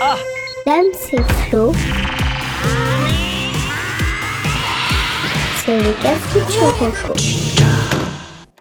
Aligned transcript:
Ah 0.00 0.16
Dame, 0.66 0.86
c'est 0.92 1.22
Flo. 1.22 1.72
C'est 5.64 5.78
le 5.78 6.02
Cafuturoco. 6.02 7.14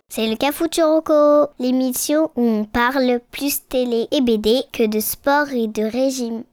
C'est 0.10 0.28
le 0.28 0.36
Cafuturoco, 0.36 1.52
l'émission 1.60 2.32
où 2.36 2.42
on 2.42 2.66
parle 2.66 3.20
plus 3.32 3.68
télé 3.68 4.08
et 4.12 4.22
BD 4.22 4.62
que 4.72 4.86
de 4.88 5.00
sport 5.00 5.50
et 5.54 5.68
de 5.68 5.84
régime. 5.84 6.44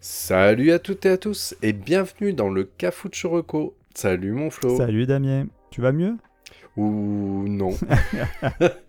Salut 0.00 0.72
à 0.72 0.78
toutes 0.78 1.04
et 1.06 1.10
à 1.10 1.18
tous 1.18 1.54
et 1.62 1.72
bienvenue 1.72 2.32
dans 2.32 2.48
le 2.48 2.64
Cafuturoco. 2.64 3.74
Salut 3.94 4.32
mon 4.32 4.50
Flo. 4.50 4.76
Salut 4.76 5.06
Damien, 5.06 5.46
tu 5.70 5.80
vas 5.80 5.92
mieux? 5.92 6.16
Ou 6.76 7.44
non. 7.48 7.70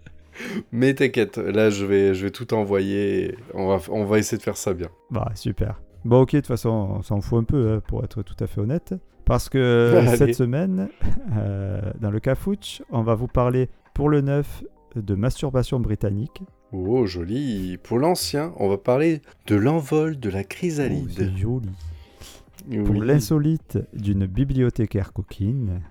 Mais 0.71 0.93
t'inquiète, 0.93 1.37
là 1.37 1.69
je 1.69 1.85
vais, 1.85 2.13
je 2.13 2.25
vais 2.25 2.31
tout 2.31 2.53
envoyer. 2.53 3.35
On 3.53 3.67
va, 3.67 3.79
on 3.89 4.05
va 4.05 4.19
essayer 4.19 4.37
de 4.37 4.43
faire 4.43 4.57
ça 4.57 4.73
bien. 4.73 4.89
Bah 5.11 5.31
super. 5.35 5.81
Bon 6.05 6.21
ok, 6.21 6.33
de 6.33 6.39
toute 6.39 6.47
façon 6.47 6.69
on 6.69 7.01
s'en 7.01 7.21
fout 7.21 7.39
un 7.39 7.43
peu 7.43 7.71
hein, 7.73 7.81
pour 7.87 8.03
être 8.03 8.21
tout 8.23 8.35
à 8.41 8.47
fait 8.47 8.61
honnête. 8.61 8.93
Parce 9.25 9.49
que 9.49 9.95
Allez. 9.97 10.15
cette 10.17 10.35
semaine, 10.35 10.87
euh, 11.37 11.81
dans 11.99 12.11
le 12.11 12.19
Cafouche, 12.19 12.81
on 12.91 13.03
va 13.03 13.13
vous 13.15 13.27
parler 13.27 13.69
pour 13.93 14.09
le 14.09 14.21
neuf 14.21 14.63
de 14.95 15.15
masturbation 15.15 15.79
britannique. 15.79 16.41
Oh 16.71 17.05
joli. 17.05 17.77
Pour 17.83 17.97
l'ancien, 17.99 18.53
on 18.57 18.67
va 18.69 18.77
parler 18.77 19.21
de 19.47 19.55
l'envol 19.55 20.19
de 20.19 20.29
la 20.29 20.41
Oh, 20.41 20.45
chrysalide. 20.47 21.09
c'est 21.15 21.37
joli. 21.37 21.69
Oui. 22.69 22.79
Pour 22.83 22.95
l'insolite 23.03 23.77
d'une 23.93 24.25
bibliothécaire 24.25 25.13
coquine. 25.13 25.81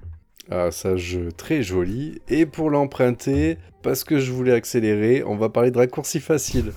Ah, 0.50 0.70
ça, 0.70 0.96
je... 0.96 1.30
très 1.30 1.62
joli. 1.62 2.20
Et 2.28 2.46
pour 2.46 2.70
l'emprunter, 2.70 3.58
parce 3.82 4.04
que 4.04 4.18
je 4.18 4.32
voulais 4.32 4.52
accélérer, 4.52 5.24
on 5.24 5.36
va 5.36 5.48
parler 5.48 5.70
de 5.70 5.78
raccourci 5.78 6.20
facile. 6.20 6.72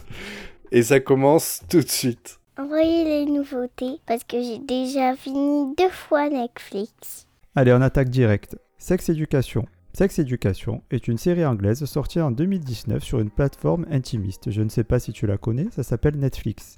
Et 0.71 0.83
ça 0.83 0.99
commence 0.99 1.61
tout 1.69 1.81
de 1.81 1.89
suite. 1.89 2.39
Envoyez 2.57 3.03
les 3.05 3.25
nouveautés 3.25 3.99
parce 4.05 4.23
que 4.23 4.41
j'ai 4.41 4.59
déjà 4.59 5.15
fini 5.15 5.73
deux 5.77 5.89
fois 5.89 6.29
Netflix. 6.29 7.27
Allez, 7.55 7.73
on 7.73 7.81
attaque 7.81 8.09
direct. 8.09 8.57
Sex 8.77 9.09
Education. 9.09 9.65
Sex 9.93 10.19
Education 10.19 10.83
est 10.91 11.07
une 11.07 11.17
série 11.17 11.45
anglaise 11.45 11.83
sortie 11.85 12.21
en 12.21 12.31
2019 12.31 13.03
sur 13.03 13.19
une 13.19 13.29
plateforme 13.29 13.85
intimiste. 13.89 14.51
Je 14.51 14.61
ne 14.61 14.69
sais 14.69 14.83
pas 14.83 14.99
si 14.99 15.13
tu 15.13 15.25
la 15.25 15.37
connais, 15.37 15.67
ça 15.71 15.83
s'appelle 15.83 16.17
Netflix. 16.17 16.77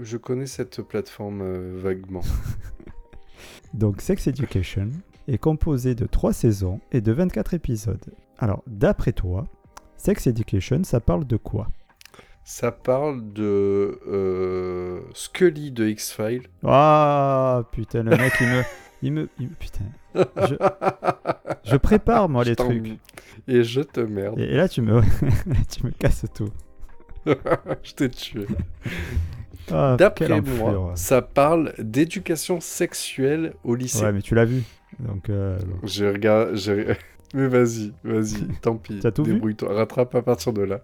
Je 0.00 0.16
connais 0.16 0.46
cette 0.46 0.82
plateforme 0.82 1.42
euh, 1.42 1.72
vaguement. 1.76 2.22
Donc 3.74 4.00
Sex 4.00 4.26
Education 4.26 4.90
est 5.32 5.38
composé 5.38 5.94
de 5.94 6.06
3 6.06 6.32
saisons 6.32 6.80
et 6.92 7.00
de 7.00 7.12
24 7.12 7.54
épisodes. 7.54 8.04
Alors, 8.38 8.62
d'après 8.66 9.12
toi, 9.12 9.46
Sex 9.96 10.26
Education, 10.26 10.82
ça 10.84 11.00
parle 11.00 11.24
de 11.26 11.36
quoi? 11.36 11.68
Ça 12.44 12.72
parle 12.72 13.32
de 13.32 14.00
euh, 14.08 15.00
Scully 15.14 15.70
de 15.70 15.88
X-Files. 15.88 16.48
Ah, 16.64 17.62
putain, 17.72 18.02
le 18.02 18.10
mec, 18.16 18.32
il 18.40 18.46
me... 18.48 18.62
Il 19.04 19.12
me... 19.12 19.28
il 19.38 19.48
me- 19.48 19.54
Putain. 19.54 19.84
Je, 20.14 20.54
je 21.64 21.76
prépare, 21.76 22.28
moi, 22.28 22.44
Je 22.44 22.50
les 22.50 22.56
trucs. 22.56 22.98
Et 23.48 23.62
je 23.64 23.80
te 23.80 24.00
merde. 24.00 24.38
Et, 24.38 24.44
et 24.44 24.56
là, 24.56 24.68
tu 24.68 24.82
me... 24.82 25.00
tu 25.70 25.86
me 25.86 25.90
casses 25.92 26.24
tout. 26.34 26.50
je 27.26 27.92
t'ai 27.94 28.08
tué. 28.10 28.46
Ah, 29.70 29.96
D'après 29.98 30.40
moi, 30.40 30.92
ça 30.96 31.22
parle 31.22 31.72
d'éducation 31.78 32.60
sexuelle 32.60 33.54
au 33.62 33.74
lycée. 33.76 34.04
Ouais, 34.04 34.12
mais 34.12 34.22
tu 34.22 34.34
l'as 34.34 34.44
vu. 34.44 34.62
Donc, 35.00 35.28
euh, 35.30 35.58
bon. 35.58 35.76
J'ai 35.86 36.08
regardé. 36.10 36.56
j'ai- 36.56 36.86
Mais 37.34 37.48
vas-y, 37.48 37.92
vas-y, 38.04 38.46
tant 38.60 38.76
pis. 38.76 38.98
T'as 39.00 39.10
tout 39.10 39.24
vu 39.24 39.32
Débrouille-toi, 39.34 39.72
rattrape 39.72 40.14
à 40.14 40.20
partir 40.22 40.52
de 40.52 40.60
là. 40.62 40.82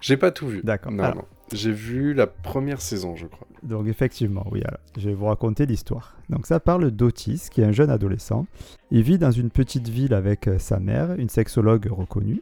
J'ai 0.00 0.16
pas 0.16 0.30
tout 0.30 0.46
vu. 0.48 0.62
D'accord. 0.64 0.92
Non, 0.92 1.04
Alors. 1.04 1.16
non. 1.16 1.24
J'ai 1.52 1.72
vu 1.72 2.14
la 2.14 2.26
première 2.26 2.80
saison, 2.80 3.16
je 3.16 3.26
crois. 3.26 3.46
Donc 3.62 3.86
effectivement, 3.88 4.46
oui, 4.50 4.62
alors, 4.64 4.78
je 4.96 5.08
vais 5.10 5.14
vous 5.14 5.26
raconter 5.26 5.66
l'histoire. 5.66 6.16
Donc 6.30 6.46
ça 6.46 6.58
parle 6.60 6.90
d'Otis, 6.90 7.48
qui 7.50 7.60
est 7.60 7.64
un 7.64 7.72
jeune 7.72 7.90
adolescent. 7.90 8.46
Il 8.90 9.02
vit 9.02 9.18
dans 9.18 9.32
une 9.32 9.50
petite 9.50 9.88
ville 9.88 10.14
avec 10.14 10.46
euh, 10.48 10.58
sa 10.58 10.78
mère, 10.80 11.12
une 11.18 11.28
sexologue 11.28 11.86
reconnue. 11.90 12.40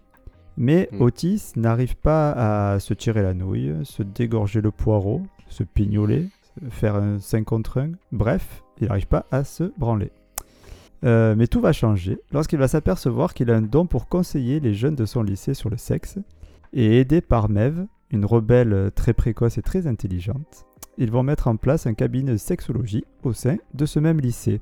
Mais 0.56 0.88
Mm. 0.92 1.02
Otis 1.02 1.42
n'arrive 1.56 1.96
pas 1.96 2.32
à 2.74 2.78
se 2.80 2.92
tirer 2.94 3.22
la 3.22 3.32
nouille, 3.34 3.74
se 3.82 4.02
dégorger 4.04 4.60
le 4.60 4.70
poireau, 4.70 5.22
se 5.48 5.62
pignoler, 5.64 6.28
faire 6.68 6.94
un 6.96 7.18
5 7.18 7.44
contre 7.44 7.78
1. 7.80 7.92
Bref, 8.12 8.62
il 8.80 8.88
n'arrive 8.88 9.06
pas 9.06 9.24
à 9.32 9.42
se 9.44 9.72
branler. 9.78 10.10
Euh, 11.04 11.34
mais 11.36 11.46
tout 11.46 11.60
va 11.60 11.72
changer 11.72 12.18
lorsqu'il 12.32 12.58
va 12.58 12.66
s'apercevoir 12.68 13.32
qu'il 13.34 13.50
a 13.50 13.56
un 13.56 13.62
don 13.62 13.86
pour 13.86 14.08
conseiller 14.08 14.58
les 14.58 14.74
jeunes 14.74 14.96
de 14.96 15.04
son 15.04 15.22
lycée 15.22 15.54
sur 15.54 15.70
le 15.70 15.76
sexe. 15.76 16.18
Et 16.72 16.98
aidé 16.98 17.20
par 17.20 17.48
Mev, 17.48 17.86
une 18.10 18.24
rebelle 18.24 18.72
euh, 18.72 18.90
très 18.90 19.12
précoce 19.12 19.58
et 19.58 19.62
très 19.62 19.86
intelligente, 19.86 20.66
ils 20.98 21.10
vont 21.10 21.22
mettre 21.22 21.46
en 21.48 21.56
place 21.56 21.86
un 21.86 21.94
cabinet 21.94 22.32
de 22.32 22.36
sexologie 22.36 23.04
au 23.22 23.32
sein 23.32 23.56
de 23.74 23.86
ce 23.86 24.00
même 24.00 24.20
lycée. 24.20 24.60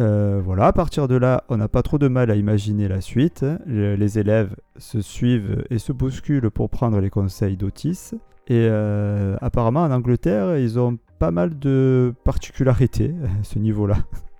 Euh, 0.00 0.40
voilà, 0.44 0.66
à 0.66 0.72
partir 0.72 1.06
de 1.08 1.16
là, 1.16 1.44
on 1.48 1.56
n'a 1.56 1.68
pas 1.68 1.82
trop 1.82 1.98
de 1.98 2.08
mal 2.08 2.30
à 2.30 2.34
imaginer 2.36 2.88
la 2.88 3.00
suite. 3.00 3.44
Le- 3.66 3.94
les 3.96 4.18
élèves 4.18 4.54
se 4.76 5.00
suivent 5.00 5.64
et 5.70 5.78
se 5.78 5.92
bousculent 5.92 6.50
pour 6.50 6.70
prendre 6.70 7.00
les 7.00 7.10
conseils 7.10 7.56
d'Otis. 7.56 8.12
Et 8.48 8.68
euh, 8.70 9.36
apparemment, 9.40 9.82
en 9.82 9.90
Angleterre, 9.90 10.56
ils 10.58 10.78
ont 10.78 10.98
pas 11.18 11.30
mal 11.30 11.58
de 11.58 12.12
particularités 12.24 13.14
à 13.24 13.44
ce 13.44 13.58
niveau-là. 13.58 13.96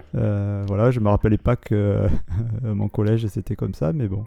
Euh, 0.14 0.64
voilà, 0.68 0.90
je 0.90 1.00
me 1.00 1.08
rappelais 1.08 1.38
pas 1.38 1.56
que 1.56 1.74
euh, 1.74 2.08
mon 2.62 2.88
collège 2.88 3.26
c'était 3.28 3.56
comme 3.56 3.74
ça, 3.74 3.92
mais 3.92 4.08
bon. 4.08 4.24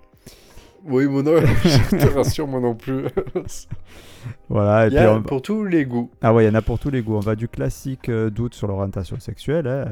Oui, 0.87 1.07
mon 1.07 1.23
nom, 1.23 1.37
je 1.63 1.97
te 1.97 2.13
rassure, 2.13 2.47
moi 2.47 2.59
non 2.59 2.75
plus. 2.75 3.05
Voilà, 4.49 4.85
et 4.85 4.89
Il 4.89 4.93
y 4.93 4.97
puis 4.97 5.05
a 5.05 5.13
on- 5.15 5.21
pour 5.23 5.41
tous 5.41 5.63
les 5.65 5.85
goûts. 5.85 6.09
Ah 6.21 6.33
ouais, 6.33 6.45
il 6.45 6.47
y 6.47 6.49
en 6.49 6.55
a 6.55 6.61
pour 6.61 6.79
tous 6.79 6.89
les 6.89 7.01
goûts. 7.03 7.15
On 7.15 7.19
va 7.19 7.35
du 7.35 7.47
classique 7.47 8.09
euh, 8.09 8.29
doute 8.31 8.55
sur 8.55 8.67
l'orientation 8.67 9.19
sexuelle 9.19 9.67
hein, 9.67 9.85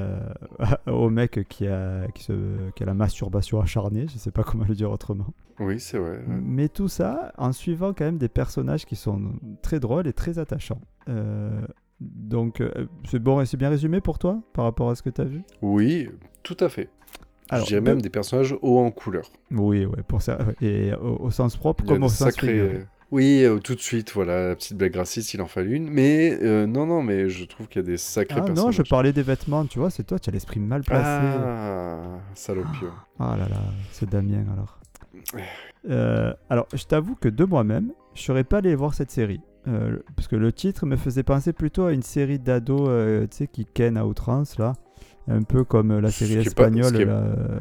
euh, 0.88 0.92
au 0.92 1.10
mec 1.10 1.46
qui 1.50 1.68
a, 1.68 2.08
qui, 2.16 2.24
se, 2.24 2.34
qui 2.76 2.82
a 2.84 2.86
la 2.88 2.94
masturbation 2.96 3.62
acharnée, 3.62 4.08
je 4.12 4.18
sais 4.18 4.32
pas 4.32 4.44
comment 4.44 4.66
le 4.68 4.74
dire 4.76 4.90
autrement. 4.92 5.28
Oui, 5.60 5.80
c'est 5.80 5.98
vrai. 6.00 6.12
ouais. 6.18 6.24
Mais 6.28 6.68
tout 6.68 6.88
ça 6.88 7.32
en 7.38 7.52
suivant 7.52 7.94
quand 7.94 8.06
même 8.06 8.18
des 8.18 8.30
personnages 8.30 8.86
qui 8.86 8.96
sont 8.96 9.22
très 9.62 9.80
drôles 9.80 10.08
et 10.08 10.14
très 10.14 10.40
attachants. 10.40 10.82
Euh, 11.10 11.62
donc 12.24 12.62
euh, 12.62 12.88
c'est 13.10 13.20
bon 13.20 13.42
et 13.42 13.46
c'est 13.46 13.58
bien 13.58 13.70
résumé 13.70 14.02
pour 14.02 14.20
toi 14.20 14.40
par 14.54 14.66
rapport 14.66 14.90
à 14.90 14.96
ce 14.96 15.04
que 15.04 15.10
tu 15.10 15.22
as 15.22 15.26
vu? 15.26 15.44
Oui, 15.62 16.10
tout 16.42 16.58
à 16.60 16.70
fait. 16.70 16.90
Alors, 17.50 17.66
je 17.66 17.70
dirais 17.72 17.82
même 17.82 18.02
des 18.02 18.10
personnages 18.10 18.56
hauts 18.62 18.80
en 18.80 18.90
couleur. 18.90 19.30
Oui, 19.52 19.86
ouais, 19.86 20.02
pour 20.08 20.22
ça. 20.22 20.40
Et 20.62 20.94
au, 20.94 21.18
au 21.26 21.32
sens 21.32 21.56
propre 21.58 21.86
comme 21.86 22.04
au 22.04 22.10
sens 22.10 22.36
figuré. 22.36 22.86
Oui, 23.12 23.44
euh, 23.44 23.60
tout 23.60 23.76
de 23.76 23.80
suite, 23.80 24.12
voilà, 24.14 24.48
la 24.48 24.56
petite 24.56 24.76
blague 24.76 24.96
raciste, 24.96 25.36
il 25.36 25.42
en 25.44 25.46
fallait 25.46 25.74
une. 25.74 25.88
Mais 25.88 26.36
euh, 26.42 26.66
non, 26.66 26.88
non, 26.88 27.04
mais 27.04 27.30
je 27.30 27.46
trouve 27.46 27.68
qu'il 27.68 27.82
y 27.82 27.86
a 27.86 27.88
des 27.88 27.98
sacrés 27.98 28.42
Ah 28.44 28.50
non, 28.50 28.72
je 28.72 28.82
parlais 28.82 29.14
des 29.14 29.22
vêtements, 29.22 29.66
tu 29.68 29.78
vois, 29.78 29.92
c'est 29.92 30.04
toi, 30.04 30.18
tu 30.18 30.32
as 30.32 30.34
l'esprit 30.34 30.60
mal 30.60 30.82
placé. 30.82 31.06
Ah, 31.06 32.00
salopio. 32.34 32.90
Ah 33.20 33.36
là 33.38 33.48
là, 33.48 33.62
c'est 33.92 34.10
Damien 34.10 34.46
alors. 34.52 34.80
Euh, 35.90 36.34
alors, 36.50 36.68
je 36.74 36.86
t'avoue 36.86 37.14
que 37.14 37.30
de 37.30 37.44
moi-même, 37.46 37.92
je 38.16 38.24
serais 38.24 38.44
pas 38.44 38.58
allé 38.58 38.74
voir 38.74 38.96
cette 38.96 39.12
série. 39.12 39.42
Euh, 39.68 40.00
parce 40.16 40.28
que 40.28 40.36
le 40.36 40.52
titre 40.52 40.86
me 40.86 40.96
faisait 40.98 41.24
penser 41.24 41.54
plutôt 41.54 41.86
à 41.86 41.94
une 41.94 42.02
série 42.04 42.38
d'ados, 42.40 42.82
euh, 42.90 43.22
tu 43.28 43.38
sais, 43.38 43.48
qui 43.48 43.66
ken 43.66 43.96
à 43.98 44.06
outrance, 44.06 44.58
là. 44.58 44.74
Un 45.30 45.44
peu 45.44 45.64
comme 45.64 45.92
euh, 45.92 46.02
la 46.02 46.12
série 46.12 46.34
espagnole, 46.34 46.94
qui 46.94 47.02
est- 47.02 47.06
là. 47.06 47.14
euh, 47.22 47.60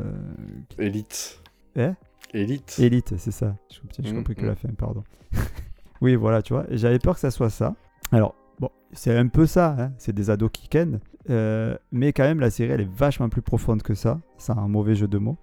Élite. 0.78 1.41
Eh 1.76 1.91
Élite. 2.34 2.76
Élite, 2.80 3.14
c'est 3.18 3.30
ça. 3.30 3.54
Je 3.70 3.78
j'ai 4.02 4.12
Mm, 4.12 4.16
compris 4.16 4.34
que 4.34 4.42
mm. 4.42 4.46
la 4.46 4.54
fin, 4.56 4.68
pardon. 4.76 5.04
oui, 6.00 6.16
voilà, 6.16 6.42
tu 6.42 6.54
vois. 6.54 6.66
J'avais 6.70 6.98
peur 6.98 7.14
que 7.14 7.20
ça 7.20 7.30
soit 7.30 7.50
ça. 7.50 7.74
Alors, 8.10 8.34
bon, 8.58 8.70
c'est 8.92 9.16
un 9.16 9.28
peu 9.28 9.46
ça, 9.46 9.76
hein, 9.78 9.92
c'est 9.98 10.12
des 10.14 10.28
ados 10.30 10.50
qui 10.52 10.68
ken. 10.68 10.98
euh, 11.30 11.76
mais 11.92 12.12
quand 12.12 12.24
même, 12.24 12.41
la 12.41 12.50
série, 12.50 12.72
elle 12.72 12.80
est 12.80 12.92
vachement 12.96 13.28
plus 13.28 13.42
profonde 13.42 13.82
que 13.82 13.94
ça. 13.94 14.20
C'est 14.38 14.52
un 14.52 14.66
mauvais 14.66 14.96
jeu 14.96 15.06
de 15.06 15.18
mots. 15.18 15.38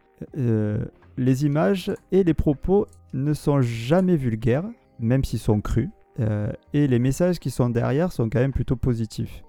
Les 1.18 1.46
images 1.46 1.92
et 2.12 2.24
les 2.24 2.34
propos 2.34 2.86
ne 3.14 3.34
sont 3.34 3.62
jamais 3.62 4.16
vulgaires, 4.18 4.66
même 5.00 5.24
s'ils 5.24 5.40
sont 5.40 5.62
crus. 5.62 5.90
Euh, 6.20 6.52
et 6.74 6.88
les 6.88 7.00
messages 7.00 7.40
qui 7.40 7.50
sont 7.52 7.70
derrière 7.70 8.12
sont 8.12 8.30
quand 8.30 8.40
même 8.40 8.52
plutôt 8.54 8.76
positifs. 8.76 9.44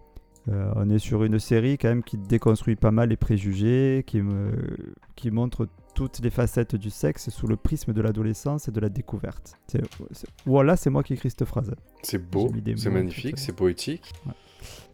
Euh, 0.49 0.72
on 0.76 0.88
est 0.88 0.99
sur 0.99 1.22
une 1.25 1.38
série 1.38 1.76
quand 1.76 1.88
même 1.88 2.02
qui 2.02 2.17
déconstruit 2.17 2.75
pas 2.76 2.90
mal 2.90 3.11
les 3.11 3.17
préjugés, 3.17 4.05
qui, 4.06 4.22
me, 4.22 4.52
qui 5.14 5.31
montre 5.31 5.69
toutes 5.94 6.20
les 6.20 6.31
facettes 6.31 6.76
du 6.76 6.88
sexe 6.88 7.28
sous 7.31 7.46
le 7.46 7.56
prisme 7.56 7.93
de 7.93 8.00
l'adolescence 8.00 8.67
et 8.69 8.72
de 8.72 8.81
la 8.81 8.88
découverte. 8.88 9.55
C'est- 9.67 9.82
c'est- 10.12 10.28
voilà, 10.46 10.76
c'est 10.76 10.88
moi 10.88 11.02
qui 11.02 11.12
écris 11.14 11.31
cette 11.31 11.44
phrase. 11.44 11.72
C'est 12.02 12.19
beau, 12.31 12.50
c'est 12.76 12.90
magnifique, 12.90 13.38
c'est 13.38 13.52
poétique. 13.55 14.12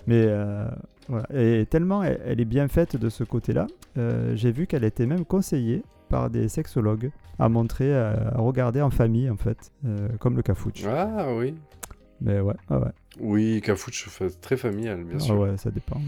Mais 0.07 0.25
euh, 0.27 0.69
voilà. 1.09 1.27
Et 1.35 1.67
tellement 1.67 2.03
elle, 2.03 2.21
elle 2.25 2.41
est 2.41 2.45
bien 2.45 2.67
faite 2.69 2.97
de 2.97 3.09
ce 3.09 3.23
côté-là, 3.25 3.67
euh, 3.99 4.35
j'ai 4.37 4.51
vu 4.53 4.67
qu'elle 4.67 4.85
était 4.85 5.07
même 5.07 5.25
conseillée 5.25 5.83
par 6.09 6.31
des 6.31 6.49
sexologues 6.49 7.11
à 7.39 7.49
montrer, 7.49 7.95
à, 7.97 8.33
à 8.35 8.39
regarder 8.39 8.81
en 8.83 8.91
famille 8.91 9.29
en 9.31 9.37
fait, 9.37 9.71
euh, 9.85 10.09
comme 10.19 10.37
le 10.37 10.43
cafouche. 10.43 10.85
Ah 10.87 11.27
oui. 11.37 11.55
Mais 12.21 12.41
ouais, 12.41 12.55
ouais, 12.71 12.77
ouais. 12.79 12.93
Oui, 13.21 13.61
Cafouche, 13.63 14.09
très 14.41 14.57
familial, 14.57 15.05
bien 15.05 15.17
Ah 15.17 15.23
sûr. 15.23 15.39
ouais, 15.39 15.57
ça 15.59 15.71
dépend. 15.71 16.01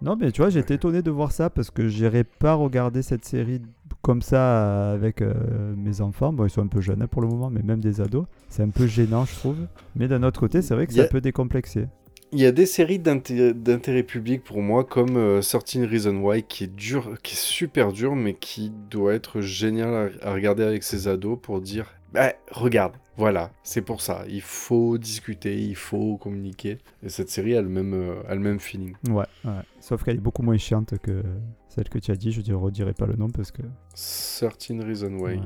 Non, 0.00 0.16
mais 0.18 0.32
tu 0.32 0.40
vois, 0.40 0.50
j'étais 0.50 0.74
étonné 0.74 1.02
de 1.02 1.10
voir 1.10 1.30
ça 1.32 1.50
parce 1.50 1.70
que 1.70 1.88
j'irais 1.88 2.24
pas 2.24 2.54
regarder 2.54 3.02
cette 3.02 3.24
série 3.24 3.60
comme 4.00 4.20
ça 4.22 4.36
euh, 4.38 4.94
avec 4.94 5.22
euh, 5.22 5.74
mes 5.76 6.00
enfants. 6.00 6.32
Bon, 6.32 6.44
ils 6.44 6.50
sont 6.50 6.62
un 6.62 6.66
peu 6.66 6.80
jeunes 6.80 7.02
hein, 7.02 7.06
pour 7.06 7.22
le 7.22 7.28
moment, 7.28 7.50
mais 7.50 7.62
même 7.62 7.80
des 7.80 8.00
ados. 8.00 8.24
C'est 8.48 8.62
un 8.62 8.70
peu 8.70 8.86
gênant, 8.86 9.24
je 9.26 9.34
trouve. 9.34 9.56
Mais 9.94 10.08
d'un 10.08 10.22
autre 10.24 10.40
côté, 10.40 10.60
c'est 10.62 10.74
vrai 10.74 10.86
que 10.86 10.94
ça 10.94 11.04
peut 11.04 11.20
décomplexer. 11.20 11.86
Il 12.34 12.40
y 12.40 12.46
a 12.46 12.52
des 12.52 12.64
séries 12.66 12.98
d'inté- 12.98 13.52
d'intérêt 13.52 14.02
public 14.02 14.42
pour 14.42 14.62
moi, 14.62 14.84
comme 14.84 15.16
euh, 15.18 15.40
13 15.42 15.84
Reasons 15.84 16.16
Why, 16.22 16.42
qui 16.42 16.64
est 16.64 16.74
dur, 16.74 17.18
qui 17.22 17.34
est 17.34 17.38
super 17.38 17.92
dur, 17.92 18.16
mais 18.16 18.32
qui 18.34 18.70
doit 18.90 19.12
être 19.14 19.42
génial 19.42 20.10
à, 20.22 20.28
à 20.30 20.32
regarder 20.32 20.62
avec 20.62 20.82
ses 20.82 21.08
ados 21.08 21.38
pour 21.42 21.60
dire, 21.60 21.94
bah, 22.14 22.32
regarde, 22.50 22.94
voilà, 23.18 23.52
c'est 23.62 23.82
pour 23.82 24.00
ça. 24.00 24.24
Il 24.30 24.40
faut 24.40 24.96
discuter, 24.96 25.58
il 25.60 25.76
faut 25.76 26.16
communiquer. 26.16 26.78
Et 27.02 27.10
cette 27.10 27.28
série 27.28 27.54
a 27.54 27.60
le 27.60 27.68
même, 27.68 27.92
euh, 27.92 28.14
a 28.26 28.34
le 28.34 28.40
même 28.40 28.60
feeling. 28.60 28.94
Ouais, 29.10 29.26
ouais. 29.44 29.50
Sauf 29.80 30.02
qu'elle 30.02 30.16
est 30.16 30.20
beaucoup 30.20 30.42
moins 30.42 30.56
chiante 30.56 30.94
que 31.02 31.22
celle 31.68 31.90
que 31.90 31.98
tu 31.98 32.10
as 32.12 32.16
dit. 32.16 32.32
Je 32.32 32.40
ne 32.40 32.54
redirai 32.56 32.94
pas 32.94 33.04
le 33.06 33.14
nom 33.16 33.28
parce 33.28 33.50
que. 33.50 33.60
13 33.94 34.80
Reasons 34.82 35.18
Why. 35.18 35.34
Ouais. 35.36 35.40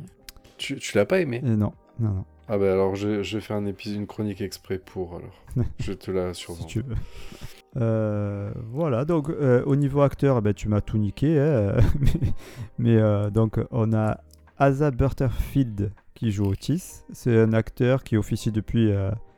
Tu, 0.57 0.77
tu 0.77 0.97
l'as 0.97 1.05
pas 1.05 1.19
aimé? 1.21 1.41
Euh, 1.45 1.57
non, 1.57 1.73
non, 1.99 2.11
non, 2.11 2.25
Ah 2.49 2.59
bah 2.59 2.73
alors 2.73 2.95
je, 2.95 3.23
je 3.23 3.37
vais 3.39 3.41
faire 3.41 3.57
un 3.57 3.67
épisode, 3.67 3.97
une 3.97 4.07
chronique 4.07 4.41
exprès 4.41 4.79
pour 4.79 5.17
alors. 5.17 5.45
je 5.81 5.93
te 5.93 6.11
la 6.11 6.33
si 6.35 6.43
survends. 6.43 6.65
tu 6.65 6.81
veux. 6.83 6.95
Euh, 7.77 8.53
voilà, 8.73 9.05
donc 9.05 9.29
euh, 9.31 9.63
au 9.67 9.77
niveau 9.77 10.01
acteur, 10.03 10.41
ben, 10.43 10.55
tu 10.55 10.69
m'as 10.69 10.81
tout 10.81 10.97
niqué. 10.99 11.39
hein, 11.41 11.77
mais 12.01 12.33
mais, 12.79 12.97
euh, 12.97 13.31
donc 13.31 13.59
on 13.71 13.93
a 13.93 14.21
Asa 14.59 14.91
Butterfield 14.91 15.93
qui 16.15 16.31
joue 16.31 16.47
Otis. 16.47 17.03
C'est 17.13 17.37
un 17.39 17.53
acteur 17.53 18.03
qui 18.05 18.17
officie 18.17 18.53
depuis 18.53 18.91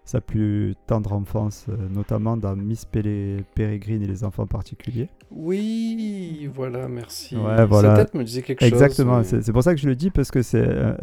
sa 0.08 0.22
plus 0.22 0.74
tendre 0.86 1.12
enfance, 1.12 1.66
euh, 1.68 1.76
notamment 1.94 2.38
dans 2.38 2.56
Miss 2.56 2.86
Pélé- 2.86 3.44
Pérégrine 3.54 4.02
et 4.02 4.06
les 4.06 4.24
enfants 4.24 4.46
particuliers. 4.46 5.10
Oui, 5.30 6.48
voilà, 6.54 6.88
merci. 6.88 7.36
Ouais, 7.36 7.66
voilà. 7.66 7.94
Sa 7.96 8.04
tête 8.04 8.14
me 8.14 8.24
disait 8.24 8.40
quelque 8.40 8.60
chose. 8.60 8.68
Exactement, 8.72 9.18
mais- 9.18 9.42
c'est 9.42 9.52
pour 9.52 9.62
ça 9.62 9.74
que 9.74 9.80
je 9.80 9.86
le 9.86 9.94
dis, 9.94 10.10
parce 10.10 10.30
que 10.30 10.40
c'est 10.40 10.64
euh, 10.66 10.94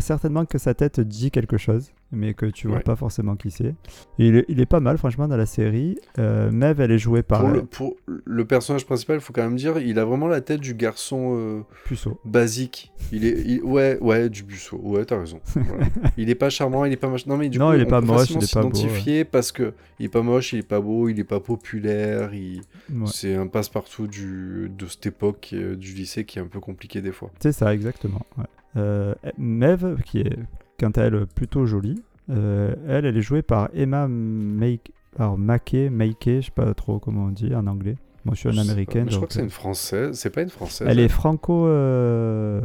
certainement 0.00 0.44
que 0.44 0.58
sa 0.58 0.74
tête 0.74 0.98
dit 0.98 1.30
quelque 1.30 1.56
chose, 1.56 1.92
mais 2.10 2.34
que 2.34 2.46
tu 2.46 2.66
vois 2.66 2.78
Ouais. 2.78 2.82
pas 2.82 2.96
forcément 2.96 3.36
qui 3.36 3.52
c'est. 3.52 3.76
Il, 4.18 4.34
est- 4.38 4.44
il 4.48 4.60
est 4.60 4.66
pas 4.66 4.80
mal, 4.80 4.98
franchement, 4.98 5.28
dans 5.28 5.36
la 5.36 5.46
série. 5.46 5.96
Euh, 6.18 6.50
Mev, 6.50 6.80
elle 6.80 6.90
est 6.90 6.98
jouée 6.98 7.22
par 7.22 7.40
Pour 7.42 7.50
euh, 7.50 7.52
le, 7.54 7.62
pour 7.64 7.96
le 8.24 8.44
personnage 8.44 8.84
principal, 8.86 9.18
il 9.18 9.20
faut 9.20 9.32
quand 9.32 9.44
même 9.44 9.54
dire, 9.56 9.78
il 9.78 10.00
a 10.00 10.04
vraiment 10.04 10.26
la 10.26 10.40
tête 10.40 10.60
du 10.60 10.74
garçon 10.74 11.36
euh, 11.38 11.60
Puceau. 11.84 12.18
basique. 12.24 12.92
Il 13.12 13.24
est, 13.24 13.40
il- 13.46 13.62
ouais, 13.62 13.98
ouais, 14.00 14.28
du 14.28 14.42
buceau. 14.42 14.80
Ouais, 14.82 15.04
t'as 15.04 15.20
raison. 15.20 15.38
Voilà. 15.54 15.86
il 16.16 16.28
est 16.28 16.34
pas 16.34 16.50
charmant, 16.50 16.84
il 16.84 16.92
est 16.92 16.96
pas 16.96 17.08
machin. 17.08 17.26
Non, 17.30 17.36
mais 17.36 17.48
du 17.48 17.58
Non, 17.58 17.68
coup, 17.70 17.74
il 17.76 17.80
est 17.82 17.86
pas 17.86 18.00
moche, 18.00 18.30
il 18.30 18.42
est 18.42 18.47
s'identifier 18.48 19.24
parce 19.24 19.52
que 19.52 19.74
il 19.98 20.06
est 20.06 20.08
pas 20.08 20.22
moche, 20.22 20.52
il 20.52 20.60
est 20.60 20.62
pas 20.68 20.80
beau, 20.80 21.08
il 21.08 21.18
est 21.20 21.24
pas 21.24 21.40
populaire. 21.40 22.34
Il... 22.34 22.62
Ouais. 22.92 23.06
C'est 23.06 23.34
un 23.34 23.46
passe-partout 23.46 24.06
du, 24.06 24.70
de 24.76 24.86
cette 24.86 25.06
époque 25.06 25.50
euh, 25.52 25.76
du 25.76 25.92
lycée 25.92 26.24
qui 26.24 26.38
est 26.38 26.42
un 26.42 26.46
peu 26.46 26.60
compliqué 26.60 27.00
des 27.00 27.12
fois. 27.12 27.30
C'est 27.40 27.52
ça, 27.52 27.72
exactement. 27.74 28.22
ouais. 28.36 28.44
Euh, 28.76 29.14
Mev, 29.38 30.00
qui 30.04 30.20
est 30.20 30.38
quant 30.78 30.90
à 30.90 31.02
elle 31.02 31.26
plutôt 31.26 31.66
jolie, 31.66 32.02
euh, 32.30 32.74
elle, 32.86 33.04
elle 33.06 33.16
est 33.16 33.22
jouée 33.22 33.42
par 33.42 33.70
Emma 33.74 34.06
Make... 34.08 34.92
Alors, 35.18 35.38
Mackey, 35.38 35.90
Mackey, 35.90 36.42
je 36.42 36.46
sais 36.46 36.52
pas 36.54 36.72
trop 36.74 36.98
comment 36.98 37.24
on 37.24 37.30
dit 37.30 37.54
en 37.54 37.66
anglais. 37.66 37.96
Moi, 38.24 38.34
je 38.34 38.40
suis 38.40 38.50
Je 38.52 38.58
un 38.58 38.62
sais 38.62 38.66
pas, 38.66 38.72
américain. 38.72 39.02
mais 39.04 39.10
je 39.10 39.16
crois 39.16 39.26
que 39.26 39.34
c'est 39.34 39.42
une 39.42 39.50
française. 39.50 40.16
C'est 40.16 40.30
pas 40.30 40.42
une 40.42 40.50
française. 40.50 40.86
Elle 40.88 41.00
est 41.00 41.08
franco. 41.08 41.66
euh, 41.66 42.60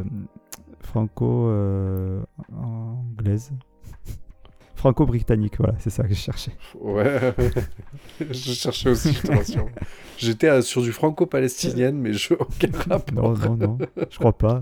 franco. 0.81 1.47
euh, 1.47 2.21
anglaise. 2.61 3.51
Franco-britannique, 4.83 5.53
voilà, 5.59 5.75
c'est 5.79 5.89
ça 5.89 6.03
que 6.03 6.09
je 6.13 6.19
cherchais. 6.19 6.51
Ouais, 6.77 7.33
je 8.19 8.33
cherchais 8.33 8.89
aussi, 8.89 9.13
je 9.13 9.21
te 9.21 9.31
rassure. 9.31 9.67
J'étais 10.17 10.49
euh, 10.49 10.61
sur 10.61 10.81
du 10.81 10.91
franco-palestinienne, 10.91 11.95
mais 11.97 12.11
je 12.11 12.33
aucun 12.33 12.67
rapport. 12.89 13.13
Non, 13.37 13.55
non, 13.55 13.55
non, 13.55 13.77
je 14.09 14.17
crois 14.19 14.37
pas. 14.37 14.61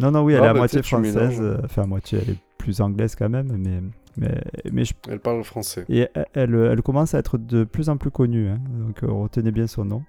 Non, 0.00 0.10
non, 0.10 0.22
oui, 0.24 0.32
elle 0.32 0.40
Ah, 0.40 0.46
est 0.46 0.48
à 0.48 0.52
bah, 0.54 0.60
moitié 0.60 0.82
française. 0.82 1.38
euh, 1.42 1.58
Enfin, 1.62 1.82
à 1.82 1.86
moitié, 1.86 2.20
elle 2.22 2.30
est 2.30 2.38
plus 2.56 2.80
anglaise 2.80 3.14
quand 3.16 3.28
même, 3.28 3.54
mais. 3.58 3.80
Mais, 4.16 4.40
mais 4.72 4.84
je- 4.86 4.94
Elle 5.10 5.18
parle 5.18 5.42
français. 5.44 5.84
Et 5.90 6.06
elle, 6.14 6.26
elle, 6.34 6.54
elle 6.54 6.82
commence 6.82 7.14
à 7.14 7.18
être 7.18 7.36
de 7.36 7.64
plus 7.64 7.88
en 7.90 7.96
plus 7.98 8.12
connue, 8.12 8.48
hein, 8.48 8.60
donc 8.78 9.02
euh, 9.02 9.08
retenez 9.12 9.50
bien 9.50 9.66
son 9.66 9.84
nom. 9.84 10.04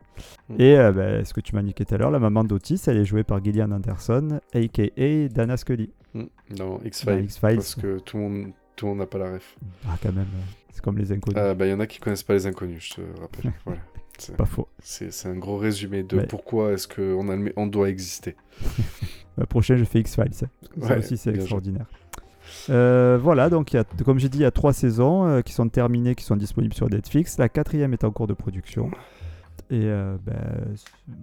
Mm. 0.48 0.56
Et 0.62 0.78
euh, 0.78 0.92
ben, 0.94 1.26
ce 1.26 1.34
que 1.34 1.42
tu 1.42 1.56
m'as 1.56 1.64
niqué 1.64 1.84
tout 1.86 1.96
à 1.96 1.98
l'heure, 1.98 2.12
la 2.12 2.20
maman 2.20 2.44
d'Otis, 2.46 2.80
elle 2.88 2.98
est 2.98 3.06
jouée 3.06 3.24
par 3.24 3.44
Gillian 3.44 3.72
Anderson, 3.72 4.40
a.k.a. 4.54 5.28
Dana 5.28 5.58
Scully. 5.58 5.90
Mm. 6.14 6.24
Dans 6.56 6.78
Dans 6.78 6.80
X-Files. 6.86 7.24
X-Files. 7.26 7.56
Parce 7.56 7.76
que 7.76 7.98
tout 8.00 8.18
le 8.18 8.24
monde 8.24 8.46
tout 8.76 8.86
le 8.86 8.92
monde 8.92 9.00
n'a 9.00 9.06
pas 9.08 9.18
la 9.18 9.34
ref. 9.34 9.56
Ah, 9.88 9.96
quand 10.02 10.12
même, 10.14 10.24
euh, 10.26 10.42
c'est 10.72 10.82
comme 10.82 10.98
les 10.98 11.12
inconnus. 11.12 11.38
Ah, 11.42 11.54
bah, 11.54 11.66
il 11.66 11.72
y 11.72 11.74
en 11.74 11.80
a 11.80 11.88
qui 11.88 12.00
connaissent 12.00 12.24
pas 12.24 12.34
les 12.34 12.46
inconnus, 12.48 12.90
je 12.96 13.02
te 13.02 13.20
rappelle. 13.20 13.54
voilà. 13.66 13.80
C'est- 14.18 14.38
Pas 14.38 14.46
faux. 14.46 14.68
C'est 14.80 15.28
un 15.28 15.36
gros 15.36 15.58
résumé 15.58 16.04
de 16.04 16.22
pourquoi 16.22 16.72
est-ce 16.72 16.88
qu'on 16.88 17.28
a 17.30 17.50
on 17.58 17.68
doit 17.68 17.90
exister. 17.90 18.36
La 19.38 19.46
prochaine, 19.46 19.78
je 19.78 19.84
fais 19.84 20.00
X-Files. 20.00 20.34
Ça 20.34 20.46
Ouais, 20.78 20.98
aussi, 21.00 21.18
c'est 21.18 21.36
extraordinaire. 21.36 21.86
Euh, 22.70 23.18
voilà, 23.22 23.50
donc 23.50 23.74
il 23.74 23.76
y 23.76 23.80
a, 23.80 23.84
comme 24.06 24.20
j'ai 24.20 24.30
dit, 24.30 24.38
il 24.38 24.42
y 24.42 24.46
a 24.46 24.52
trois 24.52 24.72
saisons 24.72 25.26
euh, 25.28 25.42
qui 25.42 25.52
sont 25.52 25.68
terminées, 25.68 26.16
qui 26.16 26.24
sont 26.24 26.38
disponibles 26.38 26.74
sur 26.74 26.90
Netflix. 26.90 27.38
La 27.38 27.50
quatrième 27.50 27.92
est 27.92 28.04
en 28.06 28.12
cours 28.12 28.28
de 28.28 28.34
production. 28.34 28.90
Et 29.70 29.82
euh, 29.86 30.16
ben, 30.24 30.76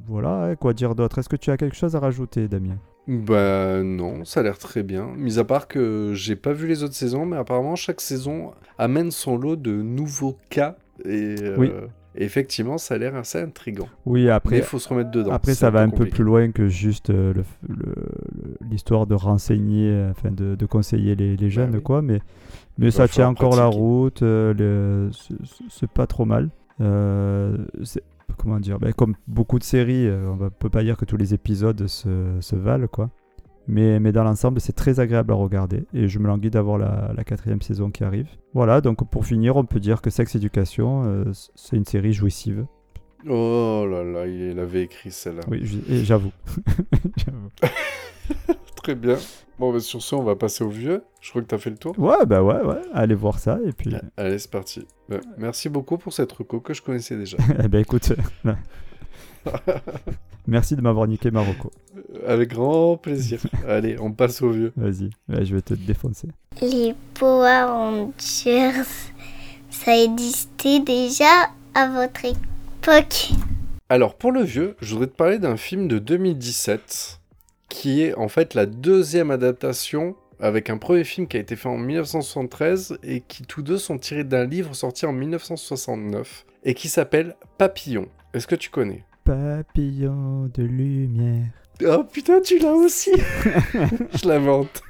voilà, 0.07 0.55
quoi 0.57 0.75
dire 0.75 0.95
d'autre? 0.95 1.19
Est-ce 1.19 1.29
que 1.29 1.37
tu 1.37 1.51
as 1.51 1.57
quelque 1.57 1.77
chose 1.77 1.97
à 1.97 2.01
rajouter, 2.01 2.49
Damien? 2.49 2.77
Bah 3.09 3.83
non, 3.83 4.25
ça 4.25 4.41
a 4.41 4.43
l'air 4.45 4.59
très 4.59 4.83
bien. 4.83 5.09
Mis 5.17 5.39
à 5.39 5.45
part 5.45 5.67
que 5.69 6.13
j'ai 6.15 6.37
pas 6.37 6.53
vu 6.53 6.69
les 6.69 6.83
autres 6.85 6.95
saisons, 6.95 7.27
mais 7.27 7.37
apparemment 7.37 7.75
chaque 7.75 8.01
saison 8.01 8.53
amène 8.79 9.11
son 9.11 9.37
lot 9.37 9.57
de 9.57 9.73
nouveaux 9.73 10.37
cas. 10.51 10.77
Et 11.05 11.35
euh, 11.43 11.57
Oui. 11.59 11.73
effectivement, 12.15 12.79
ça 12.79 12.95
a 12.95 12.99
l'air 12.99 13.17
assez 13.17 13.41
intriguant. 13.41 13.89
Oui, 14.07 14.31
après, 14.31 14.59
il 14.59 14.63
faut 14.63 14.79
se 14.79 14.89
remettre 14.89 15.11
dedans. 15.11 15.33
Après, 15.33 15.55
ça 15.55 15.71
va 15.71 15.81
un 15.81 15.89
peu 15.91 16.07
plus 16.07 16.23
loin 16.23 16.53
que 16.53 16.69
juste 16.69 17.11
euh, 17.11 17.35
l'histoire 18.71 19.07
de 19.09 19.15
renseigner, 19.15 20.07
enfin 20.11 20.31
de, 20.31 20.55
de 20.55 20.67
conseiller 20.67 21.15
les, 21.17 21.37
les 21.37 21.51
jeunes, 21.51 21.71
Bah 21.73 21.79
oui. 21.79 21.83
quoi. 21.83 22.03
Mais, 22.03 22.21
mais 22.79 22.87
Il 22.87 22.93
ça 22.93 23.09
tient 23.09 23.29
encore 23.29 23.57
la 23.57 23.67
route. 23.67 24.23
euh, 24.23 25.11
c'est- 25.71 25.91
pas 25.91 26.07
trop 26.07 26.25
mal. 26.25 26.51
Euh, 26.81 27.57
comment 28.37 28.61
dire 28.61 28.79
ben, 28.79 28.93
Comme 28.93 29.15
beaucoup 29.27 29.59
de 29.59 29.65
séries, 29.65 30.07
euh, 30.07 30.29
on 30.29 30.37
ne 30.37 30.49
peut 30.49 30.71
pas 30.71 30.83
dire 30.83 30.97
que 30.97 31.05
tous 31.05 31.17
les 31.17 31.35
épisodes 31.35 31.87
se, 31.87 32.39
se 32.41 32.57
valent, 32.57 32.89
quoi. 32.89 33.11
Mais, 33.69 34.01
mais 34.01 34.11
dans 34.11 34.25
l'ensemble, 34.25 34.61
c'est 34.61 34.73
très 34.73 34.99
agréable 34.99 35.33
à 35.33 35.37
regarder. 35.37 35.85
Et 35.95 36.09
je 36.09 36.19
me 36.19 36.27
languis 36.27 36.51
d'avoir 36.51 36.79
la, 36.79 37.13
la 37.17 37.25
quatrième 37.25 37.63
saison 37.63 37.91
qui 37.91 38.03
arrive. 38.03 38.29
Voilà, 38.55 38.81
donc 38.81 39.09
pour 39.09 39.25
finir, 39.25 39.57
on 39.57 39.65
peut 39.65 39.81
dire 39.81 40.03
que 40.03 40.11
Sex 40.11 40.35
Education, 40.35 41.05
euh, 41.05 41.25
c'est 41.55 41.77
une 41.77 41.85
série 41.85 42.13
jouissive. 42.13 42.67
Oh 43.29 43.87
là 43.89 44.03
là, 44.03 44.27
il 44.27 44.59
avait 44.59 44.83
écrit 44.83 45.13
celle-là. 45.13 45.43
Oui. 45.49 45.63
J'avoue. 45.89 46.33
Très 48.83 48.95
bien. 48.97 49.17
Bon, 49.63 49.73
bah, 49.73 49.79
sur 49.79 50.03
ce, 50.03 50.17
on 50.17 50.25
va 50.25 50.35
passer 50.35 50.65
au 50.65 50.69
vieux. 50.71 51.05
Je 51.21 51.31
crois 51.31 51.41
que 51.41 51.47
tu 51.47 51.55
as 51.55 51.59
fait 51.59 51.71
le 51.71 51.77
tour. 51.77 51.97
Ouais, 51.97 52.27
bah 52.27 52.43
ouais, 52.43 52.61
ouais. 52.63 52.83
Allez 52.93 53.15
voir 53.15 53.39
ça. 53.39 53.61
Et 53.65 53.71
puis, 53.71 53.95
Allez, 54.17 54.41
c'est 54.41 54.51
parti. 54.51 54.85
Bah, 55.09 55.21
merci 55.39 55.69
beaucoup 55.69 55.99
pour 55.99 56.13
cette 56.13 56.33
reco 56.33 56.59
que 56.59 56.75
je 56.75 56.83
connaissais 56.83 57.17
déjà. 57.17 57.37
eh 57.63 57.69
ben 57.69 57.79
écoute, 57.79 58.13
là. 58.43 58.57
merci 60.49 60.75
de 60.75 60.81
m'avoir 60.81 61.07
niqué 61.07 61.31
Marocco. 61.31 61.71
Avec 62.27 62.51
grand 62.51 62.97
plaisir. 62.97 63.39
Allez, 63.69 64.01
on 64.01 64.11
passe 64.11 64.43
au 64.43 64.51
vieux. 64.51 64.73
Vas-y, 64.77 65.11
Ouais, 65.29 65.45
je 65.45 65.55
vais 65.55 65.63
te 65.63 65.75
défoncer. 65.75 66.27
Les 66.61 66.97
Power 67.15 67.63
Rangers, 67.69 68.83
ça 69.71 69.97
existait 69.97 70.81
déjà 70.81 71.53
à 71.77 71.87
votre 71.87 72.25
époque? 72.25 73.31
Alors, 73.89 74.17
pour 74.17 74.33
le 74.33 74.43
vieux, 74.43 74.75
je 74.81 74.95
voudrais 74.95 75.07
te 75.07 75.15
parler 75.15 75.39
d'un 75.39 75.57
film 75.57 75.87
de 75.87 76.01
2017 76.01 77.21
qui 77.73 78.03
est 78.03 78.15
en 78.15 78.29
fait 78.29 78.53
la 78.53 78.67
deuxième 78.67 79.31
adaptation 79.31 80.15
avec 80.39 80.69
un 80.69 80.77
premier 80.77 81.05
film 81.05 81.27
qui 81.27 81.39
a 81.39 81.41
été 81.41 81.57
fait 81.57 81.71
en 81.71 81.79
1973 81.79 82.99
et 83.03 83.23
qui 83.23 83.45
tous 83.45 83.63
deux 83.63 83.79
sont 83.79 83.97
tirés 83.97 84.25
d'un 84.25 84.45
livre 84.45 84.75
sorti 84.75 85.07
en 85.07 85.13
1969 85.13 86.45
et 86.65 86.75
qui 86.75 86.91
s'appelle 86.91 87.35
Papillon. 87.57 88.09
Est-ce 88.35 88.47
que 88.47 88.57
tu 88.57 88.69
connais? 88.69 89.07
Papillon 89.25 90.51
de 90.53 90.65
lumière. 90.65 91.47
Oh 91.87 92.05
putain, 92.05 92.43
tu 92.43 92.59
l'as 92.59 92.75
aussi 92.75 93.13
Je 94.23 94.29
l'invente. 94.29 94.83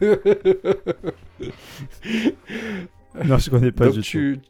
Non, 3.24 3.38
je 3.38 3.48
connais 3.48 3.70
pas 3.70 3.84
Donc, 3.86 3.94
du 3.94 4.00
tu... 4.00 4.40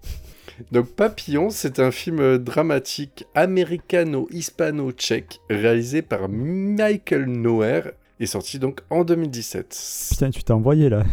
Donc 0.71 0.87
Papillon, 0.87 1.51
c'est 1.51 1.81
un 1.81 1.91
film 1.91 2.21
euh, 2.21 2.39
dramatique 2.39 3.27
américano-hispano-tchèque 3.35 5.41
réalisé 5.51 6.01
par 6.01 6.31
Michael 6.31 7.27
Noer 7.27 7.93
et 8.23 8.26
sorti 8.26 8.59
donc 8.59 8.81
en 8.91 9.05
2017. 9.05 9.69
tout. 9.69 10.14
Putain, 10.14 10.31
tu 10.31 10.43
t'es 10.45 10.52
envoyé 10.52 10.88
là. 10.88 11.05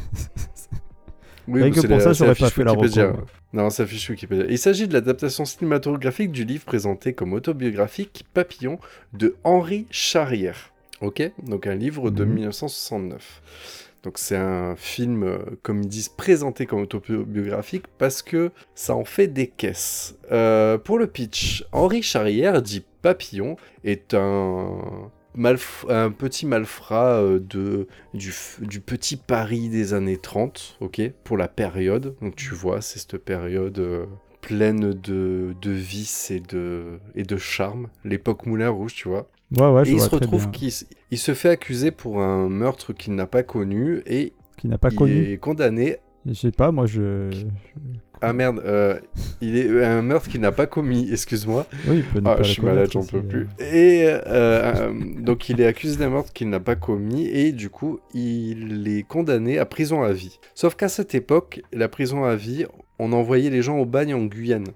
Oui, 1.48 1.64
Rien 1.64 1.72
que 1.72 1.80
pour 1.82 1.90
la- 1.90 2.00
ça, 2.02 2.14
j'aurais 2.14 2.36
pas 2.36 2.50
fait 2.52 2.64
la 2.64 2.74
Wikipédia. 2.74 3.08
reco, 3.08 3.18
moi. 3.18 3.26
Non, 3.54 3.70
ça 3.72 3.86
fiche 3.88 4.08
Wikipédia. 4.10 4.46
Il 4.50 4.60
s'agit 4.60 4.88
de 4.88 4.94
l'adaptation 4.94 5.46
cinématographique 5.46 6.32
du 6.32 6.44
livre 6.46 6.64
présenté 6.66 7.14
comme 7.14 7.34
autobiographique 7.34 8.24
Papillon 8.36 8.78
de 9.14 9.36
Henri 9.44 9.88
Charrière. 9.90 10.72
Ok 11.02 11.24
Donc 11.44 11.66
un 11.66 11.74
livre 11.76 12.12
de 12.12 12.24
Mhm. 12.24 12.34
1969. 12.34 13.42
Donc 14.04 14.18
c'est 14.20 14.38
un 14.38 14.76
film, 14.78 15.24
euh, 15.24 15.40
comme 15.64 15.82
ils 15.82 15.88
disent, 15.90 16.10
présenté 16.10 16.66
comme 16.68 16.82
autobiographique 16.82 17.86
parce 17.98 18.22
que 18.22 18.52
ça 18.76 18.96
en 18.96 19.04
fait 19.04 19.28
des 19.28 19.48
caisses. 19.48 20.16
Euh, 20.32 20.78
pour 20.78 21.00
le 21.00 21.08
pitch, 21.08 21.66
Henri 21.72 22.04
Charrière, 22.04 22.62
dit 22.62 22.84
Papillon, 23.02 23.56
est 23.84 24.14
un, 24.14 24.78
malf- 25.40 25.86
un 25.90 26.12
petit 26.12 26.46
malfrat 26.46 27.22
euh, 27.22 27.40
de, 27.40 27.88
du, 28.14 28.32
petit 28.82 29.16
Paris 29.18 29.70
des 29.70 29.94
années 29.94 30.18
30, 30.18 30.78
ok 30.82 31.02
Pour 31.24 31.38
la 31.38 31.48
période. 31.48 32.16
Donc 32.22 32.36
tu 32.36 32.54
vois, 32.54 32.82
c'est 32.82 33.00
cette 33.00 33.18
période... 33.18 33.80
euh, 33.80 34.06
pleine 34.42 34.94
de, 34.94 35.54
de 35.62 35.72
vices 35.72 36.32
et 36.32 36.40
de, 36.40 37.00
et 37.14 37.24
de 37.24 37.36
charme. 37.38 37.88
L'époque 38.06 38.46
Moulin 38.46 38.70
Rouge, 38.70 38.94
tu 38.96 39.10
vois. 39.10 39.28
Ouais, 39.58 39.68
ouais, 39.70 39.84
je 39.84 39.92
et 39.92 39.94
il 39.96 40.00
se 40.00 40.10
retrouve 40.10 40.50
qu'il 40.50 40.72
il 41.12 41.18
se 41.18 41.34
fait 41.34 41.50
accuser 41.50 41.92
pour 41.92 42.22
un 42.22 42.48
meurtre 42.48 42.94
qu'il 42.94 43.16
n'a 43.16 43.28
pas 43.28 43.44
connu 43.44 44.02
et 44.06 44.32
Qui 44.58 44.68
n'a 44.68 44.78
pas 44.78 44.90
il 44.92 44.96
connu. 44.96 45.32
est 45.34 45.38
condamné. 45.38 45.98
Je 46.26 46.34
sais 46.34 46.52
pas, 46.52 46.72
moi 46.72 46.86
je. 46.86 47.30
Ah 48.22 48.34
merde, 48.34 48.62
euh, 48.66 49.00
il 49.40 49.58
est 49.58 49.84
un 49.86 50.02
meurtre 50.02 50.28
qu'il 50.28 50.42
n'a 50.42 50.52
pas 50.52 50.66
commis, 50.68 51.10
excuse-moi. 51.12 51.66
Oui, 51.88 51.98
il 51.98 52.04
peut 52.04 52.20
ne 52.20 52.28
Ah, 52.28 52.36
pas 52.36 52.44
je 52.44 52.52
suis 52.52 52.62
malade, 52.62 52.90
j'en 52.92 53.06
peux 53.06 53.18
euh. 53.18 53.22
plus. 53.22 53.48
Et 53.60 54.04
euh, 54.06 54.20
euh, 54.28 54.94
donc 55.20 55.48
il 55.50 55.62
est 55.62 55.66
accusé 55.66 55.98
d'un 55.98 56.10
meurtre 56.10 56.34
qu'il 56.34 56.50
n'a 56.50 56.60
pas 56.60 56.76
commis 56.76 57.28
et 57.28 57.52
du 57.54 57.70
coup 57.70 58.00
il 58.14 58.88
est 58.88 59.04
condamné 59.04 59.58
à 59.58 59.66
prison 59.66 60.04
à 60.04 60.12
vie. 60.12 60.40
Sauf 60.54 60.76
qu'à 60.76 60.90
cette 60.90 61.16
époque, 61.16 61.62
la 61.72 61.88
prison 61.88 62.26
à 62.26 62.36
vie, 62.36 62.66
on 63.00 63.14
envoyait 63.14 63.50
les 63.50 63.62
gens 63.62 63.78
au 63.78 63.86
bagne 63.86 64.14
en 64.14 64.26
Guyane. 64.26 64.68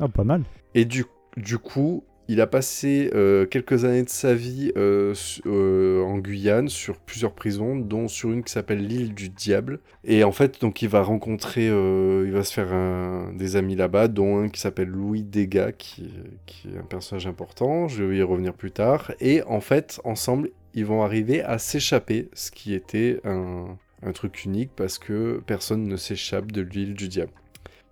Ah, 0.00 0.08
pas 0.08 0.24
mal. 0.24 0.42
Et 0.74 0.84
du, 0.84 1.04
du 1.36 1.58
coup, 1.58 2.02
il 2.28 2.42
a 2.42 2.46
passé 2.46 3.10
euh, 3.14 3.46
quelques 3.46 3.86
années 3.86 4.02
de 4.02 4.08
sa 4.10 4.34
vie 4.34 4.70
euh, 4.76 5.14
euh, 5.46 6.02
en 6.02 6.18
Guyane 6.18 6.68
sur 6.68 6.98
plusieurs 6.98 7.32
prisons, 7.32 7.74
dont 7.74 8.06
sur 8.06 8.30
une 8.30 8.44
qui 8.44 8.52
s'appelle 8.52 8.86
l'île 8.86 9.14
du 9.14 9.30
Diable. 9.30 9.80
Et 10.04 10.24
en 10.24 10.32
fait, 10.32 10.60
donc 10.60 10.82
il 10.82 10.90
va 10.90 11.02
rencontrer, 11.02 11.66
il 11.66 12.30
va 12.30 12.44
se 12.44 12.52
faire 12.52 13.32
des 13.32 13.56
amis 13.56 13.76
là-bas, 13.76 14.08
dont 14.08 14.42
un 14.42 14.48
qui 14.50 14.60
s'appelle 14.60 14.88
Louis 14.88 15.22
Degas, 15.22 15.72
qui, 15.72 16.12
qui 16.44 16.68
est 16.68 16.78
un 16.78 16.84
personnage 16.84 17.26
important. 17.26 17.88
Je 17.88 18.04
vais 18.04 18.18
y 18.18 18.22
revenir 18.22 18.52
plus 18.52 18.72
tard. 18.72 19.12
Et 19.20 19.42
en 19.44 19.60
fait, 19.60 20.00
ensemble, 20.04 20.50
ils 20.74 20.84
vont 20.84 21.02
arriver 21.02 21.42
à 21.42 21.58
s'échapper, 21.58 22.28
ce 22.34 22.50
qui 22.50 22.74
était 22.74 23.20
un, 23.24 23.78
un 24.02 24.12
truc 24.12 24.44
unique 24.44 24.70
parce 24.76 24.98
que 24.98 25.42
personne 25.46 25.84
ne 25.84 25.96
s'échappe 25.96 26.52
de 26.52 26.60
l'île 26.60 26.94
du 26.94 27.08
Diable. 27.08 27.32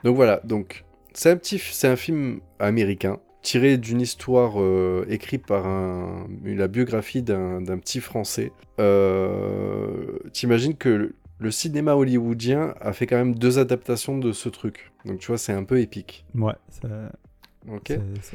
Donc 0.05 0.17
voilà, 0.17 0.41
donc 0.45 0.85
c'est 1.15 1.31
un 1.31 1.37
petit, 1.37 1.59
c'est 1.59 1.89
un 1.89 1.97
film 1.97 2.41
américain 2.59 3.19
tiré 3.47 3.79
d'une 3.79 4.01
histoire 4.01 4.55
euh, 4.61 5.05
écrite 5.09 5.47
par 5.47 5.67
un, 5.69 6.27
la 6.45 6.67
biographie 6.67 7.23
d'un 7.23 7.79
petit 7.79 8.01
français. 8.01 8.51
Euh, 8.81 10.19
T'imagines 10.33 10.75
que 10.77 10.89
le, 10.89 11.15
le 11.39 11.51
cinéma 11.53 11.95
hollywoodien 11.95 12.75
a 12.81 12.93
fait 12.93 13.07
quand 13.07 13.17
même 13.17 13.35
deux 13.37 13.59
adaptations 13.61 14.19
de 14.19 14.33
ce 14.33 14.49
truc. 14.49 14.93
Donc 15.05 15.19
tu 15.21 15.29
vois, 15.29 15.39
c'est 15.39 15.53
un 15.53 15.63
peu 15.65 15.81
épique. 15.81 16.25
Ouais, 16.35 16.55
ça- 16.71 16.89
Ok. 17.73 17.93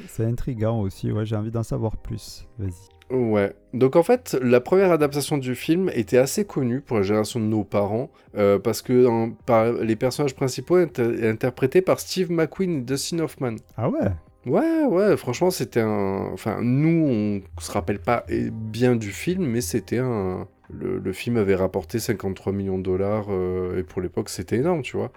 c'est- 0.08 0.26
intriguant 0.26 0.80
aussi. 0.82 1.12
Ouais, 1.12 1.26
j'ai 1.26 1.36
envie 1.36 1.52
d'en 1.52 1.64
savoir 1.64 1.98
plus. 1.98 2.48
Vas-y. 2.58 3.16
Ouais. 3.16 3.54
Donc 3.74 3.98
en 3.98 4.04
fait, 4.04 4.38
la 4.42 4.62
première 4.62 4.92
adaptation 4.94 5.38
du 5.38 5.56
film 5.56 5.90
était 5.94 6.18
assez 6.18 6.46
connue 6.46 6.80
pour 6.80 6.96
la 6.98 7.04
génération 7.04 7.40
de 7.42 7.46
nos 7.46 7.66
parents, 7.66 8.10
euh, 8.38 8.60
parce 8.60 8.82
que 8.82 9.06
en- 9.08 9.32
par, 9.32 9.72
les 9.74 9.98
personnages 9.98 10.36
principaux 10.36 10.80
étaient 10.80 11.28
interprétés 11.28 11.82
par 11.82 12.00
Steve 12.00 12.32
McQueen 12.32 12.78
et 12.80 12.82
Dustin 12.82 13.20
Hoffman. 13.20 13.56
Ah 13.76 13.90
ouais? 13.90 14.00
Ouais, 14.46 14.84
ouais, 14.86 15.16
franchement, 15.18 15.52
c'était 15.52 15.82
un. 15.82 16.30
Enfin, 16.34 16.60
nous, 16.62 17.42
on 17.58 17.62
se 17.62 17.72
rappelle 17.72 18.00
pas 18.00 18.26
bien 18.52 18.96
du 18.96 19.12
film, 19.12 19.46
mais 19.46 19.62
c'était 19.62 20.00
un. 20.00 20.48
Le, 20.74 21.00
le 21.00 21.14
film 21.14 21.36
avait 21.38 21.56
rapporté 21.56 22.00
53 22.00 22.54
millions 22.54 22.78
de 22.78 22.84
dollars, 22.84 23.28
euh, 23.30 23.78
et 23.80 23.84
pour 23.84 24.02
l'époque, 24.02 24.30
c'était 24.30 24.56
énorme, 24.56 24.82
tu 24.84 24.96
vois. 24.98 25.12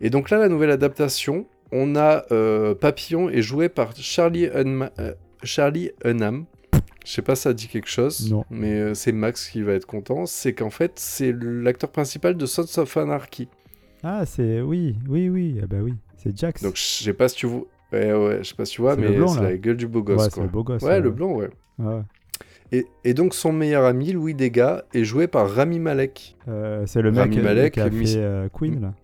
Et 0.00 0.10
donc 0.10 0.28
là, 0.28 0.38
la 0.38 0.48
nouvelle 0.48 0.70
adaptation, 0.72 1.46
on 1.70 1.94
a 1.96 2.24
euh, 2.32 2.74
Papillon 2.74 3.28
est 3.30 3.40
joué 3.42 3.68
par 3.68 3.94
Charlie, 3.96 4.46
Hunma- 4.48 4.90
euh, 4.98 5.14
Charlie 5.44 5.90
Hunnam. 6.04 6.44
Je 7.06 7.12
sais 7.12 7.22
pas 7.22 7.36
si 7.36 7.42
ça 7.42 7.54
dit 7.54 7.68
quelque 7.68 7.88
chose, 7.88 8.30
Non. 8.30 8.44
mais 8.50 8.94
c'est 8.94 9.12
Max 9.12 9.48
qui 9.48 9.62
va 9.62 9.72
être 9.74 9.86
content. 9.86 10.26
C'est 10.26 10.52
qu'en 10.52 10.68
fait, 10.68 10.92
c'est 10.96 11.32
l'acteur 11.40 11.90
principal 11.90 12.36
de 12.36 12.44
Sons 12.44 12.66
of 12.78 12.96
Anarchy. 12.98 13.48
Ah, 14.02 14.26
c'est. 14.26 14.60
Oui, 14.60 14.96
oui, 15.08 15.28
oui. 15.30 15.58
Ah 15.62 15.66
bah 15.66 15.78
oui. 15.80 15.94
C'est 16.16 16.36
Jax. 16.36 16.62
Donc, 16.62 16.76
je 16.76 16.82
sais 16.82 17.12
pas 17.14 17.28
si 17.28 17.36
tu 17.36 17.46
vois. 17.46 17.64
Ouais, 17.92 18.12
ouais, 18.12 18.38
je 18.42 18.48
sais 18.48 18.54
pas 18.54 18.64
si 18.64 18.74
tu 18.74 18.82
vois, 18.82 18.96
mais 18.96 19.08
blond, 19.08 19.28
c'est 19.28 19.40
là. 19.42 19.50
la 19.50 19.56
gueule 19.56 19.76
du 19.76 19.86
beau 19.86 20.00
ouais, 20.00 20.04
gosse, 20.04 20.24
c'est 20.24 20.34
quoi. 20.34 20.42
le 20.42 20.48
beau 20.48 20.62
gosse. 20.62 20.82
Ouais, 20.82 21.00
le 21.00 21.10
blanc, 21.10 21.32
ouais. 21.34 21.48
Ouais. 21.78 22.02
Et, 22.70 22.86
et 23.04 23.14
donc 23.14 23.34
son 23.34 23.52
meilleur 23.52 23.84
ami, 23.84 24.12
Louis 24.12 24.34
Degas, 24.34 24.82
est 24.92 25.04
joué 25.04 25.26
par 25.26 25.50
Rami 25.50 25.78
Malek. 25.78 26.36
Euh, 26.48 26.84
c'est 26.86 27.00
le 27.00 27.10
Rami 27.10 27.36
mec 27.36 27.44
Malek, 27.44 27.74
qui 27.74 27.80
a 27.80 27.90
fait 27.90 28.16
euh, 28.16 28.48
Queen, 28.52 28.80
là. 28.80 28.94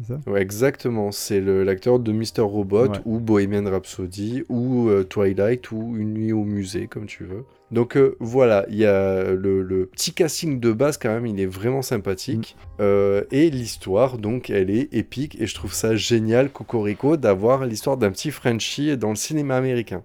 C'est 0.00 0.12
ça? 0.14 0.30
Ouais, 0.30 0.42
exactement. 0.42 1.10
C'est 1.10 1.40
l'acteur 1.40 1.98
de 1.98 2.12
Mr. 2.12 2.42
Robot 2.42 2.88
Ouais. 2.88 2.98
ou 3.06 3.18
Bohemian 3.18 3.64
Rhapsody 3.68 4.44
ou 4.48 4.88
euh, 4.88 5.02
Twilight 5.04 5.72
ou 5.72 5.96
Une 5.96 6.12
nuit 6.14 6.32
au 6.32 6.44
musée, 6.44 6.86
comme 6.86 7.06
tu 7.06 7.24
veux. 7.24 7.44
Donc 7.70 7.96
euh, 7.96 8.16
voilà, 8.18 8.64
il 8.70 8.76
y 8.76 8.86
a 8.86 9.24
le, 9.24 9.62
le 9.62 9.86
petit 9.86 10.12
casting 10.12 10.58
de 10.58 10.72
base 10.72 10.96
quand 10.96 11.10
même, 11.10 11.26
il 11.26 11.38
est 11.38 11.46
vraiment 11.46 11.82
sympathique. 11.82 12.56
Mm. 12.58 12.76
Euh, 12.80 13.24
et 13.30 13.50
l'histoire, 13.50 14.18
donc, 14.18 14.48
elle 14.50 14.70
est 14.70 14.92
épique 14.94 15.38
et 15.40 15.46
je 15.46 15.54
trouve 15.54 15.74
ça 15.74 15.94
génial, 15.94 16.50
Cocorico, 16.50 17.16
d'avoir 17.16 17.66
l'histoire 17.66 17.96
d'un 17.96 18.10
petit 18.10 18.30
Frenchie 18.30 18.96
dans 18.96 19.10
le 19.10 19.16
cinéma 19.16 19.56
américain. 19.56 20.02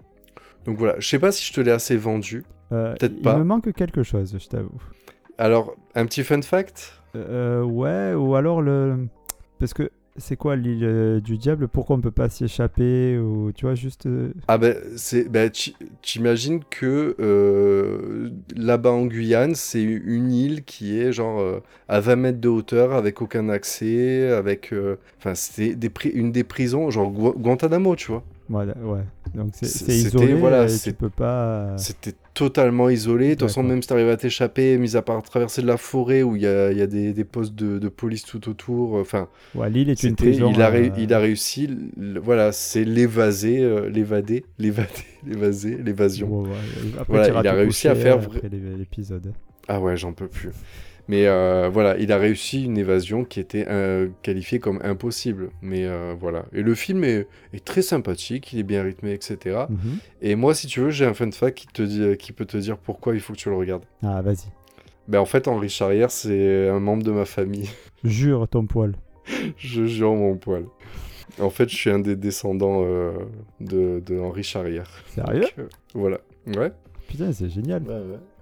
Donc 0.66 0.78
voilà, 0.78 0.96
je 1.00 1.08
sais 1.08 1.20
pas 1.20 1.32
si 1.32 1.46
je 1.46 1.54
te 1.54 1.62
l'ai 1.62 1.72
assez 1.72 1.96
vendu. 1.96 2.44
Euh, 2.72 2.96
Peut-être 2.96 3.14
il 3.16 3.22
pas. 3.22 3.38
me 3.38 3.44
manque 3.44 3.72
quelque 3.74 4.04
chose, 4.04 4.36
je 4.38 4.48
t'avoue. 4.48 4.82
Alors, 5.38 5.76
un 5.96 6.06
petit 6.06 6.24
fun 6.24 6.42
fact? 6.42 7.02
Ouais, 7.16 8.14
ou 8.14 8.36
alors 8.36 8.62
le. 8.62 9.08
Parce 9.60 9.74
que 9.74 9.90
c'est 10.18 10.36
quoi 10.36 10.56
l'île 10.56 10.84
euh, 10.84 11.20
du 11.20 11.38
diable? 11.38 11.68
Pourquoi 11.68 11.96
on 11.96 12.02
peut 12.02 12.12
pas 12.12 12.30
s'y 12.30 12.44
échapper 12.46 13.18
Ou 13.18 13.52
tu 13.54 13.66
vois, 13.66 13.76
juste. 13.76 14.06
euh, 14.06 14.32
Ah 14.48 14.58
ben, 14.58 14.76
c'est, 14.96 15.28
ben, 15.30 15.50
tu- 15.50 15.74
t'imagines 16.02 16.62
que 16.70 17.16
euh, 17.20 18.30
là-bas 18.56 18.92
en 18.92 19.06
Guyane, 19.06 19.56
c'est 19.56 19.82
une 19.82 20.32
île 20.32 20.64
qui 20.64 21.00
est 21.00 21.12
genre 21.12 21.62
à 21.88 22.00
20 22.00 22.16
mètres 22.16 22.40
de 22.42 22.50
hauteur, 22.50 22.94
avec 22.94 23.22
aucun 23.22 23.50
accès, 23.50 24.30
avec... 24.32 24.74
Enfin, 25.20 25.36
c'était 25.36 25.76
des 25.76 25.92
une 26.14 26.32
des 26.32 26.44
prisons, 26.44 26.90
genre 26.92 27.12
Gua- 27.12 27.36
Guantanamo, 27.38 27.96
tu 27.96 28.12
vois. 28.12 28.24
Voilà, 28.50 28.74
ouais. 28.84 29.02
Donc 29.34 29.52
c'est 29.54 29.94
isolé, 29.94 30.34
voilà, 30.34 30.68
tu 30.68 30.94
peux 30.94 31.10
pas. 31.10 31.76
C'était 31.78 32.14
totalement 32.34 32.90
isolé. 32.90 33.30
De 33.30 33.34
toute 33.36 33.48
façon, 33.48 33.64
même 33.64 33.82
si 33.82 33.88
t'arrives 33.88 34.10
à 34.10 34.18
t'échapper, 34.18 34.78
mis 34.78 34.96
à 34.98 35.02
part 35.02 35.22
traverser 35.24 35.62
de 35.62 35.68
la 35.68 35.78
forêt 35.78 36.24
où 36.24 36.36
il 36.36 36.42
y 36.42 36.48
a, 36.48 36.72
y 36.74 36.82
a 36.82 36.88
des, 36.88 37.14
des 37.14 37.24
postes 37.24 37.56
de, 37.56 37.80
de 37.80 37.88
police 37.90 38.24
tout 38.26 38.50
autour, 38.50 38.96
enfin... 38.96 39.30
Ouais, 39.56 39.70
l'île 39.70 39.90
est 39.90 40.04
une 40.04 40.16
prison. 40.16 40.52
il, 40.54 40.62
a 40.62 40.70
euh, 40.72 40.90
il 40.98 41.14
a 41.14 41.20
réussi, 41.20 41.70
le- 41.98 42.20
voilà, 42.20 42.52
c'est 42.52 42.84
l'évaser, 42.84 43.62
euh, 43.62 43.90
l'évader, 43.90 44.44
l'évader, 44.60 44.90
l'évaser, 45.26 45.78
l'évasion. 45.78 46.28
ouais, 46.42 46.50
ouais. 46.50 47.04
Voilà, 47.08 47.40
il 47.42 47.48
a 47.48 47.54
réussi 47.54 47.88
à 47.88 47.96
faire 47.96 48.16
après 48.16 48.50
l'é- 48.50 48.78
l'épisode. 48.78 49.32
Ah 49.70 49.80
ouais, 49.80 49.96
j'en 49.96 50.12
peux 50.12 50.28
plus. 50.28 50.50
Mais 51.08 51.28
euh, 51.28 51.70
voilà, 51.72 51.98
il 51.98 52.12
a 52.12 52.18
réussi 52.18 52.64
une 52.64 52.78
évasion 52.78 53.26
qui 53.26 53.40
était 53.40 53.66
euh, 53.68 54.08
qualifiée 54.22 54.60
comme 54.60 54.80
impossible. 54.84 55.50
Mais 55.62 55.86
euh, 55.86 56.16
voilà. 56.18 56.46
Et 56.54 56.62
le 56.62 56.76
film 56.76 57.04
est, 57.04 57.28
est 57.54 57.64
très 57.64 57.82
sympathique, 57.82 58.54
il 58.54 58.60
est 58.60 58.64
bien 58.64 58.84
rythmé, 58.84 59.12
etc. 59.14 59.66
Mhm. 59.70 59.98
Et 60.22 60.36
moi, 60.36 60.54
si 60.56 60.68
tu 60.68 60.80
veux, 60.80 60.92
j'ai 60.92 61.06
un 61.06 61.14
fun 61.14 61.32
fact 61.32 61.58
qui, 61.58 61.68
te 61.68 61.82
dit, 61.82 62.18
qui 62.18 62.32
peut 62.32 62.46
te 62.46 62.58
dire 62.58 62.78
pourquoi 62.78 63.16
il 63.16 63.20
faut 63.20 63.34
que 63.34 63.38
tu 63.38 63.50
le 63.50 63.56
regardes. 63.56 63.84
Ah, 64.02 64.22
vas-y. 64.22 64.48
Ben, 65.08 65.20
en 65.20 65.26
fait, 65.26 65.48
Henri 65.50 65.68
Charrière, 65.70 66.12
c'est 66.12 66.70
un 66.70 66.80
membre 66.80 67.04
de 67.04 67.12
ma 67.12 67.26
famille. 67.26 67.70
Jure 68.06 68.48
ton 68.48 68.66
poil. 68.66 68.94
je 69.58 69.86
jure 69.86 70.14
mon 70.16 70.36
poil. 70.36 70.66
En 71.40 71.50
fait, 71.50 71.70
je 71.70 71.76
suis 71.76 71.90
un 71.90 72.00
des 72.00 72.16
descendants 72.16 72.84
euh, 72.86 73.12
de, 73.60 74.02
de 74.06 74.20
Henri 74.20 74.44
Charrière. 74.44 74.90
Sérieux? 75.08 75.42
Donc, 75.42 75.54
euh, 75.60 75.68
Voilà. 75.94 76.20
Ouais. 76.48 76.72
Putain, 77.08 77.32
c'est 77.32 77.50
génial. 77.50 77.84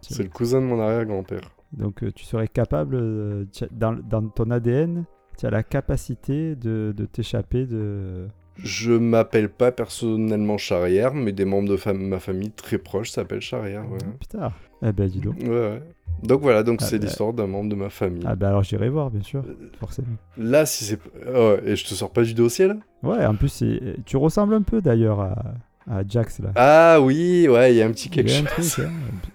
C'est 0.02 0.24
le 0.24 0.30
cousin 0.30 0.60
de 0.62 0.66
mon 0.66 0.80
arrière-grand-père. 0.80 1.52
Donc 1.74 2.04
euh, 2.04 2.12
tu 2.12 2.26
serais 2.26 2.48
capable, 2.48 2.96
euh, 2.96 3.46
dans, 3.72 3.94
dans 3.94 4.28
ton 4.28 4.52
ADN, 4.52 5.06
tu 5.38 5.46
as 5.46 5.50
la 5.50 5.64
capacité 5.64 6.56
de, 6.56 6.94
de 6.96 7.06
t'échapper 7.06 7.66
de... 7.66 8.28
Je 8.58 8.92
m'appelle 8.92 9.50
pas 9.50 9.72
personnellement 9.72 10.58
Charrière, 10.58 11.14
mais 11.14 11.32
des 11.32 11.46
membres 11.46 11.70
de 11.70 11.78
fam- 11.78 11.98
ma 11.98 12.20
famille 12.20 12.52
très 12.52 12.78
proches 12.78 13.10
s'appellent 13.12 13.42
Charrière. 13.42 13.90
Ouais. 13.90 13.98
Putain. 14.20 14.52
Eh 14.84 14.92
ben 14.92 15.08
dis 15.08 15.22
donc. 15.22 15.38
Ouais, 15.42 15.50
ouais. 15.50 15.82
Donc 16.24 16.42
voilà, 16.42 16.62
donc 16.62 16.80
Ah 16.82 16.86
c'est 16.86 17.00
bah. 17.00 17.06
l'histoire 17.06 17.34
d'un 17.34 17.48
membre 17.48 17.70
de 17.70 17.76
ma 17.76 17.90
famille. 17.90 18.24
Ah 18.28 18.36
ben 18.36 18.50
alors 18.50 18.62
j'irai 18.64 18.90
voir, 18.90 19.10
bien 19.10 19.24
sûr, 19.24 19.42
Euh, 19.48 19.70
forcément. 19.80 20.18
Là, 20.38 20.66
si 20.66 20.84
c'est. 20.84 21.00
Oh, 21.34 21.56
et 21.66 21.76
je 21.78 21.86
te 21.88 21.94
sors 21.94 22.12
pas 22.12 22.24
du 22.24 22.34
dossier 22.34 22.68
là? 22.68 22.76
Ouais, 23.02 23.26
en 23.26 23.36
plus, 23.36 23.64
tu 24.06 24.18
ressembles 24.18 24.54
un 24.54 24.62
peu 24.62 24.82
d'ailleurs 24.82 25.22
à, 25.22 25.54
à 25.90 26.04
Jax 26.08 26.40
là. 26.40 26.52
Ah 26.56 27.00
oui, 27.02 27.48
ouais, 27.48 27.74
il 27.74 27.78
y 27.78 27.82
a 27.82 27.86
un 27.86 27.92
petit 27.92 28.10
quelque 28.10 28.30
chose. 28.30 28.72
truc, 28.72 28.86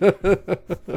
hein. 0.02 0.12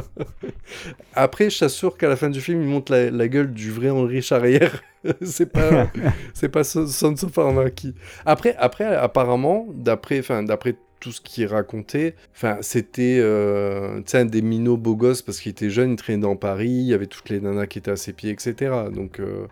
Après, 1.14 1.50
je 1.50 1.58
t'assure 1.58 1.96
qu'à 1.96 2.08
la 2.08 2.16
fin 2.16 2.30
du 2.30 2.40
film, 2.40 2.62
il 2.62 2.68
montre 2.68 2.92
la, 2.92 3.10
la 3.10 3.28
gueule 3.28 3.52
du 3.52 3.70
vrai 3.70 3.90
Henri 3.90 4.22
Charrière. 4.22 4.82
c'est 5.22 5.50
pas, 5.50 5.90
c'est 6.34 6.48
pas 6.48 6.64
Son- 6.64 6.86
Sons 6.86 7.14
of 7.24 7.38
Anarchy. 7.38 7.94
Après, 8.26 8.54
après, 8.58 8.84
apparemment, 8.94 9.66
d'après, 9.74 10.20
enfin, 10.20 10.42
d'après 10.42 10.76
tout 11.00 11.12
ce 11.12 11.20
qui 11.20 11.42
est 11.42 11.46
raconté, 11.46 12.14
enfin, 12.34 12.58
c'était, 12.60 13.18
euh, 13.20 14.00
un 14.12 14.24
des 14.26 14.42
minots 14.42 14.76
beaux 14.76 14.96
gosses 14.96 15.22
parce 15.22 15.40
qu'il 15.40 15.50
était 15.50 15.70
jeune, 15.70 15.92
il 15.92 15.96
traînait 15.96 16.20
dans 16.20 16.36
Paris, 16.36 16.68
il 16.68 16.86
y 16.86 16.94
avait 16.94 17.06
toutes 17.06 17.30
les 17.30 17.40
nanas 17.40 17.66
qui 17.66 17.78
étaient 17.78 17.90
à 17.90 17.96
ses 17.96 18.12
pieds, 18.12 18.30
etc. 18.30 18.54
Donc, 18.92 19.18
euh, 19.18 19.46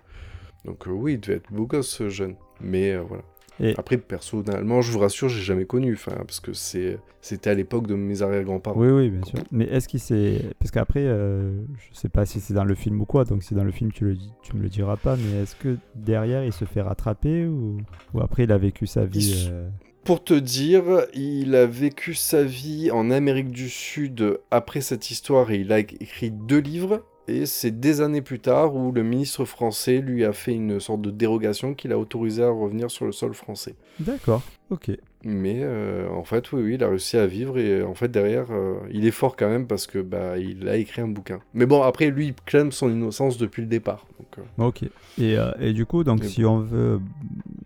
donc 0.64 0.86
euh, 0.86 0.90
oui, 0.90 1.14
il 1.14 1.20
devait 1.20 1.36
être 1.38 1.50
beau 1.50 1.66
gosse, 1.66 1.88
ce 1.88 2.08
jeune. 2.10 2.34
Mais 2.60 2.96
voilà. 2.98 3.22
Et- 3.60 3.74
Après, 3.78 3.96
personnellement, 3.98 4.80
je 4.82 4.92
vous 4.92 4.98
rassure, 5.00 5.28
j'ai 5.28 5.42
jamais 5.42 5.64
connu, 5.64 5.92
enfin, 5.94 6.12
parce 6.26 6.40
que 6.40 6.52
c'est, 6.52 6.98
c'était 7.20 7.50
à 7.50 7.54
l'époque 7.54 7.86
de 7.86 7.94
mes 7.94 8.22
arrière-grands-parents. 8.22 8.78
Oui, 8.80 8.88
oui, 8.88 9.10
bien 9.10 9.22
sûr. 9.24 9.38
Mais 9.50 9.64
est-ce 9.64 9.88
qu'il 9.88 10.00
s'est. 10.00 10.42
Parce 10.58 10.70
qu'après, 10.70 11.04
euh, 11.04 11.50
je 11.76 11.98
sais 11.98 12.08
pas 12.08 12.24
si 12.26 12.40
c'est 12.40 12.54
dans 12.54 12.64
le 12.64 12.74
film 12.74 13.00
ou 13.00 13.04
quoi, 13.04 13.24
donc 13.24 13.42
si 13.42 13.50
c'est 13.50 13.54
dans 13.54 13.64
le 13.64 13.72
film, 13.72 13.90
tu, 13.92 14.04
le 14.04 14.16
tu 14.42 14.56
me 14.56 14.62
le 14.62 14.68
diras 14.68 14.96
pas, 14.96 15.16
mais 15.16 15.42
est-ce 15.42 15.56
que 15.56 15.76
derrière, 15.96 16.44
il 16.44 16.52
se 16.52 16.64
fait 16.64 16.80
rattraper 16.82 17.46
ou, 17.46 17.78
ou 18.14 18.20
après, 18.20 18.44
il 18.44 18.52
a 18.52 18.58
vécu 18.58 18.86
sa 18.86 19.04
vie 19.04 19.48
euh, 19.50 19.68
Pour 20.04 20.22
te 20.22 20.34
dire, 20.34 20.84
il 21.14 21.54
a 21.56 21.66
vécu 21.66 22.14
sa 22.14 22.44
vie 22.44 22.90
en 22.92 23.10
Amérique 23.10 23.50
du 23.50 23.68
Sud 23.68 24.38
après 24.50 24.80
cette 24.80 25.10
histoire 25.10 25.50
et 25.50 25.56
il 25.58 25.72
a 25.72 25.80
écrit 25.80 26.30
deux 26.30 26.60
livres. 26.60 27.02
Et 27.28 27.44
c'est 27.46 27.78
des 27.78 28.00
années 28.00 28.22
plus 28.22 28.40
tard 28.40 28.74
où 28.74 28.90
le 28.90 29.02
ministre 29.02 29.44
français 29.44 29.98
lui 29.98 30.24
a 30.24 30.32
fait 30.32 30.54
une 30.54 30.80
sorte 30.80 31.02
de 31.02 31.10
dérogation 31.10 31.74
qui 31.74 31.86
l'a 31.86 31.98
autorisé 31.98 32.42
à 32.42 32.48
revenir 32.50 32.90
sur 32.90 33.04
le 33.04 33.12
sol 33.12 33.34
français. 33.34 33.74
D'accord, 34.00 34.42
ok. 34.70 34.90
Mais 35.24 35.58
euh, 35.62 36.08
en 36.10 36.24
fait, 36.24 36.52
oui, 36.52 36.62
oui, 36.62 36.74
il 36.74 36.84
a 36.84 36.88
réussi 36.88 37.16
à 37.18 37.26
vivre 37.26 37.58
et 37.58 37.80
euh, 37.80 37.86
en 37.86 37.94
fait 37.94 38.08
derrière, 38.08 38.46
euh, 38.50 38.76
il 38.90 39.04
est 39.04 39.10
fort 39.10 39.36
quand 39.36 39.48
même 39.48 39.66
parce 39.66 39.86
que 39.86 39.98
bah 39.98 40.38
il 40.38 40.68
a 40.68 40.76
écrit 40.76 41.02
un 41.02 41.08
bouquin. 41.08 41.40
Mais 41.54 41.66
bon, 41.66 41.82
après 41.82 42.08
lui, 42.10 42.28
il 42.28 42.34
clame 42.46 42.72
son 42.72 42.88
innocence 42.88 43.36
depuis 43.36 43.60
le 43.62 43.68
départ. 43.68 44.06
Donc, 44.18 44.38
euh. 44.38 44.64
Ok. 44.64 44.84
Et, 45.20 45.36
et 45.60 45.72
du 45.72 45.84
coup, 45.86 46.04
donc, 46.04 46.24
si 46.24 46.44
on 46.44 46.60
veut 46.60 47.00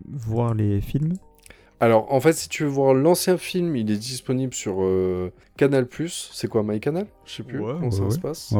voir 0.09 0.55
les 0.55 0.81
films, 0.81 1.13
Alors, 1.79 2.11
en 2.13 2.19
fait, 2.19 2.33
si 2.33 2.49
tu 2.49 2.63
veux 2.63 2.69
voir 2.69 2.93
l'ancien 2.93 3.37
film, 3.37 3.75
il 3.75 3.91
est 3.91 3.97
disponible 3.97 4.53
sur 4.53 4.77
euh, 4.81 5.31
Canal+. 5.57 5.87
C'est 6.07 6.47
quoi, 6.47 6.63
MyCanal 6.63 7.05
Je 7.25 7.31
sais 7.33 7.43
plus 7.43 7.59
Ouais, 7.59 7.73
comment 7.73 7.85
ouais, 7.85 7.91
ça 7.91 8.03
ouais. 8.03 8.11
se 8.11 8.19
passe. 8.19 8.53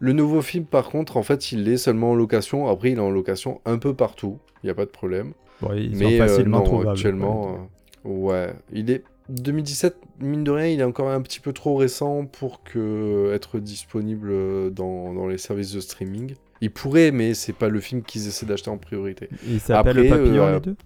Le 0.00 0.12
nouveau 0.12 0.42
film, 0.42 0.64
par 0.64 0.90
contre, 0.90 1.16
en 1.16 1.22
fait, 1.22 1.52
il 1.52 1.68
est 1.68 1.76
seulement 1.76 2.12
en 2.12 2.14
location. 2.14 2.68
Après, 2.68 2.90
il 2.92 2.98
est 2.98 3.00
en 3.00 3.10
location 3.10 3.60
un 3.64 3.78
peu 3.78 3.94
partout. 3.94 4.38
Il 4.62 4.66
n'y 4.66 4.70
a 4.70 4.74
pas 4.74 4.84
de 4.84 4.90
problème. 4.90 5.32
Bon, 5.60 5.72
ils 5.74 5.96
Mais 5.96 6.18
sont 6.18 6.24
euh, 6.24 6.28
facilement 6.28 6.58
non, 6.58 6.64
trouvables. 6.64 6.90
actuellement, 6.90 7.68
euh, 8.04 8.08
ouais, 8.08 8.52
il 8.72 8.90
est 8.90 9.02
2017, 9.28 9.96
mine 10.20 10.44
de 10.44 10.50
rien, 10.50 10.66
il 10.68 10.80
est 10.80 10.84
encore 10.84 11.10
un 11.10 11.20
petit 11.20 11.40
peu 11.40 11.52
trop 11.52 11.76
récent 11.76 12.24
pour 12.24 12.62
que 12.62 13.32
être 13.34 13.58
disponible 13.58 14.28
euh, 14.30 14.70
dans, 14.70 15.12
dans 15.12 15.26
les 15.26 15.36
services 15.38 15.72
de 15.72 15.80
streaming. 15.80 16.34
Il 16.60 16.70
pourrait, 16.72 17.10
mais 17.10 17.34
c'est 17.34 17.52
pas 17.52 17.68
le 17.68 17.80
film 17.80 18.02
qu'ils 18.02 18.26
essaient 18.26 18.46
d'acheter 18.46 18.70
en 18.70 18.78
priorité. 18.78 19.28
Ils 19.46 19.60
s'appellent 19.60 19.98
Après, 19.98 20.08
Papillon, 20.08 20.42
euh, 20.44 20.54
les 20.54 20.60
deux? 20.60 20.76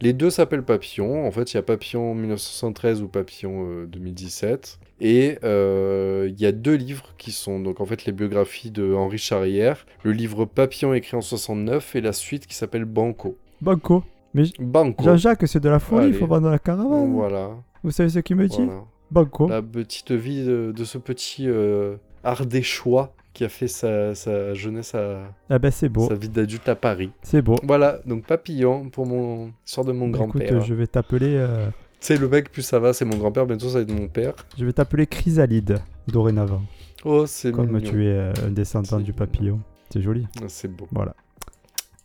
Les 0.00 0.12
deux 0.12 0.30
s'appellent 0.30 0.62
Papillon. 0.62 1.26
En 1.26 1.30
fait, 1.32 1.52
il 1.52 1.56
y 1.56 1.58
a 1.58 1.62
Papillon 1.62 2.14
1973 2.14 3.02
ou 3.02 3.08
Papillon 3.08 3.66
euh, 3.66 3.86
2017. 3.86 4.78
Et 5.00 5.38
euh, 5.44 6.28
il 6.28 6.40
y 6.40 6.46
a 6.46 6.52
deux 6.52 6.74
livres 6.74 7.14
qui 7.18 7.30
sont 7.32 7.60
donc 7.60 7.80
en 7.80 7.86
fait 7.86 8.04
les 8.04 8.12
biographies 8.12 8.70
de 8.70 8.92
Henri 8.94 9.18
Charrière. 9.18 9.86
Le 10.02 10.10
livre 10.12 10.44
Papillon 10.44 10.92
écrit 10.94 11.16
en 11.16 11.20
69 11.20 11.94
et 11.96 12.00
la 12.00 12.12
suite 12.12 12.46
qui 12.46 12.54
s'appelle 12.56 12.84
Banco. 12.84 13.36
Banco. 13.60 14.02
Mais 14.34 14.44
Banco. 14.58 15.04
Jean-Jacques, 15.04 15.46
c'est 15.46 15.60
de 15.60 15.68
la 15.68 15.78
folie, 15.78 16.08
il 16.08 16.14
faut 16.14 16.26
vendre 16.26 16.50
la 16.50 16.58
caravane. 16.58 17.12
Voilà. 17.14 17.50
Vous 17.84 17.90
savez 17.92 18.08
ce 18.08 18.18
qu'il 18.18 18.36
me 18.36 18.46
dit? 18.48 18.56
Voilà. 18.64 18.82
Banco. 19.10 19.48
La 19.48 19.62
petite 19.62 20.10
vie 20.12 20.44
de, 20.44 20.72
de 20.76 20.84
ce 20.84 20.98
petit 20.98 21.44
euh, 21.48 21.96
ardéchois 22.24 23.14
qui 23.32 23.44
a 23.44 23.48
fait 23.48 23.68
sa, 23.68 24.14
sa 24.14 24.52
jeunesse 24.54 24.94
à 24.94 25.32
Ah 25.48 25.58
ben 25.58 25.70
c'est 25.70 25.88
beau, 25.88 26.08
sa 26.08 26.14
vie 26.14 26.28
d'adulte 26.28 26.68
à 26.68 26.74
Paris. 26.74 27.10
c'est 27.22 27.40
beau. 27.40 27.54
Voilà, 27.62 28.00
donc 28.04 28.24
Papillon 28.26 28.90
pour 28.90 29.06
mon 29.06 29.52
sort 29.64 29.84
de 29.84 29.92
mon 29.92 30.08
Bah, 30.08 30.18
Écoute, 30.18 30.40
grand-père. 30.42 30.60
je 30.62 30.74
vais 30.74 30.86
t'appeler, 30.88 31.36
euh, 31.36 31.68
C'est 32.00 32.16
le 32.16 32.28
mec, 32.28 32.50
plus 32.52 32.62
ça 32.62 32.78
va, 32.78 32.92
c'est 32.92 33.04
mon 33.04 33.16
grand-père, 33.16 33.46
bientôt 33.46 33.68
ça 33.68 33.74
va 33.78 33.80
être 33.80 33.92
mon 33.92 34.08
père. 34.08 34.34
je 34.56 34.64
vais 34.64 34.72
t'appeler 34.72 35.06
Chrysalide 35.06 35.78
dorénavant. 36.06 36.62
Oh, 37.04 37.26
c'est 37.26 37.52
Comme 37.52 37.70
mignon. 37.72 37.90
tu 37.90 38.04
es 38.06 38.08
euh, 38.10 38.32
un 38.46 38.50
descendant 38.50 39.00
du 39.00 39.12
papillon. 39.12 39.60
C'est 39.90 40.00
joli. 40.02 40.26
Ah, 40.40 40.44
C'est 40.48 40.68
beau. 40.68 40.86
Voilà. 40.92 41.14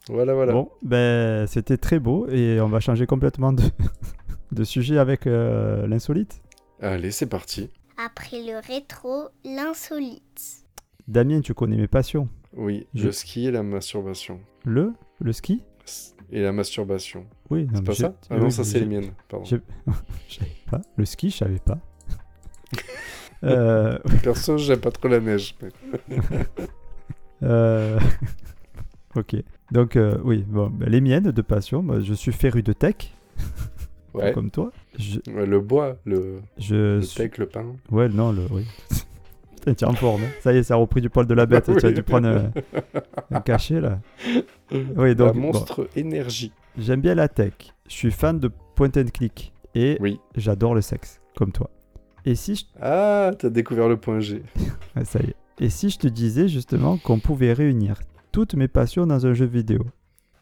Voilà, 0.07 0.33
voilà. 0.33 0.51
Bon, 0.53 0.69
ben 0.81 1.47
c'était 1.47 1.77
très 1.77 1.99
beau 1.99 2.27
et 2.29 2.59
on 2.59 2.67
va 2.69 2.79
changer 2.79 3.05
complètement 3.05 3.53
de, 3.53 3.63
de 4.51 4.63
sujet 4.63 4.97
avec 4.97 5.27
euh, 5.27 5.87
l'insolite. 5.87 6.41
Allez, 6.81 7.11
c'est 7.11 7.27
parti. 7.27 7.69
Après 8.03 8.41
le 8.41 8.59
rétro, 8.67 9.29
l'insolite. 9.45 10.65
Damien, 11.07 11.41
tu 11.41 11.53
connais 11.53 11.77
mes 11.77 11.87
passions. 11.87 12.27
Oui, 12.55 12.87
Je- 12.93 13.05
le 13.05 13.11
ski 13.11 13.47
et 13.47 13.51
la 13.51 13.63
masturbation. 13.63 14.39
Le 14.65 14.93
Le 15.19 15.31
ski? 15.33 15.61
Et 16.35 16.41
la 16.41 16.51
masturbation. 16.51 17.25
Oui, 17.49 17.65
non, 17.65 17.73
C'est 17.77 17.83
pas 17.85 17.93
ça 17.93 18.13
Ah 18.29 18.35
oui, 18.35 18.41
non, 18.41 18.49
ça 18.49 18.63
c'est 18.63 18.79
les 18.79 18.85
miennes. 18.87 19.11
Pardon. 19.29 19.45
Je 19.45 19.57
pas. 20.71 20.81
Le 20.97 21.05
ski, 21.05 21.29
je 21.29 21.37
savais 21.37 21.59
pas. 21.59 21.77
Euh, 23.43 23.99
Perso, 24.23 24.57
j'aime 24.57 24.79
pas 24.79 24.89
trop 24.91 25.09
la 25.09 25.19
neige. 25.19 25.53
mais- 25.61 26.15
euh, 27.43 27.99
ok. 29.17 29.35
Donc, 29.69 29.97
euh, 29.97 30.17
oui, 30.23 30.45
bon, 30.47 30.69
ben, 30.69 30.87
les 30.89 31.01
miennes 31.01 31.29
de 31.29 31.41
passion, 31.41 31.83
moi, 31.83 31.99
je 31.99 32.13
suis 32.13 32.31
féru 32.31 32.63
de 32.63 32.71
tech, 32.71 33.13
Ouais. 34.13 34.31
comme 34.31 34.49
toi. 34.49 34.71
Je, 34.97 35.19
Ouais, 35.29 35.45
Le 35.45 35.59
bois, 35.59 35.97
le, 36.05 36.39
je 36.57 36.75
le 36.95 37.01
suis- 37.01 37.11
steak, 37.15 37.37
le 37.37 37.47
pain. 37.47 37.75
Ouais, 37.91 38.07
non, 38.07 38.31
le. 38.31 38.43
Oui. 38.49 38.65
En 39.85 39.93
forme. 39.93 40.21
Ça 40.41 40.53
y 40.53 40.57
est, 40.57 40.63
ça 40.63 40.73
a 40.75 40.77
repris 40.77 41.01
du 41.01 41.09
poil 41.09 41.25
de 41.25 41.33
la 41.33 41.45
bête. 41.45 41.69
Tu 41.79 41.85
as 41.85 41.91
dû 41.91 42.03
prendre 42.03 42.27
un, 42.27 42.51
un 43.31 43.41
cachet, 43.41 43.79
là. 43.81 43.99
Oui, 44.95 45.15
donc, 45.15 45.35
monstre 45.35 45.87
énergie. 45.95 46.51
j'aime 46.77 47.01
bien 47.01 47.13
la 47.15 47.27
tech. 47.27 47.53
Je 47.87 47.93
suis 47.93 48.11
fan 48.11 48.39
de 48.39 48.49
point 48.75 48.89
and 48.97 49.05
click. 49.13 49.53
Et 49.75 49.97
Oui. 49.99 50.19
j'adore 50.35 50.73
le 50.75 50.81
sexe, 50.81 51.19
comme 51.37 51.51
toi. 51.51 51.69
Et 52.25 52.35
si 52.35 52.55
je... 52.55 52.65
Ah, 52.81 53.31
t'as 53.37 53.49
découvert 53.49 53.87
le 53.89 53.97
point 53.97 54.19
G. 54.19 54.43
ça 55.03 55.19
y 55.19 55.25
est. 55.29 55.35
Et 55.59 55.69
si 55.69 55.89
je 55.89 55.99
te 55.99 56.07
disais 56.07 56.47
justement 56.47 56.97
qu'on 56.97 57.19
pouvait 57.19 57.53
réunir 57.53 57.99
toutes 58.31 58.55
mes 58.55 58.67
passions 58.67 59.05
dans 59.05 59.25
un 59.27 59.33
jeu 59.33 59.45
vidéo? 59.45 59.85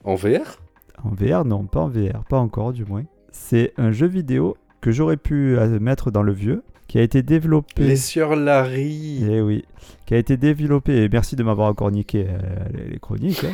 En 0.06 0.16
VR 0.16 0.60
En 1.04 1.10
VR, 1.10 1.44
non, 1.46 1.66
pas 1.66 1.82
en 1.82 1.90
VR, 1.90 2.24
pas 2.30 2.38
encore 2.38 2.72
du 2.72 2.86
moins. 2.86 3.04
C'est 3.32 3.74
un 3.78 3.92
jeu 3.92 4.08
vidéo 4.08 4.56
que 4.80 4.92
j'aurais 4.92 5.18
pu 5.18 5.58
euh, 5.58 5.80
mettre 5.80 6.12
dans 6.12 6.24
le 6.24 6.32
vieux, 6.32 6.64
qui 6.92 7.00
a 7.00 7.04
été 7.04 7.24
développé. 7.24 7.84
Les 7.88 7.96
sieurs 7.96 8.36
Larry. 8.36 9.24
Eh 9.26 9.40
oui, 9.42 9.64
qui 10.06 10.14
a 10.14 10.18
été 10.18 10.36
développé, 10.36 11.04
et 11.04 11.08
merci 11.08 11.38
de 11.38 11.44
m'avoir 11.44 11.70
encore 11.70 11.90
niqué 11.90 12.26
euh, 12.28 12.88
les, 12.92 13.00
chroniques. 13.00 13.46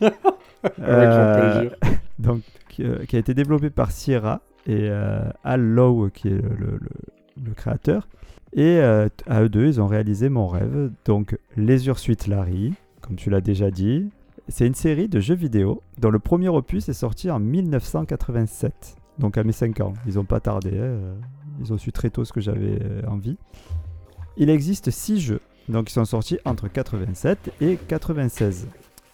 hein. 0.00 0.10
Euh, 0.80 1.68
donc, 2.18 2.40
qui, 2.70 2.82
euh, 2.82 3.04
qui 3.06 3.16
a 3.16 3.18
été 3.18 3.34
développé 3.34 3.68
par 3.70 3.90
Sierra 3.92 4.40
et 4.66 4.88
euh, 4.88 5.20
Al 5.44 5.60
Lowe, 5.60 6.08
qui 6.12 6.28
est 6.28 6.30
le, 6.32 6.40
le- 6.58 6.78
le- 6.80 7.44
le 7.44 7.52
créateur. 7.54 8.08
Et 8.54 8.78
euh, 8.80 9.08
à 9.28 9.42
eux 9.42 9.48
deux, 9.50 9.66
ils 9.66 9.80
ont 9.80 9.86
réalisé 9.86 10.28
mon 10.30 10.48
rêve. 10.48 10.90
Donc, 11.04 11.38
Les 11.56 11.86
Ursuites 11.88 12.26
Larry, 12.26 12.72
comme 13.02 13.16
tu 13.16 13.28
l'as 13.30 13.40
déjà 13.42 13.70
dit. 13.70 14.08
C'est 14.48 14.66
une 14.66 14.74
série 14.74 15.08
de 15.08 15.20
jeux 15.20 15.34
vidéo 15.36 15.82
dont 15.98 16.10
le 16.10 16.18
premier 16.18 16.48
opus 16.48 16.88
est 16.88 16.92
sorti 16.94 17.30
en 17.30 17.38
1987. 17.38 18.96
Donc 19.18 19.36
à 19.36 19.44
mes 19.44 19.52
5 19.52 19.80
ans. 19.80 19.92
Ils 20.06 20.14
n'ont 20.14 20.24
pas 20.24 20.40
tardé. 20.40 20.70
Ils 21.60 21.72
ont 21.72 21.78
su 21.78 21.92
très 21.92 22.10
tôt 22.10 22.24
ce 22.24 22.32
que 22.32 22.40
j'avais 22.40 22.78
euh, 22.82 23.02
envie. 23.08 23.36
Il 24.36 24.50
existe 24.50 24.90
6 24.90 25.20
jeux. 25.20 25.40
Donc 25.68 25.90
ils 25.90 25.92
sont 25.92 26.04
sortis 26.04 26.38
entre 26.44 26.68
87 26.68 27.52
et 27.60 27.76
96. 27.88 28.68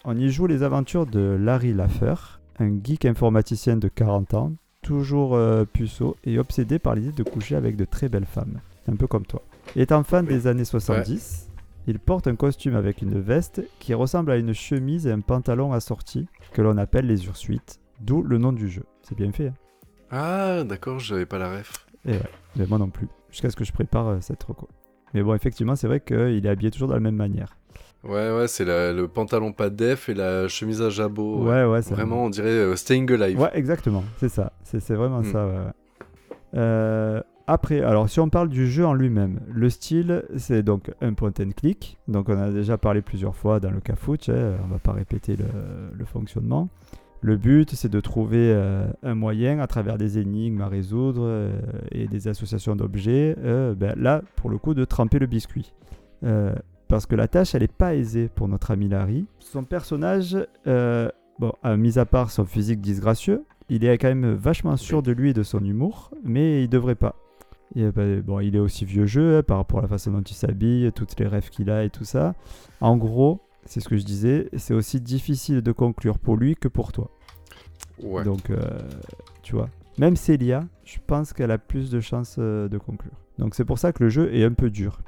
On 0.05 0.17
y 0.17 0.29
joue 0.29 0.47
les 0.47 0.63
aventures 0.63 1.07
de 1.07 1.37
Larry 1.41 1.73
Laffer, 1.73 2.15
un 2.59 2.71
geek 2.83 3.07
informaticien 3.07 3.77
de 3.77 3.89
40 3.89 4.35
ans, 4.35 4.53
toujours 4.83 5.35
euh, 5.35 5.65
puceau 5.65 6.17
et 6.25 6.39
obsédé 6.39 6.79
par 6.79 6.95
l'idée 6.95 7.13
de 7.13 7.23
coucher 7.29 7.57
avec 7.57 7.75
de 7.77 7.85
très 7.85 8.09
belles 8.09 8.27
femmes, 8.27 8.61
un 8.87 8.97
peu 8.97 9.07
comme 9.07 9.27
toi. 9.27 9.43
Étant 9.75 10.05
fan 10.05 10.27
des 10.27 10.47
années 10.47 10.65
70, 10.65 11.49
il 11.87 11.99
porte 11.99 12.29
un 12.29 12.37
costume 12.37 12.77
avec 12.77 13.03
une 13.03 13.19
veste 13.19 13.63
qui 13.81 13.95
ressemble 13.95 14.31
à 14.31 14.37
une 14.37 14.53
chemise 14.55 15.07
et 15.07 15.13
un 15.13 15.21
pantalon 15.21 15.73
assorti 15.73 16.27
que 16.53 16.63
l'on 16.63 16.77
appelle 16.77 17.07
les 17.07 17.27
ursuites, 17.27 17.81
d'où 18.01 18.23
le 18.23 18.39
nom 18.39 18.53
du 18.53 18.69
jeu. 18.69 18.85
C'est 19.03 19.17
bien 19.17 19.33
fait, 19.33 19.49
hein 19.49 19.55
Ah, 20.11 20.65
d'accord, 20.65 20.99
j'avais 21.01 21.27
pas 21.27 21.39
la 21.39 21.59
ref. 21.59 21.84
Et 22.07 22.13
ouais, 22.13 22.21
mais 22.57 22.67
moi 22.67 22.79
non 22.79 22.89
plus, 22.91 23.09
jusqu'à 23.31 23.51
ce 23.51 23.57
que 23.57 23.65
je 23.65 23.73
prépare 23.73 24.09
euh, 24.09 24.19
cette 24.21 24.43
reco. 24.45 24.69
Mais 25.15 25.23
bon, 25.23 25.35
effectivement, 25.35 25.77
c'est 25.77 25.87
vrai 25.87 26.01
qu'il 26.01 26.45
est 26.45 26.49
habillé 26.49 26.71
toujours 26.71 26.89
de 26.89 26.95
la 26.95 27.01
même 27.01 27.15
manière. 27.17 27.57
Ouais, 28.03 28.31
ouais, 28.37 28.49
c'est 28.49 28.65
le 28.67 29.07
pantalon 29.09 29.53
pas 29.53 29.71
def 29.71 30.09
et 30.11 30.15
la 30.15 30.47
chemise 30.49 30.83
à 30.83 30.91
jabot. 30.91 31.43
Ouais, 31.45 31.65
ouais, 31.65 31.81
c'est 31.83 31.95
Vraiment, 31.95 32.25
on 32.25 32.31
dirait 32.31 32.49
euh, 32.49 32.77
Staying 32.77 33.11
Alive. 33.13 33.41
Ouais, 33.41 33.51
exactement, 33.55 34.05
c'est 34.19 34.29
ça. 34.29 34.53
C'est 34.63 34.95
vraiment 34.95 35.21
Mm. 35.21 35.25
ça. 35.33 35.47
ouais, 35.47 35.53
ouais. 35.55 35.73
Euh, 36.57 37.21
après, 37.47 37.81
alors 37.83 38.09
si 38.09 38.21
on 38.21 38.29
parle 38.29 38.49
du 38.49 38.67
jeu 38.71 38.85
en 38.87 38.95
lui-même, 38.95 39.41
le 39.53 39.69
style, 39.71 40.25
c'est 40.37 40.63
donc 40.63 40.91
un 41.01 41.13
point 41.15 41.33
and 41.41 41.51
click. 41.57 41.99
Donc 42.09 42.29
on 42.29 42.39
a 42.39 42.51
déjà 42.51 42.79
parlé 42.79 43.03
plusieurs 43.03 43.37
fois 43.37 43.61
dans 43.61 43.71
le 43.71 43.81
Cafouche, 43.81 44.29
hein, 44.29 44.57
on 44.65 44.69
va 44.69 44.79
pas 44.79 44.93
répéter 44.93 45.37
le, 45.37 45.45
le 45.93 46.05
fonctionnement. 46.05 46.69
Le 47.25 47.39
but, 47.39 47.71
c'est 47.71 47.89
de 47.89 48.01
trouver 48.01 48.53
euh, 48.53 48.87
un 49.03 49.15
moyen 49.15 49.59
à 49.59 49.67
travers 49.67 49.97
des 49.97 50.19
énigmes 50.19 50.61
à 50.61 50.69
résoudre 50.69 51.23
euh, 51.25 51.59
et 51.91 52.07
des 52.07 52.29
associations 52.29 52.77
d'objets, 52.77 53.35
euh, 53.43 53.75
ben, 53.75 53.95
là, 53.97 54.21
pour 54.37 54.51
le 54.51 54.59
coup, 54.59 54.75
de 54.75 54.85
tremper 54.85 55.19
le 55.19 55.25
biscuit. 55.25 55.73
Parce 56.87 57.07
que 57.07 57.17
la 57.17 57.27
tâche, 57.27 57.55
elle 57.55 57.63
n'est 57.63 57.69
pas 57.69 57.95
aisée 57.95 58.29
pour 58.29 58.47
notre 58.47 58.73
ami 58.73 58.89
Larry. 58.89 59.25
Son 59.39 59.65
personnage, 59.65 60.37
bon, 60.67 61.53
mis 61.65 61.99
à 61.99 62.05
part 62.05 62.31
son 62.31 62.45
physique 62.45 62.83
disgracieux, 62.83 63.45
il 63.71 63.87
est 63.87 63.97
quand 63.97 64.09
même 64.09 64.35
vachement 64.35 64.77
sûr 64.77 65.03
de 65.03 65.13
lui 65.13 65.31
et 65.31 65.35
de 65.35 65.43
son 65.43 65.65
humour, 65.65 66.11
mais 66.25 66.63
il 66.63 66.69
devrait 66.69 66.95
pas. 66.95 67.17
Ben, 67.75 68.21
bon, 68.21 68.41
il 68.41 68.55
est 68.55 68.61
aussi 68.61 68.85
vieux 68.85 69.07
jeu 69.07 69.43
par 69.43 69.57
rapport 69.57 69.79
à 69.79 69.83
la 69.83 69.89
façon 69.89 70.13
dont 70.13 70.21
il 70.23 70.35
s'habille, 70.35 70.93
toutes 70.93 71.19
les 71.19 71.27
rêves 71.27 71.49
qu'il 71.49 71.71
a 71.71 71.85
et 71.85 71.91
tout 71.91 72.05
ça. 72.05 72.35
En 72.83 72.99
gros, 72.99 73.41
c'est 73.67 73.81
ce 73.81 73.89
que 73.89 73.97
je 73.97 74.05
disais, 74.05 74.49
c'est 74.57 74.75
aussi 74.75 75.01
difficile 75.01 75.63
de 75.63 75.73
conclure 75.73 76.19
pour 76.19 76.37
lui 76.37 76.55
que 76.57 76.69
pour 76.69 76.93
toi. 76.93 77.11
Ouais. 78.03 78.25
Donc, 78.25 78.51
euh, 78.51 78.61
tu 79.43 79.55
vois. 79.55 79.69
Même 79.99 80.17
Célia, 80.17 80.67
je 80.85 80.99
pense 81.07 81.33
qu'elle 81.33 81.51
a 81.51 81.59
plus 81.59 81.91
de 81.91 82.01
chances 82.01 82.37
euh, 82.39 82.69
de 82.69 82.79
conclure. 82.79 83.13
Donc 83.39 83.55
c'est 83.55 83.65
pour 83.65 83.79
ça 83.79 83.93
que 83.93 84.03
le 84.03 84.11
jeu 84.11 84.35
est 84.35 84.45
un 84.45 84.53
peu 84.53 84.71
dur. 84.71 85.01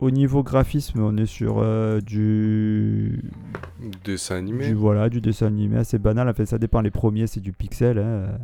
Au 0.00 0.10
niveau 0.10 0.42
graphisme, 0.42 1.00
on 1.00 1.16
est 1.16 1.26
sur 1.26 1.58
euh, 1.58 2.00
du... 2.00 3.22
Dessin 4.04 4.36
animé. 4.36 4.66
du 4.68 4.74
voilà 4.74 5.08
du 5.08 5.20
dessin 5.20 5.46
animé 5.46 5.76
assez 5.76 5.98
banal. 5.98 6.28
En 6.28 6.34
fait, 6.34 6.46
ça 6.46 6.58
dépend. 6.58 6.80
Les 6.80 6.90
premiers, 6.90 7.26
c'est 7.26 7.40
du 7.40 7.52
pixel 7.52 7.98
hein, 7.98 8.38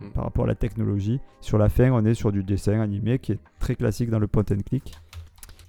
Mm. 0.00 0.10
par 0.10 0.24
rapport 0.24 0.44
à 0.44 0.48
la 0.48 0.54
technologie. 0.54 1.20
Sur 1.40 1.58
la 1.58 1.68
fin, 1.68 1.90
on 1.90 2.04
est 2.04 2.14
sur 2.14 2.32
du 2.32 2.42
dessin 2.42 2.80
animé 2.80 3.18
qui 3.18 3.32
est 3.32 3.38
très 3.58 3.74
classique 3.74 4.10
dans 4.10 4.18
le 4.18 4.26
point 4.26 4.44
and 4.50 4.62
click. 4.66 4.94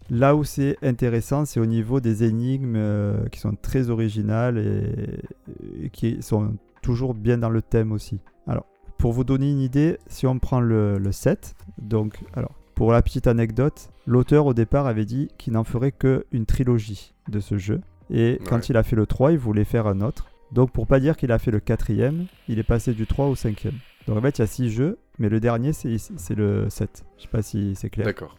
Là 0.09 0.35
où 0.35 0.43
c'est 0.43 0.77
intéressant, 0.83 1.45
c'est 1.45 1.59
au 1.59 1.65
niveau 1.65 1.99
des 1.99 2.23
énigmes 2.23 2.75
euh, 2.75 3.27
qui 3.29 3.39
sont 3.39 3.55
très 3.59 3.89
originales 3.89 4.57
et, 4.57 5.85
et 5.85 5.89
qui 5.89 6.21
sont 6.21 6.55
toujours 6.81 7.15
bien 7.15 7.39
dans 7.39 7.49
le 7.49 7.61
thème 7.61 7.91
aussi. 7.91 8.19
Alors, 8.47 8.65
pour 8.97 9.13
vous 9.13 9.23
donner 9.23 9.51
une 9.51 9.59
idée, 9.59 9.97
si 10.07 10.27
on 10.27 10.37
prend 10.37 10.59
le, 10.59 10.97
le 10.97 11.11
7, 11.11 11.55
donc, 11.79 12.19
alors, 12.33 12.51
pour 12.75 12.91
la 12.91 13.01
petite 13.01 13.27
anecdote, 13.27 13.89
l'auteur 14.05 14.45
au 14.45 14.53
départ 14.53 14.85
avait 14.85 15.05
dit 15.05 15.29
qu'il 15.37 15.53
n'en 15.53 15.63
ferait 15.63 15.91
qu'une 15.91 16.45
trilogie 16.45 17.13
de 17.29 17.39
ce 17.39 17.57
jeu. 17.57 17.81
Et 18.11 18.39
quand 18.47 18.69
il 18.69 18.77
a 18.77 18.83
fait 18.83 18.95
le 18.95 19.07
3, 19.07 19.31
il 19.31 19.39
voulait 19.39 19.63
faire 19.63 19.87
un 19.87 20.01
autre. 20.01 20.27
Donc, 20.51 20.71
pour 20.71 20.85
pas 20.85 20.99
dire 20.99 21.17
qu'il 21.17 21.31
a 21.31 21.39
fait 21.39 21.51
le 21.51 21.59
quatrième, 21.59 22.27
il 22.47 22.59
est 22.59 22.63
passé 22.63 22.93
du 22.93 23.07
3 23.07 23.25
au 23.27 23.35
5 23.35 23.67
Donc, 24.07 24.17
en 24.17 24.21
fait, 24.21 24.37
il 24.37 24.41
y 24.41 24.43
a 24.43 24.47
6 24.47 24.69
jeux, 24.69 24.99
mais 25.17 25.29
le 25.29 25.39
dernier, 25.39 25.73
c'est 25.73 25.97
c'est 25.97 26.35
le 26.35 26.69
7. 26.69 27.03
Je 27.17 27.23
sais 27.23 27.29
pas 27.29 27.41
si 27.41 27.73
c'est 27.75 27.89
clair. 27.89 28.05
D'accord. 28.05 28.37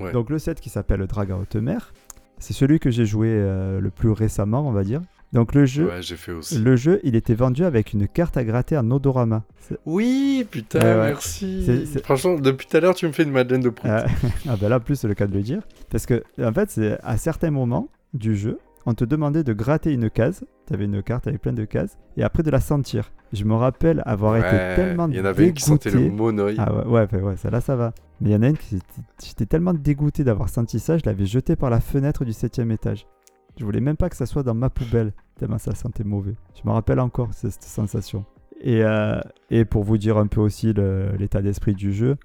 Ouais. 0.00 0.12
Donc 0.12 0.30
le 0.30 0.38
set 0.38 0.60
qui 0.60 0.70
s'appelle 0.70 1.06
Drag 1.06 1.30
à 1.30 1.36
haute 1.36 1.56
mer, 1.56 1.92
c'est 2.38 2.52
celui 2.52 2.78
que 2.80 2.90
j'ai 2.90 3.06
joué 3.06 3.28
euh, 3.30 3.80
le 3.80 3.90
plus 3.90 4.10
récemment, 4.10 4.66
on 4.66 4.72
va 4.72 4.84
dire. 4.84 5.00
Donc 5.32 5.52
le 5.54 5.66
jeu, 5.66 5.86
Ouais, 5.88 6.00
j'ai 6.00 6.16
fait 6.16 6.30
aussi. 6.32 6.58
le 6.58 6.76
jeu, 6.76 7.00
il 7.02 7.16
était 7.16 7.34
vendu 7.34 7.64
avec 7.64 7.92
une 7.92 8.06
carte 8.06 8.36
à 8.36 8.44
gratter 8.44 8.76
en 8.76 8.88
odorama. 8.90 9.42
Oui, 9.84 10.46
putain, 10.48 10.78
ouais. 10.80 11.06
merci. 11.08 11.86
Franchement, 12.04 12.34
depuis 12.36 12.66
tout 12.68 12.76
à 12.76 12.80
l'heure, 12.80 12.94
tu 12.94 13.06
me 13.06 13.12
fais 13.12 13.24
une 13.24 13.32
Madeleine 13.32 13.60
de 13.62 13.70
Proust. 13.70 13.92
Euh, 13.92 14.06
ah 14.48 14.56
ben 14.60 14.68
là, 14.68 14.76
en 14.76 14.80
plus, 14.80 14.94
c'est 14.96 15.08
le 15.08 15.14
cas 15.14 15.26
de 15.26 15.32
le 15.34 15.42
dire. 15.42 15.62
Parce 15.90 16.06
que, 16.06 16.22
en 16.40 16.52
fait, 16.52 16.70
c'est 16.70 16.98
à 17.02 17.16
certains 17.16 17.50
moments 17.50 17.88
du 18.12 18.36
jeu, 18.36 18.58
on 18.86 18.94
te 18.94 19.04
demandait 19.04 19.42
de 19.42 19.52
gratter 19.52 19.92
une 19.92 20.08
case. 20.10 20.44
Tu 20.68 20.74
avais 20.74 20.84
une 20.84 21.02
carte 21.02 21.26
avec 21.26 21.40
plein 21.40 21.52
de 21.52 21.64
cases. 21.64 21.98
Et 22.16 22.22
après 22.22 22.42
de 22.44 22.50
la 22.50 22.60
sentir. 22.60 23.10
Je 23.32 23.44
me 23.44 23.54
rappelle 23.54 24.02
avoir 24.06 24.36
été 24.36 24.76
tellement 24.76 25.08
Il 25.08 25.16
y 25.16 25.20
en 25.20 25.24
avait 25.24 25.52
qui 25.52 25.64
sentait 25.64 25.90
le 25.90 25.98
dégoûté. 25.98 26.14
monoï. 26.16 26.54
Ah 26.58 26.86
ouais, 26.86 27.08
ouais, 27.12 27.36
ça 27.36 27.50
là, 27.50 27.60
ça 27.60 27.74
va. 27.74 27.92
Mais 28.20 28.30
il 28.30 28.32
y 28.32 28.36
en 28.36 28.42
a 28.42 28.48
une 28.48 28.56
qui 28.56 28.78
j'étais 29.22 29.46
tellement 29.46 29.74
dégoûté 29.74 30.24
d'avoir 30.24 30.48
senti 30.48 30.78
ça, 30.78 30.98
je 30.98 31.04
l'avais 31.04 31.26
jeté 31.26 31.56
par 31.56 31.70
la 31.70 31.80
fenêtre 31.80 32.24
du 32.24 32.32
septième 32.32 32.70
étage. 32.70 33.06
Je 33.58 33.64
voulais 33.64 33.80
même 33.80 33.96
pas 33.96 34.08
que 34.08 34.16
ça 34.16 34.26
soit 34.26 34.42
dans 34.42 34.54
ma 34.54 34.70
poubelle, 34.70 35.12
tellement 35.36 35.58
ça 35.58 35.74
sentait 35.74 36.04
mauvais. 36.04 36.34
Je 36.54 36.68
me 36.68 36.72
rappelle 36.72 37.00
encore 37.00 37.32
cette, 37.34 37.62
sensation. 37.62 38.24
Et, 38.60 38.82
euh, 38.82 39.20
et 39.50 39.64
pour 39.64 39.84
vous 39.84 39.98
dire 39.98 40.16
un 40.16 40.26
peu 40.26 40.40
aussi 40.40 40.72
l'état 41.18 41.42
d'esprit 41.42 41.74
du 41.74 41.92
jeu, 41.92 42.16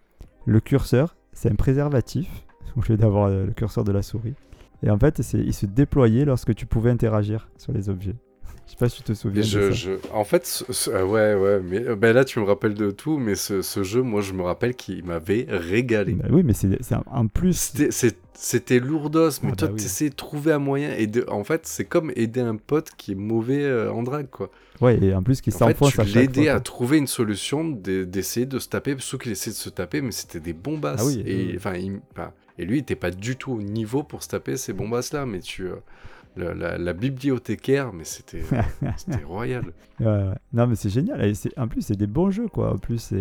le 0.45 0.59
curseur, 0.59 1.15
c'est 1.33 1.51
un 1.51 1.55
préservatif, 1.55 2.45
au 2.77 2.81
lieu 2.87 2.97
d'avoir 2.97 3.29
le 3.29 3.51
curseur 3.51 3.83
de 3.83 3.91
la 3.91 4.01
souris. 4.01 4.35
Et 4.81 4.89
en 4.89 4.97
fait, 4.97 5.19
il 5.33 5.53
se 5.53 5.65
déployait 5.65 6.25
lorsque 6.25 6.55
tu 6.55 6.65
pouvais 6.65 6.89
interagir 6.89 7.49
sur 7.57 7.73
les 7.73 7.89
objets. 7.89 8.15
Je 8.69 8.73
sais 8.73 8.77
pas 8.77 8.87
si 8.89 8.97
tu 8.97 9.03
te 9.03 9.13
souviens 9.13 9.41
de 9.41 9.47
je, 9.47 9.59
ça. 9.59 9.71
je- 9.71 9.91
En 10.13 10.23
fait, 10.23 10.45
ce- 10.45 10.71
ce- 10.71 10.91
euh, 10.91 11.03
ouais, 11.03 11.33
ouais, 11.33 11.59
mais 11.59 11.87
euh, 11.87 11.95
ben 11.95 12.13
là, 12.13 12.23
tu 12.23 12.39
me 12.39 12.45
rappelles 12.45 12.75
de 12.75 12.91
tout, 12.91 13.17
mais 13.17 13.33
ce, 13.33 13.63
ce 13.63 13.81
jeu, 13.81 14.03
moi, 14.03 14.21
je 14.21 14.33
me 14.33 14.43
rappelle 14.43 14.75
qu'il 14.75 15.03
m'avait 15.03 15.47
régalé. 15.49 16.13
Bah 16.13 16.27
oui, 16.29 16.43
mais 16.43 16.53
c'est 16.53 16.69
en 17.07 17.27
plus... 17.27 17.73
C'était- 18.35 18.79
lourdos, 18.79 19.31
mais 19.41 19.49
Ah 19.53 19.55
toi, 19.55 19.67
bah 19.69 19.73
oui. 19.75 20.09
de 20.09 20.15
trouver 20.15 20.51
un 20.53 20.59
moyen. 20.59 20.91
Et 20.95 21.07
de... 21.07 21.25
en 21.29 21.43
fait, 21.43 21.65
c'est 21.65 21.85
comme 21.85 22.11
aider 22.15 22.41
un 22.41 22.57
pote 22.57 22.91
qui 22.95 23.13
est 23.13 23.15
mauvais 23.15 23.63
euh, 23.63 23.91
en 23.91 24.03
drague, 24.03 24.29
quoi. 24.29 24.51
Ouais, 24.81 25.03
et 25.03 25.15
en 25.15 25.23
plus 25.23 25.41
qui 25.41 25.51
s'enfonce 25.51 25.97
à 25.99 26.05
chaque 26.05 26.33
fois, 26.35 26.51
à 26.53 26.59
trouver 26.59 26.99
une 26.99 27.07
solution 27.07 27.65
d'e- 27.65 28.05
d'essayer 28.05 28.45
de 28.45 28.59
se 28.59 28.69
taper, 28.69 28.95
ceux 28.99 29.17
qui 29.17 29.31
essayaient 29.31 29.51
de 29.51 29.57
se 29.57 29.69
taper, 29.69 30.01
mais 30.01 30.11
c'était 30.11 30.39
des 30.39 30.53
bombasses. 30.53 31.01
Ah 31.01 31.05
oui, 31.07 31.23
et, 31.25 31.35
oui. 31.47 31.53
enfin, 31.57 31.73
il- 31.73 31.99
enfin, 32.11 32.31
et 32.59 32.65
lui, 32.65 32.77
il 32.77 32.81
était 32.81 32.95
pas 32.95 33.09
du 33.11 33.35
tout 33.35 33.51
au 33.53 33.61
niveau 33.63 34.03
pour 34.03 34.21
se 34.21 34.29
taper 34.29 34.57
ces 34.57 34.73
bombasses-là, 34.73 35.25
mais 35.25 35.39
tu. 35.39 35.67
La, 36.39 36.53
la- 36.53 36.77
la 36.77 36.93
bibliothécaire, 36.93 37.93
mais 37.93 38.03
c'était 38.03 38.41
royal. 39.25 39.65
Non, 39.99 40.67
mais 40.67 40.75
c'est 40.75 40.89
génial. 40.89 41.23
Et 41.25 41.33
en 41.57 41.67
plus, 41.67 41.81
c'est 41.81 41.95
des 41.97 42.07
bons 42.07 42.31
jeux, 42.31 42.47
quoi. 42.47 42.73
En 42.73 42.77
plus, 42.77 43.13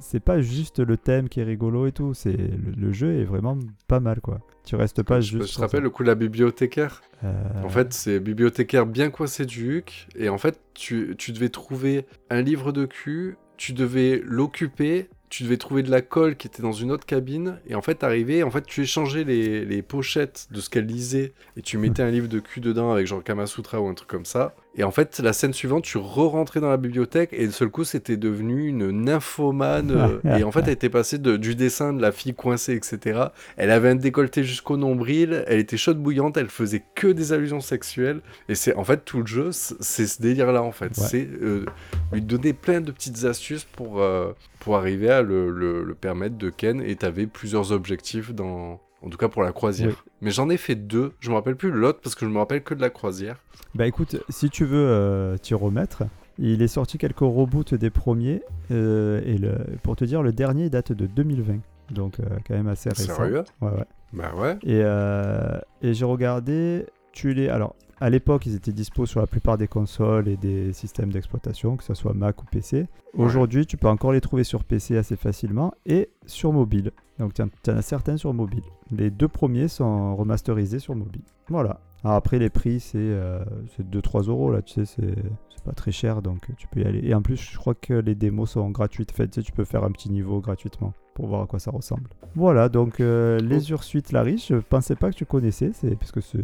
c'est 0.00 0.20
pas 0.20 0.40
juste 0.40 0.78
le 0.80 0.96
thème 0.96 1.28
qui 1.28 1.40
est 1.40 1.44
rigolo 1.44 1.86
et 1.86 1.92
tout. 1.92 2.14
C'est 2.14 2.32
le, 2.36 2.72
le 2.76 2.92
jeu 2.92 3.20
est 3.20 3.24
vraiment 3.24 3.58
pas 3.86 4.00
mal, 4.00 4.20
quoi. 4.20 4.40
Tu 4.64 4.76
restes 4.76 5.02
pas 5.02 5.20
je, 5.20 5.38
juste. 5.38 5.50
je 5.50 5.54
te 5.56 5.60
rappelle 5.60 5.80
ça. 5.80 5.84
le 5.84 5.90
coup 5.90 6.02
de 6.02 6.08
la 6.08 6.14
bibliothécaire? 6.14 7.02
Euh, 7.24 7.32
En 7.64 7.68
fait, 7.68 7.92
c'est 7.92 8.20
bibliothécaire 8.20 8.86
bien 8.86 9.10
coincé 9.10 9.44
du 9.46 9.76
huc. 9.78 10.08
Et 10.16 10.28
en 10.28 10.38
fait, 10.38 10.60
tu, 10.74 11.14
tu 11.18 11.32
devais 11.32 11.48
trouver 11.48 12.06
un 12.30 12.40
livre 12.42 12.72
de 12.72 12.84
cul, 12.86 13.36
tu 13.56 13.72
devais 13.72 14.22
l'occuper, 14.24 15.08
tu 15.30 15.44
devais 15.44 15.56
trouver 15.56 15.82
de 15.82 15.90
la 15.90 16.02
colle 16.02 16.36
qui 16.36 16.48
était 16.48 16.62
dans 16.62 16.72
une 16.72 16.90
autre 16.90 17.06
cabine. 17.06 17.60
Et 17.68 17.76
en 17.76 17.82
fait, 17.82 17.94
t'arrivais, 17.94 18.42
en 18.42 18.50
fait, 18.50 18.66
tu 18.66 18.82
échangeais 18.82 19.24
les, 19.24 19.64
les 19.64 19.80
pochettes 19.80 20.48
de 20.50 20.60
ce 20.60 20.68
qu'elle 20.68 20.86
lisait 20.86 21.32
et 21.56 21.62
tu 21.62 21.78
mettais 21.78 22.02
un 22.02 22.10
livre 22.10 22.28
de 22.28 22.40
cul 22.40 22.60
dedans 22.60 22.92
avec 22.92 23.06
genre 23.06 23.22
Kamasutra 23.22 23.80
ou 23.80 23.86
un 23.86 23.94
truc 23.94 24.08
comme 24.08 24.24
ça. 24.26 24.54
Et 24.76 24.84
en 24.84 24.92
fait, 24.92 25.18
la 25.18 25.32
scène 25.32 25.52
suivante, 25.52 25.82
tu 25.82 25.98
re-rentrais 25.98 26.60
dans 26.60 26.70
la 26.70 26.76
bibliothèque 26.76 27.30
et 27.32 27.44
d'un 27.46 27.52
seul 27.52 27.70
coup, 27.70 27.82
c'était 27.84 28.16
devenu 28.16 28.68
une 28.68 28.90
nymphomane. 28.92 29.90
euh, 29.90 30.20
et 30.38 30.44
en 30.44 30.52
fait, 30.52 30.60
elle 30.66 30.70
était 30.74 30.88
passée 30.88 31.18
de- 31.18 31.36
du 31.36 31.54
dessin 31.56 31.92
de 31.92 32.00
la 32.00 32.12
fille 32.12 32.34
coincée, 32.34 32.74
etc. 32.74 33.20
Elle 33.56 33.70
avait 33.70 33.88
un 33.88 33.94
décolleté 33.96 34.44
jusqu'au 34.44 34.76
nombril, 34.76 35.44
elle 35.48 35.58
était 35.58 35.76
chaude 35.76 35.98
bouillante, 35.98 36.36
elle 36.36 36.48
faisait 36.48 36.84
que 36.94 37.08
des 37.08 37.32
allusions 37.32 37.60
sexuelles. 37.60 38.20
Et 38.48 38.54
c'est 38.54 38.74
en 38.76 38.84
fait 38.84 39.04
tout 39.04 39.18
le 39.20 39.26
jeu, 39.26 39.50
c'est 39.52 40.06
ce 40.06 40.22
délire-là 40.22 40.62
en 40.62 40.72
fait. 40.72 40.96
Ouais. 40.96 41.06
C'est 41.08 41.28
euh, 41.42 41.64
lui 42.12 42.22
donner 42.22 42.52
plein 42.52 42.80
de 42.80 42.92
petites 42.92 43.24
astuces 43.24 43.64
pour, 43.64 44.00
euh, 44.00 44.32
pour 44.60 44.76
arriver 44.76 45.10
à 45.10 45.22
le, 45.22 45.50
le- 45.50 45.82
le 45.82 45.94
permettre 45.94 46.38
de 46.38 46.48
Ken. 46.48 46.80
Et 46.80 46.94
t'avais 46.96 47.26
plusieurs 47.26 47.72
objectifs 47.72 48.32
dans. 48.32 48.80
En 49.02 49.08
tout 49.08 49.16
cas 49.16 49.28
pour 49.28 49.42
la 49.42 49.50
croisière. 49.52 50.04
Mais 50.22 50.30
j'en 50.30 50.50
ai 50.50 50.56
fait 50.56 50.74
deux. 50.74 51.12
Je 51.20 51.30
me 51.30 51.34
rappelle 51.34 51.56
plus 51.56 51.70
l'autre 51.70 52.00
parce 52.02 52.14
que 52.14 52.26
je 52.26 52.30
me 52.30 52.38
rappelle 52.38 52.62
que 52.62 52.74
de 52.74 52.80
la 52.80 52.90
croisière. 52.90 53.36
Bah 53.74 53.86
écoute, 53.86 54.16
si 54.28 54.50
tu 54.50 54.64
veux 54.64 54.86
euh, 54.86 55.36
t'y 55.38 55.54
remettre, 55.54 56.02
il 56.38 56.60
est 56.62 56.68
sorti 56.68 56.98
quelques 56.98 57.20
reboots 57.20 57.74
des 57.74 57.90
premiers. 57.90 58.42
euh, 58.70 59.20
et 59.24 59.38
le, 59.38 59.52
pour 59.82 59.96
te 59.96 60.04
dire, 60.04 60.22
le 60.22 60.32
dernier 60.32 60.68
date 60.70 60.92
de 60.92 61.06
2020. 61.06 61.58
Donc 61.90 62.20
euh, 62.20 62.24
quand 62.46 62.54
même 62.54 62.68
assez 62.68 62.88
récent. 62.90 63.14
Sérieux? 63.16 63.44
Ouais, 63.60 63.70
ouais. 63.70 63.84
Bah 64.12 64.32
ouais. 64.36 64.54
Et, 64.62 64.80
euh, 64.84 65.58
et 65.82 65.94
j'ai 65.94 66.04
regardé, 66.04 66.86
tu 67.12 67.34
les... 67.34 67.48
Alors, 67.48 67.74
à 68.00 68.08
l'époque, 68.08 68.46
ils 68.46 68.54
étaient 68.54 68.72
dispo 68.72 69.04
sur 69.04 69.20
la 69.20 69.26
plupart 69.26 69.58
des 69.58 69.68
consoles 69.68 70.28
et 70.28 70.36
des 70.36 70.72
systèmes 70.72 71.12
d'exploitation, 71.12 71.76
que 71.76 71.84
ce 71.84 71.92
soit 71.92 72.14
Mac 72.14 72.42
ou 72.42 72.46
PC. 72.46 72.86
Aujourd'hui, 73.14 73.66
tu 73.66 73.76
peux 73.76 73.88
encore 73.88 74.12
les 74.12 74.22
trouver 74.22 74.42
sur 74.42 74.64
PC 74.64 74.96
assez 74.96 75.16
facilement 75.16 75.74
et 75.84 76.08
sur 76.24 76.52
mobile. 76.52 76.92
Donc, 77.18 77.34
tu 77.34 77.42
en 77.42 77.76
as 77.76 77.82
certains 77.82 78.16
sur 78.16 78.32
mobile. 78.32 78.62
Les 78.90 79.10
deux 79.10 79.28
premiers 79.28 79.68
sont 79.68 80.16
remasterisés 80.16 80.78
sur 80.78 80.94
mobile. 80.94 81.22
Voilà. 81.48 81.80
Alors 82.02 82.16
après, 82.16 82.38
les 82.38 82.48
prix, 82.48 82.80
c'est 82.80 82.96
euh, 82.96 83.44
c'est 83.76 83.86
2-3 83.86 84.28
euros, 84.28 84.50
là, 84.50 84.62
tu 84.62 84.72
sais, 84.72 84.86
c'est 84.86 85.14
c'est 85.50 85.64
pas 85.64 85.72
très 85.72 85.92
cher, 85.92 86.22
donc 86.22 86.48
tu 86.56 86.66
peux 86.68 86.80
y 86.80 86.84
aller. 86.84 87.00
Et 87.06 87.14
en 87.14 87.20
plus, 87.20 87.36
je 87.36 87.58
crois 87.58 87.74
que 87.74 87.92
les 87.92 88.14
démos 88.14 88.52
sont 88.52 88.70
gratuites. 88.70 89.10
En 89.12 89.16
fait, 89.16 89.28
tu 89.28 89.40
sais, 89.40 89.42
tu 89.44 89.52
peux 89.52 89.64
faire 89.64 89.84
un 89.84 89.90
petit 89.90 90.10
niveau 90.10 90.40
gratuitement 90.40 90.94
pour 91.14 91.26
voir 91.26 91.42
à 91.42 91.46
quoi 91.46 91.58
ça 91.58 91.70
ressemble. 91.70 92.08
Voilà, 92.34 92.70
donc 92.70 93.00
euh, 93.00 93.38
les 93.40 93.70
Ursuites 93.70 94.12
la 94.12 94.22
riche, 94.22 94.48
je 94.48 94.56
pensais 94.56 94.96
pas 94.96 95.10
que 95.10 95.16
tu 95.16 95.26
connaissais, 95.26 95.72
c'est 95.74 95.96
parce 95.96 96.12
que 96.12 96.22
c'est 96.22 96.38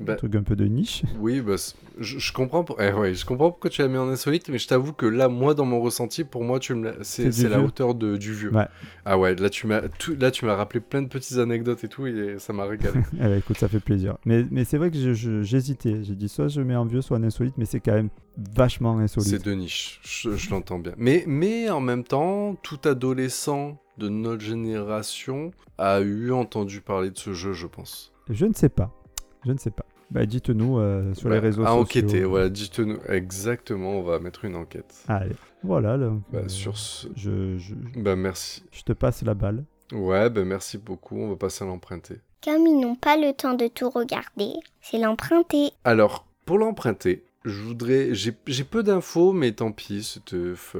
un 0.00 0.04
Bah, 0.04 0.16
truc 0.16 0.34
un 0.34 0.42
peu 0.42 0.56
de 0.56 0.64
niche. 0.66 1.02
Oui, 1.18 1.40
bah, 1.40 1.54
je, 1.98 2.18
je 2.18 2.32
comprends. 2.32 2.64
pour- 2.64 2.80
eh 2.82 2.92
ouais, 2.92 3.14
je 3.14 3.24
comprends 3.24 3.50
pourquoi 3.50 3.70
tu 3.70 3.80
l'as 3.80 3.88
mis 3.88 3.96
en 3.96 4.08
insolite, 4.08 4.48
mais 4.50 4.58
je 4.58 4.68
t'avoue 4.68 4.92
que 4.92 5.06
là, 5.06 5.28
moi, 5.28 5.54
dans 5.54 5.64
mon 5.64 5.80
ressenti, 5.80 6.24
pour 6.24 6.44
moi, 6.44 6.58
tu 6.60 6.74
me 6.74 6.92
C'est 7.02 7.30
la 7.48 7.60
hauteur 7.60 7.94
de, 7.94 8.16
du 8.16 8.34
vieux. 8.34 8.52
Ouais. 8.54 8.66
Ah 9.04 9.18
ouais, 9.18 9.34
là, 9.34 9.48
tu 9.48 9.66
m'as 9.66 9.82
tout- 9.88 10.14
là, 10.20 10.30
tu 10.30 10.44
m'as 10.44 10.54
rappelé 10.54 10.80
plein 10.80 11.00
de 11.02 11.08
petites 11.08 11.38
anecdotes 11.38 11.82
et 11.84 11.88
tout, 11.88 12.06
et 12.06 12.36
ça 12.38 12.52
m'a 12.52 12.64
régalé. 12.66 13.00
Eh 13.14 13.18
ben, 13.18 13.38
écoute, 13.38 13.56
ça 13.58 13.68
fait 13.68 13.80
plaisir. 13.80 14.18
Mais, 14.26 14.44
mais 14.50 14.64
c'est 14.64 14.76
vrai 14.78 14.90
que 14.90 14.98
je- 14.98 15.14
je- 15.14 15.42
j'hésitais. 15.42 16.02
J'ai 16.04 16.14
dit 16.14 16.28
soit 16.28 16.48
je 16.48 16.60
mets 16.60 16.76
en 16.76 16.84
vieux, 16.84 17.00
soit 17.00 17.16
en 17.16 17.22
insolite, 17.22 17.54
mais 17.56 17.64
c'est 17.64 17.80
quand 17.80 17.94
même 17.94 18.10
vachement 18.54 18.98
insolite. 18.98 19.30
c'est 19.30 19.42
de 19.42 19.52
niche, 19.52 20.00
je, 20.04 20.36
je 20.36 20.50
l'entends 20.50 20.78
bien. 20.78 20.92
Mais, 20.98 21.24
mais 21.26 21.70
en 21.70 21.80
même 21.80 22.04
temps, 22.04 22.54
tout 22.62 22.78
adolescent 22.84 23.78
de 23.96 24.10
notre 24.10 24.42
génération 24.42 25.52
a 25.78 26.00
eu 26.00 26.30
entendu 26.32 26.82
parler 26.82 27.10
de 27.10 27.16
ce 27.18 27.32
jeu, 27.32 27.54
je 27.54 27.66
pense. 27.66 28.12
Je 28.28 28.44
ne 28.44 28.52
sais 28.52 28.68
pas. 28.68 28.92
Je 29.46 29.52
ne 29.52 29.58
sais 29.58 29.70
pas. 29.70 29.84
Bah, 30.10 30.26
dites-nous 30.26 30.78
euh, 30.78 31.14
sur 31.14 31.28
les 31.28 31.36
Bah, 31.36 31.40
réseaux 31.42 31.62
à 31.62 31.66
sociaux. 31.66 31.80
enquêter, 31.82 32.24
voilà, 32.24 32.48
dites-nous 32.48 32.98
exactement, 33.08 33.90
on 33.98 34.02
va 34.02 34.18
mettre 34.18 34.44
une 34.44 34.56
enquête. 34.56 34.94
Allez, 35.08 35.34
voilà. 35.62 35.96
donc, 35.98 36.20
Bah, 36.32 36.40
euh, 36.44 36.48
sur 36.48 36.76
ce... 36.76 37.08
je, 37.16 37.56
je, 37.58 37.74
Bah 37.96 38.14
merci. 38.16 38.62
je 38.72 38.82
te 38.82 38.92
passe 38.92 39.22
la 39.22 39.34
balle. 39.34 39.64
Ouais, 39.92 40.28
bah 40.30 40.44
merci 40.44 40.78
beaucoup, 40.78 41.16
on 41.18 41.28
va 41.30 41.36
passer 41.36 41.64
à 41.64 41.66
l'emprunter. 41.66 42.16
Comme 42.44 42.66
ils 42.66 42.78
n'ont 42.80 42.94
pas 42.96 43.16
le 43.16 43.32
temps 43.32 43.54
de 43.54 43.66
tout 43.68 43.88
regarder, 43.90 44.52
c'est 44.80 44.98
l'emprunter. 44.98 45.70
Alors, 45.84 46.26
pour 46.44 46.58
l'emprunter, 46.58 47.24
je 47.44 47.60
voudrais. 47.62 48.14
J'ai 48.14 48.32
j'ai 48.46 48.64
peu 48.64 48.82
d'infos, 48.84 49.32
mais 49.32 49.52
tant 49.52 49.72
pis, 49.72 50.20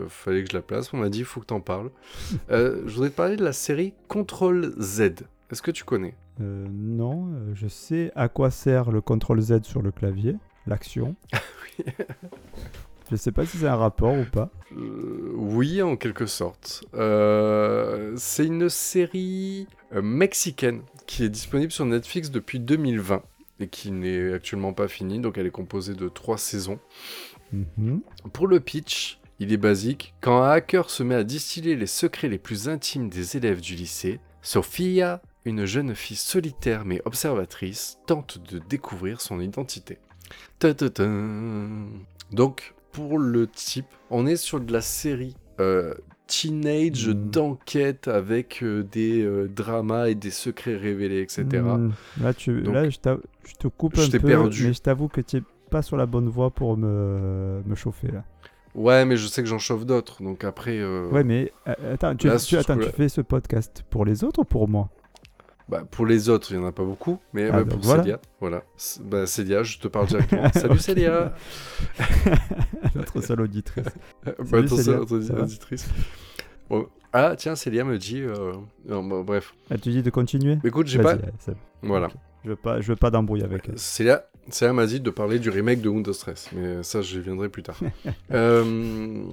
fallait 0.09 0.45
que 0.45 0.51
je 0.51 0.57
la 0.57 0.63
place. 0.63 0.93
On 0.93 0.99
m'a 0.99 1.09
dit, 1.09 1.21
il 1.21 1.25
faut 1.25 1.41
que 1.41 1.47
t'en 1.47 1.61
parles. 1.61 1.91
Euh, 2.51 2.83
je 2.87 2.95
voudrais 2.95 3.11
te 3.11 3.17
parler 3.17 3.37
de 3.37 3.45
la 3.45 3.53
série 3.53 3.95
Control 4.09 4.75
Z. 4.81 5.01
Est-ce 5.51 5.63
que 5.63 5.71
tu 5.73 5.83
connais? 5.85 6.15
Euh, 6.41 6.67
non, 6.71 7.29
euh, 7.29 7.55
je 7.55 7.67
sais 7.67 8.13
à 8.15 8.29
quoi 8.29 8.51
sert 8.51 8.91
le 8.91 9.01
CTRL 9.01 9.41
Z 9.41 9.63
sur 9.63 9.83
le 9.83 9.91
clavier, 9.91 10.37
l'action. 10.67 11.17
Je 13.11 13.15
sais 13.15 13.31
pas 13.31 13.47
si 13.47 13.59
c'est 13.59 13.69
un 13.69 13.77
rapport 13.77 14.15
ou 14.15 14.25
pas. 14.25 14.51
Euh, 14.77 15.33
oui, 15.37 15.81
en 15.81 15.97
quelque 15.97 16.27
sorte. 16.27 16.85
Euh, 16.95 18.13
c'est 18.17 18.47
une 18.47 18.69
série 18.69 19.69
euh, 19.95 20.03
mexicaine 20.03 20.83
qui 21.07 21.23
est 21.23 21.29
disponible 21.29 21.71
sur 21.71 21.85
Netflix 21.85 22.31
depuis 22.31 22.59
2020 22.59 23.23
et 23.61 23.69
qui 23.69 23.93
n'est 23.93 24.33
actuellement 24.33 24.73
pas 24.73 24.89
finie, 24.89 25.21
donc 25.21 25.39
elle 25.39 25.47
est 25.47 25.51
composée 25.51 25.95
de 25.95 26.09
trois 26.09 26.37
saisons. 26.37 26.81
Mhm. 27.53 28.01
Pour 28.33 28.49
le 28.49 28.59
pitch, 28.59 29.21
il 29.39 29.53
est 29.53 29.57
basique. 29.57 30.15
Quand 30.21 30.43
un 30.43 30.51
hacker 30.51 30.91
se 30.91 31.05
met 31.05 31.15
à 31.15 31.25
distiller 31.25 31.77
les 31.77 31.87
secrets 31.87 32.29
les 32.29 32.39
plus 32.39 32.69
intimes 32.69 33.09
des 33.09 33.37
élèves 33.37 33.61
du 33.61 33.77
lycée, 33.77 34.19
Sophia, 34.43 35.23
une 35.47 35.65
jeune 35.65 35.95
fille 35.95 36.17
solitaire 36.17 36.85
mais 36.85 37.01
observatrice, 37.07 37.99
tente 38.07 38.39
de 38.53 38.59
découvrir 38.59 39.21
son 39.21 39.41
identité. 39.41 39.99
Donc, 42.33 42.75
pour 42.93 43.19
le 43.19 43.47
type, 43.47 43.87
on 44.11 44.27
est 44.27 44.37
sur 44.37 44.61
de 44.61 44.73
la 44.73 44.81
série 44.81 45.37
euh, 45.61 45.95
teenage 46.27 47.09
Hmm. 47.09 47.31
d'enquête 47.31 48.09
avec 48.09 48.63
euh, 48.63 48.83
des 48.83 49.23
euh, 49.23 49.49
dramas 49.49 50.09
et 50.09 50.15
des 50.15 50.31
secrets 50.31 50.77
révélés, 50.77 51.21
etc. 51.21 51.45
Hmm, 51.63 51.91
Là, 52.21 52.35
tu, 52.35 52.61
Donc, 52.63 52.75
là 52.75 52.89
je, 52.91 52.97
je 53.45 53.55
te 53.55 53.69
coupe 53.69 53.97
je 53.97 54.03
un 54.07 54.09
t'ai 54.11 54.19
peu, 54.19 54.27
perdu. 54.29 54.67
mais 54.67 54.73
je 54.75 54.81
t'avoue 54.81 55.09
que 55.09 55.21
tu 55.21 55.37
es 55.39 55.43
pas 55.71 55.83
sur 55.83 55.97
la 55.97 56.07
bonne 56.07 56.29
voie 56.29 56.51
pour 56.51 56.77
me, 56.77 57.63
me 57.65 57.75
chauffer 57.75 58.09
là. 58.09 58.25
Ouais, 58.75 59.05
mais 59.07 59.17
je 59.17 59.27
sais 59.27 59.43
que 59.43 59.49
j'en 59.49 59.59
chauffe 59.59 59.87
d'autres, 59.87 60.23
donc 60.23 60.45
après... 60.45 60.79
euh, 60.79 61.09
Ouais, 61.11 61.25
mais 61.25 61.51
euh, 61.69 61.95
attends, 61.95 62.15
tu, 62.15 62.27
Là, 62.27 62.37
tu- 62.39 62.45
sur 62.45 62.59
ce 62.63 62.65
attends, 62.65 62.75
tu 62.75 62.81
coup-là- 62.87 62.93
fais 62.93 63.09
ce 63.09 63.21
podcast 63.23 63.85
pour 63.89 64.05
les 64.05 64.23
autres 64.25 64.41
ou 64.41 64.45
pour 64.45 64.69
moi? 64.69 64.91
Bah, 65.69 65.83
pour 65.91 66.07
les 66.07 66.29
autres, 66.29 66.53
il 66.53 66.59
n'y 66.59 66.65
en 66.65 66.69
a 66.69 66.73
pas 66.73 66.85
beaucoup, 66.85 67.19
mais 67.33 67.49
Ah, 67.49 67.53
bah, 67.53 67.59
donc 67.65 67.69
pour 67.71 67.81
voilà. 67.81 68.03
Célia, 68.05 68.21
voilà. 68.41 68.63
Bah, 69.03 69.27
Célia, 69.27 69.63
je 69.65 69.79
te 69.79 69.89
parle 69.89 70.07
directement. 70.07 70.49
Salut. 70.55 70.79
Célia 70.79 71.35
Notre 72.95 73.21
seule 73.21 73.41
auditrice. 73.41 73.87
Bah, 74.25 74.33
Salut, 74.45 74.69
ton 74.69 74.77
Célia, 74.77 74.85
seul 74.85 75.01
audi- 75.19 75.27
ça 75.27 75.35
va 75.35 75.43
auditrice. 75.43 75.89
Bon. 76.71 76.87
Ah, 77.13 77.35
tiens, 77.37 77.57
Célia 77.57 77.83
me 77.85 77.99
dit... 77.99 78.21
euh, 78.23 78.53
non, 78.87 79.03
bah, 79.05 79.23
bref. 79.25 79.55
Ah, 79.71 79.79
tu 79.79 79.91
dis 79.91 80.03
de 80.03 80.11
continuer? 80.11 80.59
Écoute, 80.65 80.87
j'ai 80.87 81.01
pas... 81.01 81.17
bon. 81.17 81.55
Voilà. 81.83 82.09
Je 82.45 82.51
veux 82.51 82.57
pas, 82.57 82.81
je 82.81 82.87
veux 82.89 82.97
pas 82.97 83.11
d'embrouille 83.11 83.43
avec 83.43 83.69
elle. 83.69 83.79
Célia, 83.79 84.25
Célia 84.51 84.73
m'a 84.73 84.87
dit 84.87 85.01
de 85.01 85.11
parler 85.11 85.39
du 85.41 85.51
remake 85.51 85.81
de 85.81 85.89
Windows 85.89 86.13
Stress, 86.13 86.51
mais 86.53 86.83
ça, 86.85 87.03
j'y 87.03 87.19
viendrai 87.21 87.49
plus 87.49 87.63
tard. 87.65 87.79
Euh, 88.33 89.25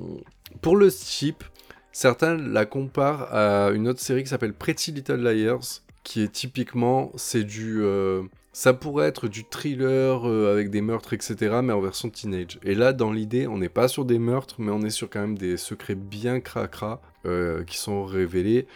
pour 0.61 0.77
le 0.77 0.89
type, 0.91 1.43
certains 1.91 2.35
la 2.37 2.65
comparent 2.65 3.27
à 3.31 3.69
une 3.71 3.87
autre 3.87 3.99
série 3.99 4.23
qui 4.23 4.29
s'appelle 4.29 4.53
Pretty 4.53 4.91
Little 4.91 5.17
Liars, 5.21 5.81
qui 6.03 6.21
est 6.21 6.31
typiquement, 6.31 7.11
c'est 7.15 7.43
du... 7.43 7.81
euh, 7.81 8.23
ça 8.51 8.73
pourrait 8.73 9.07
être 9.07 9.27
du 9.27 9.43
thriller 9.43 10.29
euh, 10.29 10.51
avec 10.51 10.69
des 10.69 10.81
meurtres, 10.81 11.13
etc., 11.13 11.59
mais 11.63 11.73
en 11.73 11.81
version 11.81 12.09
teenage. 12.09 12.59
Et 12.63 12.75
là, 12.75 12.93
dans 12.93 13.11
l'idée, 13.11 13.47
on 13.47 13.57
n'est 13.57 13.69
pas 13.69 13.87
sur 13.87 14.05
des 14.05 14.19
meurtres, 14.19 14.55
mais 14.59 14.71
on 14.71 14.81
est 14.81 14.91
sur 14.91 15.09
quand 15.09 15.21
même 15.21 15.37
des 15.37 15.57
secrets 15.57 15.95
bien 15.95 16.39
cracra 16.39 17.01
euh, 17.25 17.63
qui 17.63 17.77
sont 17.77 18.05
révélés. 18.05 18.67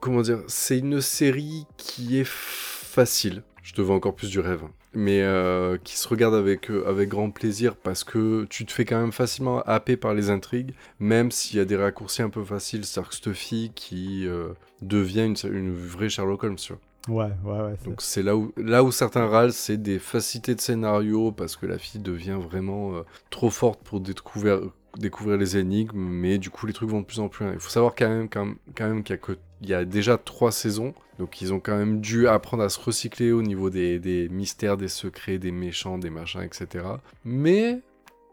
Comment 0.00 0.22
dire 0.22 0.42
C'est 0.46 0.78
une 0.78 1.00
série 1.00 1.66
qui 1.76 2.20
est 2.20 2.28
facile. 2.28 3.42
Je 3.62 3.72
te 3.72 3.80
veux 3.80 3.90
encore 3.90 4.14
plus 4.14 4.30
du 4.30 4.38
rêve. 4.40 4.62
Mais 4.94 5.22
euh, 5.22 5.76
qui 5.82 5.96
se 5.96 6.06
regarde 6.08 6.34
avec, 6.34 6.70
euh, 6.70 6.86
avec 6.88 7.08
grand 7.08 7.30
plaisir 7.30 7.74
parce 7.76 8.04
que 8.04 8.44
tu 8.50 8.64
te 8.64 8.72
fais 8.72 8.84
quand 8.84 9.00
même 9.00 9.12
facilement 9.12 9.60
happer 9.62 9.96
par 9.96 10.14
les 10.14 10.30
intrigues, 10.30 10.74
même 11.00 11.30
s'il 11.30 11.56
y 11.58 11.60
a 11.60 11.64
des 11.64 11.76
raccourcis 11.76 12.22
un 12.22 12.30
peu 12.30 12.44
faciles. 12.44 12.84
C'est-à-dire 12.84 13.10
que 13.10 13.16
cette 13.16 13.32
fille 13.32 13.72
qui 13.74 14.26
euh, 14.26 14.48
devient 14.82 15.26
une, 15.26 15.52
une 15.52 15.74
vraie 15.74 16.08
Sherlock 16.08 16.44
Holmes, 16.44 16.56
tu 16.56 16.72
vois. 16.72 16.80
Ouais, 17.06 17.32
ouais, 17.44 17.60
ouais. 17.60 17.74
Donc 17.84 18.00
c'est 18.00 18.22
là 18.22 18.34
où, 18.36 18.52
là 18.56 18.82
où 18.82 18.90
certains 18.90 19.26
râlent, 19.26 19.52
c'est 19.52 19.76
des 19.76 19.98
facilités 19.98 20.54
de 20.54 20.60
scénario 20.60 21.32
parce 21.32 21.56
que 21.56 21.66
la 21.66 21.76
fille 21.78 22.00
devient 22.00 22.38
vraiment 22.40 23.02
trop 23.28 23.50
forte 23.50 23.82
pour 23.84 24.00
découvrir, 24.00 24.60
découvrir 24.96 25.36
les 25.36 25.58
énigmes, 25.58 25.98
mais 25.98 26.38
du 26.38 26.48
coup 26.48 26.66
les 26.66 26.72
trucs 26.72 26.88
vont 26.88 27.00
de 27.00 27.06
plus 27.06 27.20
en 27.20 27.28
plus 27.28 27.44
loin. 27.44 27.52
Il 27.52 27.60
faut 27.60 27.68
savoir 27.68 27.94
quand 27.94 28.08
même, 28.08 28.28
quand 28.30 28.46
même, 28.46 28.56
quand 28.74 28.88
même 28.88 29.02
qu'il 29.02 29.14
y, 29.14 29.18
a 29.18 29.20
que- 29.20 29.36
il 29.62 29.68
y 29.68 29.74
a 29.74 29.84
déjà 29.84 30.18
trois 30.18 30.52
saisons, 30.52 30.94
donc 31.18 31.40
ils 31.40 31.52
ont 31.52 31.60
quand 31.60 31.76
même 31.76 32.00
dû 32.00 32.28
apprendre 32.28 32.62
à 32.62 32.68
se 32.68 32.80
recycler 32.80 33.32
au 33.32 33.42
niveau 33.42 33.70
des, 33.70 34.28
mystères, 34.30 34.76
des 34.76 34.88
secrets, 34.88 35.38
des 35.38 35.52
méchants, 35.52 35.98
des 35.98 36.10
machins, 36.10 36.42
etc. 36.42 36.84
Mais 37.24 37.80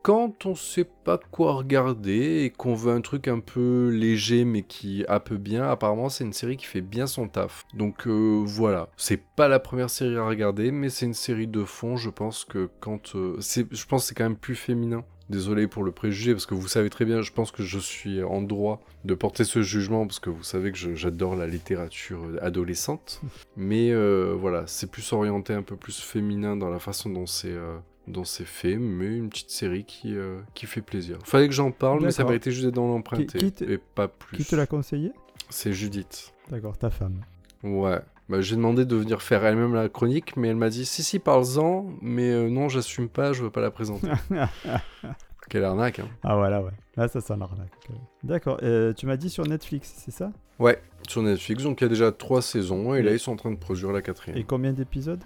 quand 0.01 0.47
on 0.47 0.55
sait 0.55 0.87
pas 1.03 1.19
quoi 1.19 1.53
regarder 1.53 2.43
et 2.43 2.49
qu'on 2.49 2.73
veut 2.73 2.91
un 2.91 3.01
truc 3.01 3.27
un 3.27 3.39
peu 3.39 3.89
léger 3.89 4.45
mais 4.45 4.63
qui 4.63 5.05
happe 5.07 5.33
bien, 5.33 5.69
apparemment 5.69 6.09
c'est 6.09 6.23
une 6.23 6.33
série 6.33 6.57
qui 6.57 6.65
fait 6.65 6.81
bien 6.81 7.05
son 7.05 7.27
taf. 7.27 7.65
Donc 7.75 8.07
euh, 8.07 8.41
voilà, 8.43 8.89
c'est 8.97 9.21
pas 9.21 9.47
la 9.47 9.59
première 9.59 9.91
série 9.91 10.17
à 10.17 10.25
regarder, 10.25 10.71
mais 10.71 10.89
c'est 10.89 11.05
une 11.05 11.13
série 11.13 11.47
de 11.47 11.63
fond. 11.63 11.97
Je 11.97 12.09
pense 12.09 12.45
que 12.45 12.69
quand, 12.79 13.15
euh, 13.15 13.39
je 13.39 13.85
pense 13.85 14.05
c'est 14.05 14.15
quand 14.15 14.23
même 14.23 14.35
plus 14.35 14.55
féminin. 14.55 15.03
Désolé 15.29 15.67
pour 15.67 15.83
le 15.83 15.91
préjugé 15.91 16.33
parce 16.33 16.45
que 16.45 16.53
vous 16.53 16.67
savez 16.67 16.89
très 16.89 17.05
bien, 17.05 17.21
je 17.21 17.31
pense 17.31 17.51
que 17.51 17.63
je 17.63 17.79
suis 17.79 18.21
en 18.21 18.41
droit 18.41 18.81
de 19.05 19.13
porter 19.13 19.43
ce 19.43 19.61
jugement 19.61 20.05
parce 20.05 20.19
que 20.19 20.29
vous 20.29 20.43
savez 20.43 20.71
que 20.71 20.95
j'adore 20.95 21.35
la 21.35 21.47
littérature 21.47 22.21
adolescente. 22.41 23.21
Mais 23.57 23.91
euh, 23.91 24.35
voilà, 24.37 24.67
c'est 24.67 24.89
plus 24.89 25.13
orienté 25.13 25.53
un 25.53 25.63
peu 25.63 25.75
plus 25.75 25.99
féminin 26.01 26.57
dans 26.57 26.69
la 26.69 26.79
façon 26.79 27.09
dont 27.09 27.27
c'est 27.27 27.51
euh, 27.51 27.77
dont 28.07 28.25
c'est 28.25 28.45
fait, 28.45 28.77
mais 28.77 29.05
une 29.05 29.29
petite 29.29 29.51
série 29.51 29.85
qui, 29.85 30.15
euh, 30.15 30.39
qui 30.53 30.65
fait 30.65 30.81
plaisir. 30.81 31.19
Fallait 31.23 31.47
que 31.47 31.53
j'en 31.53 31.71
parle, 31.71 32.01
mais 32.01 32.11
ça 32.11 32.17
D'accord. 32.17 32.31
méritait 32.31 32.51
juste 32.51 32.67
dans 32.67 32.87
l'emprunté. 32.87 33.39
Et 33.61 33.77
pas 33.77 34.07
plus. 34.07 34.37
Qui 34.37 34.45
te 34.45 34.55
l'a 34.55 34.65
conseillé? 34.65 35.11
C'est 35.49 35.71
Judith. 35.71 36.33
D'accord, 36.49 36.77
ta 36.77 36.89
femme. 36.89 37.21
Ouais. 37.63 37.99
Bah, 38.31 38.39
j'ai 38.39 38.55
demandé 38.55 38.85
de 38.85 38.95
venir 38.95 39.21
faire 39.21 39.43
elle-même 39.43 39.73
la 39.73 39.89
chronique, 39.89 40.37
mais 40.37 40.47
elle 40.47 40.55
m'a 40.55 40.69
dit 40.69 40.85
si, 40.85 41.03
si, 41.03 41.19
parle-en, 41.19 41.87
mais 42.01 42.29
euh, 42.31 42.49
non, 42.49 42.69
j'assume 42.69 43.09
pas, 43.09 43.33
je 43.33 43.43
veux 43.43 43.49
pas 43.49 43.59
la 43.59 43.71
présenter. 43.71 44.07
Quelle 45.49 45.65
arnaque, 45.65 45.99
hein. 45.99 46.07
ah 46.23 46.37
voilà, 46.37 46.61
ouais. 46.61 46.71
Là, 46.95 47.09
ça 47.09 47.19
sent 47.19 47.35
l'arnaque. 47.37 47.73
quand 47.85 47.91
même. 47.91 48.03
D'accord. 48.23 48.59
euh, 48.63 48.93
tu 48.93 49.05
m'as 49.05 49.17
dit 49.17 49.29
sur 49.29 49.45
Netflix, 49.45 49.91
c'est 49.97 50.11
ça? 50.11 50.31
Ouais, 50.59 50.81
sur 51.09 51.21
Netflix, 51.23 51.63
donc 51.63 51.81
il 51.81 51.83
y 51.83 51.87
a 51.87 51.89
déjà 51.89 52.13
trois 52.13 52.41
saisons, 52.41 52.95
et 52.95 53.01
là 53.01 53.11
ils 53.11 53.19
sont 53.19 53.33
en 53.33 53.35
train 53.35 53.51
de 53.51 53.57
produire 53.57 53.91
la 53.91 54.01
quatrième. 54.01 54.37
Et 54.37 54.45
combien 54.45 54.71
d'épisodes? 54.71 55.25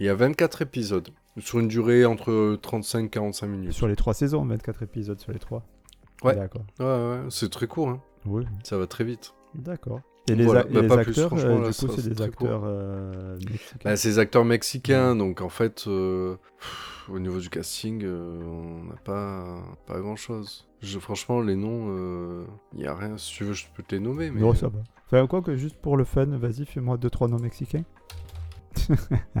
Il 0.00 0.06
y 0.06 0.08
a 0.08 0.14
24 0.14 0.62
épisodes, 0.62 1.10
sur 1.36 1.58
une 1.58 1.68
durée 1.68 2.06
entre 2.06 2.56
35 2.62 3.04
et 3.04 3.08
45 3.10 3.46
minutes. 3.48 3.72
Sur 3.72 3.86
les 3.86 3.96
trois 3.96 4.14
saisons, 4.14 4.46
24 4.46 4.82
épisodes 4.82 5.20
sur 5.20 5.30
les 5.30 5.38
trois. 5.38 5.62
Ouais. 6.24 6.34
D'accord. 6.34 6.64
Ouais, 6.80 6.86
ouais, 6.86 7.20
c'est 7.28 7.50
très 7.50 7.66
court, 7.66 7.90
hein. 7.90 8.00
Oui. 8.24 8.46
ça 8.62 8.78
va 8.78 8.86
très 8.86 9.04
vite. 9.04 9.34
D'accord. 9.54 10.00
Et 10.28 10.34
les, 10.34 10.44
Voilà, 10.44 10.60
a- 10.62 10.66
et 10.68 10.72
bah, 10.72 10.82
les 10.82 10.88
pas 10.88 10.98
plus, 10.98 11.10
acteurs, 11.10 11.32
euh, 11.34 11.58
là, 11.60 11.68
du 11.68 11.74
coup, 11.74 11.88
c'est 11.88 12.02
c'est 12.02 12.02
des 12.10 12.20
acteurs 12.22 12.62
euh, 12.64 13.38
mexicains. 13.38 13.78
Bah, 13.84 13.96
c'est 13.96 14.08
des 14.08 14.18
acteurs 14.18 14.44
mexicains, 14.44 15.14
donc 15.16 15.40
en 15.40 15.48
fait, 15.48 15.84
euh, 15.86 16.36
pff, 16.58 17.08
au 17.12 17.18
niveau 17.18 17.38
du 17.38 17.48
casting, 17.48 18.02
euh, 18.04 18.42
on 18.44 18.84
n'a 18.84 18.96
pas, 19.04 19.62
pas 19.86 20.00
grand 20.00 20.16
chose. 20.16 20.66
Je, 20.82 20.98
franchement, 20.98 21.40
les 21.40 21.56
noms, 21.56 22.44
il 22.72 22.78
n'y 22.80 22.86
a 22.86 22.94
rien. 22.94 23.16
Si 23.18 23.32
tu 23.34 23.44
veux, 23.44 23.52
je 23.54 23.66
peux 23.74 23.82
te 23.82 23.94
les 23.94 24.00
nommer. 24.00 24.30
Mais... 24.30 24.40
Non, 24.40 24.54
ça 24.54 24.68
va. 24.68 24.80
Enfin, 25.06 25.26
quoi 25.28 25.40
que 25.42 25.54
juste 25.56 25.76
pour 25.76 25.96
le 25.96 26.04
fun, 26.04 26.26
vas-y, 26.26 26.66
fais-moi 26.66 26.96
deux 26.96 27.10
trois 27.10 27.28
noms 27.28 27.38
mexicains. 27.38 27.84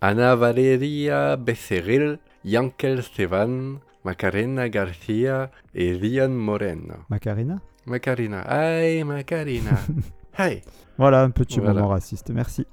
Ana 0.00 0.36
Valeria 0.36 1.36
Becerril, 1.36 2.18
Yankel 2.44 2.98
Esteban, 3.00 3.80
Macarena 4.04 4.68
García 4.68 5.50
et 5.74 5.92
Rian 5.96 6.28
Moreno. 6.28 6.94
Macarena? 7.08 7.60
Macarena, 7.88 8.40
ay 8.48 9.02
Macarena, 9.04 9.78
hey. 10.38 10.62
Voilà, 10.98 11.22
un 11.22 11.30
petit 11.30 11.58
Voilà. 11.60 11.74
moment 11.74 11.88
raciste, 11.88 12.30
merci. 12.30 12.66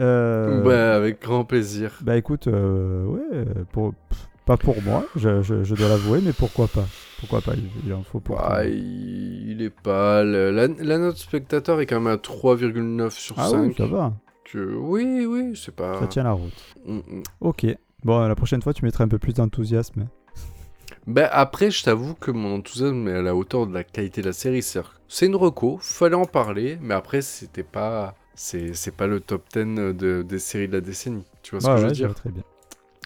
Euh, 0.00 0.62
Bah, 0.62 0.94
avec 0.96 1.20
grand 1.22 1.44
plaisir. 1.44 1.98
Bah 2.02 2.16
écoute, 2.16 2.46
euh, 2.46 3.04
ouais, 3.04 3.44
pour, 3.72 3.92
pff, 4.08 4.28
pas 4.46 4.56
pour 4.56 4.80
moi, 4.82 5.04
je, 5.16 5.42
je- 5.42 5.64
je 5.64 5.74
dois 5.74 5.88
l'avouer, 5.88 6.20
mais 6.24 6.32
pourquoi 6.32 6.66
pas? 6.68 6.86
Pourquoi 7.20 7.40
pas? 7.40 7.52
Il, 7.84 7.92
en 7.92 8.02
faut 8.04 8.20
pour. 8.20 8.36
Bah, 8.36 8.64
il, 8.64 9.50
il 9.50 9.62
est 9.62 9.70
pas. 9.70 10.22
le- 10.22 10.50
La, 10.52 10.68
la 10.68 10.98
note 10.98 11.16
spectateur 11.16 11.80
est 11.80 11.86
quand 11.86 12.00
même 12.00 12.12
à 12.12 12.16
3,9 12.16 13.10
sur 13.10 13.34
Ah 13.38 13.48
5. 13.48 13.60
oui, 13.60 13.74
ça 13.76 13.86
va, 13.86 14.12
que- 14.50 14.74
oui, 14.76 15.26
oui, 15.26 15.52
c'est 15.56 15.74
pas. 15.74 15.98
ça 15.98 16.06
tient 16.06 16.22
la 16.22 16.32
route. 16.32 16.52
Mm, 16.86 16.96
mm. 16.98 17.22
Ok. 17.40 17.66
Bon, 18.04 18.20
la 18.26 18.34
prochaine 18.36 18.62
fois, 18.62 18.72
tu 18.72 18.84
mettras 18.84 19.02
un 19.04 19.08
peu 19.08 19.18
plus 19.18 19.34
d'enthousiasme. 19.34 20.06
Ben 21.08 21.26
après, 21.32 21.70
je 21.70 21.82
t'avoue 21.82 22.12
que 22.12 22.30
mon 22.30 22.56
enthousiasme 22.56 23.08
est 23.08 23.14
à 23.14 23.22
la 23.22 23.34
hauteur 23.34 23.66
de 23.66 23.72
la 23.72 23.82
qualité 23.82 24.20
de 24.20 24.26
la 24.26 24.34
série. 24.34 24.60
Que 24.60 24.80
C'est 25.08 25.24
une 25.24 25.36
reco, 25.36 25.78
fallait 25.80 26.14
en 26.14 26.26
parler, 26.26 26.78
mais 26.82 26.92
après, 26.92 27.22
c'était 27.22 27.62
pas. 27.62 28.14
C'est 28.34 28.74
c'est 28.74 28.94
pas 28.94 29.06
le 29.06 29.18
top 29.18 29.42
10 29.54 29.94
de, 29.94 30.22
des 30.22 30.38
séries 30.38 30.68
de 30.68 30.74
la 30.74 30.82
décennie. 30.82 31.24
Tu 31.42 31.52
vois 31.52 31.60
ce 31.62 31.66
que 31.66 31.72
je 31.72 31.76
ouais, 31.76 31.88
veux 31.88 31.94
je 31.94 32.04
dire? 32.04 32.14
très 32.14 32.30
bien. 32.30 32.42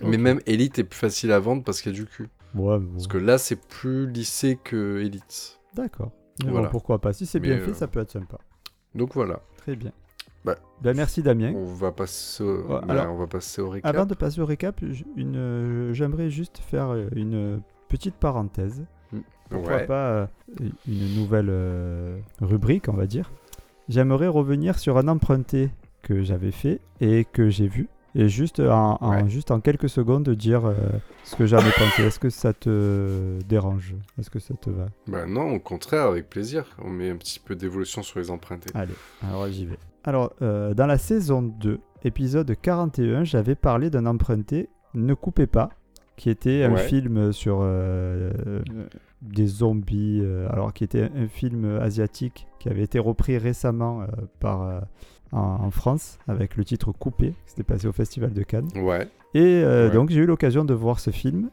Mais 0.03 0.19
même 0.19 0.41
Elite 0.47 0.81
est 0.81 0.85
plus 0.85 0.99
facile 0.99 1.31
à 1.31 1.39
vendre 1.39 1.63
parce 1.63 1.81
qu'il 1.81 1.93
y 1.93 1.95
a 1.95 1.99
du 1.99 2.07
cul. 2.07 2.29
Ouais, 2.57 2.79
mais 2.81 2.87
bon. 2.87 2.93
Parce 2.95 3.07
que 3.07 3.19
là, 3.19 3.39
c'est 3.39 3.57
plus 3.57 4.11
lycée 4.11 4.59
que 4.63 4.99
Elite. 5.01 5.61
D'accord. 5.75 6.11
Voilà. 6.43 6.63
bon, 6.63 6.71
pourquoi 6.71 6.99
pas? 6.99 7.13
Si 7.13 7.25
c'est 7.25 7.39
bien 7.39 7.59
fait, 7.59 7.71
euh, 7.71 7.75
ça 7.75 7.87
peut 7.87 8.01
être 8.01 8.11
sympa. 8.11 8.39
Donc 8.97 9.15
voilà. 9.15 9.41
Très 9.59 9.77
bien. 9.77 9.93
Bah. 10.45 10.57
Ben, 10.81 10.97
merci 10.97 11.23
Damien. 11.23 11.53
On 11.55 11.73
va 11.73 11.93
passer 11.93 12.43
au, 12.43 12.67
Ouais, 12.67 12.81
alors, 12.89 13.15
on 13.15 13.17
va 13.19 13.29
passer 13.29 13.63
au 13.63 13.71
récap. 13.71 13.95
Avant 13.95 14.07
de 14.07 14.15
passer 14.15 14.41
au 14.41 14.47
récap, 14.47 14.81
euh, 14.83 15.93
j'aimerais 15.93 16.31
juste 16.31 16.59
faire 16.59 16.91
euh, 16.91 17.07
une 17.15 17.63
petite 17.93 18.15
parenthèse. 18.15 18.85
Pourquoi 19.51 19.77
ouais. 19.77 19.87
pas 19.87 20.07
euh, 20.09 20.27
une 20.89 21.15
nouvelle 21.15 21.49
euh, 21.51 22.19
rubrique, 22.41 22.89
on 22.89 22.95
va 22.95 23.07
dire. 23.07 23.31
J'aimerais 23.91 24.29
revenir 24.29 24.79
sur 24.79 24.97
un 24.97 25.09
emprunté 25.09 25.69
que 26.01 26.23
j'avais 26.23 26.53
fait 26.53 26.81
et 27.03 27.27
que 27.27 27.51
j'ai 27.51 27.69
vu 27.69 27.89
et 28.15 28.29
juste 28.31 28.61
en, 28.61 28.97
en- 29.01 29.11
Ouais. 29.11 29.29
juste 29.29 29.51
en 29.51 29.61
quelques 29.61 29.91
secondes 29.91 30.29
dire 30.31 30.65
euh, 30.65 30.75
ce 31.25 31.37
que 31.37 31.45
j'en 31.45 31.59
ai 31.59 31.71
pensé. 31.73 32.03
Est-ce 32.05 32.19
que 32.19 32.31
ça 32.31 32.55
te 32.55 33.39
dérange? 33.47 33.95
Est-ce 34.19 34.31
que 34.31 34.39
ça 34.39 34.55
te 34.55 34.71
va? 34.71 34.87
Bah 35.07 35.27
non, 35.27 35.51
au 35.55 35.61
contraire, 35.61 36.07
avec 36.07 36.31
plaisir. 36.31 36.65
On 36.83 36.89
met 36.89 37.11
un 37.11 37.17
petit 37.17 37.39
peu 37.39 37.55
d'évolution 37.55 38.03
sur 38.03 38.19
les 38.21 38.31
empruntés. 38.31 38.71
Allez, 38.75 38.95
alors 39.23 39.49
j'y 39.49 39.67
vais. 39.67 39.79
Alors, 40.05 40.33
dans 40.41 40.87
la 40.87 40.97
saison 40.99 41.43
2, 41.43 41.79
épisode 42.05 42.55
41, 42.61 43.25
j'avais 43.25 43.55
parlé 43.55 43.91
d'un 43.91 44.07
emprunté 44.07 44.69
Ne 44.95 45.13
coupez 45.15 45.47
pas, 45.47 45.69
qui 46.17 46.31
était 46.31 46.65
un 46.65 46.73
Ouais. 46.75 46.83
film 46.83 47.33
sur 47.33 47.61
euh, 47.63 48.31
euh, 48.47 48.63
des 49.23 49.47
zombies, 49.47 50.21
euh, 50.23 50.49
alors 50.51 50.73
qui 50.73 50.85
était 50.85 51.11
un 51.17 51.27
film 51.29 51.79
asiatique 51.81 52.47
qui 52.59 52.69
avait 52.69 52.83
été 52.83 52.99
repris 52.99 53.39
récemment 53.39 54.03
euh, 54.03 54.07
par, 54.41 54.83
en, 55.33 55.39
en 55.65 55.71
France 55.71 56.19
avec 56.29 56.57
le 56.57 56.65
titre 56.65 56.93
Coupé, 56.93 57.31
qui 57.31 57.51
s'était 57.51 57.63
passé 57.63 57.87
au 57.89 57.93
Festival 57.93 58.33
de 58.33 58.43
Cannes. 58.43 58.69
Ouais. 58.77 59.09
Et 59.35 59.65
Ouais. 59.65 59.91
donc 59.91 60.11
j'ai 60.11 60.21
eu 60.21 60.27
l'occasion 60.27 60.65
de 60.65 60.75
voir 60.75 61.01
ce 61.01 61.11
film. 61.11 61.51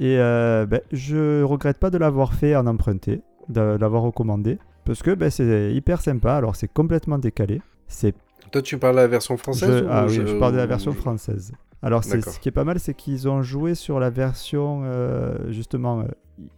Et 0.00 0.16
ben, 0.16 0.80
je 0.90 1.42
regrette 1.42 1.78
pas 1.78 1.90
de 1.90 1.98
l'avoir 1.98 2.32
fait 2.34 2.56
en 2.56 2.66
emprunté, 2.66 3.20
de 3.50 3.60
l'avoir 3.78 4.02
recommandé. 4.02 4.58
Parce 4.84 5.02
que 5.02 5.10
ben, 5.14 5.30
c'est 5.30 5.72
hyper 5.74 6.00
sympa. 6.00 6.34
Alors 6.34 6.56
c'est 6.56 6.72
complètement 6.72 7.18
décalé. 7.18 7.60
C'est 7.86 8.14
Toi, 8.50 8.62
tu 8.62 8.78
parles 8.78 8.96
de 8.96 9.00
la 9.02 9.06
version 9.06 9.36
française 9.36 9.78
je, 9.80 9.84
ou 9.84 9.88
ah 9.90 10.06
oui, 10.08 10.14
je- 10.14 10.26
je 10.26 10.36
parle 10.38 10.52
de 10.54 10.56
la 10.58 10.66
version 10.66 10.92
française. 10.92 11.52
Alors 11.82 12.04
ce 12.04 12.38
qui 12.40 12.48
est 12.48 12.52
pas 12.52 12.64
mal, 12.64 12.78
c'est 12.78 12.94
qu'ils 12.94 13.28
ont 13.28 13.42
joué 13.42 13.74
sur 13.74 13.98
la 14.00 14.10
version 14.10 14.82
euh, 14.84 15.50
justement. 15.50 16.00
euh, 16.00 16.04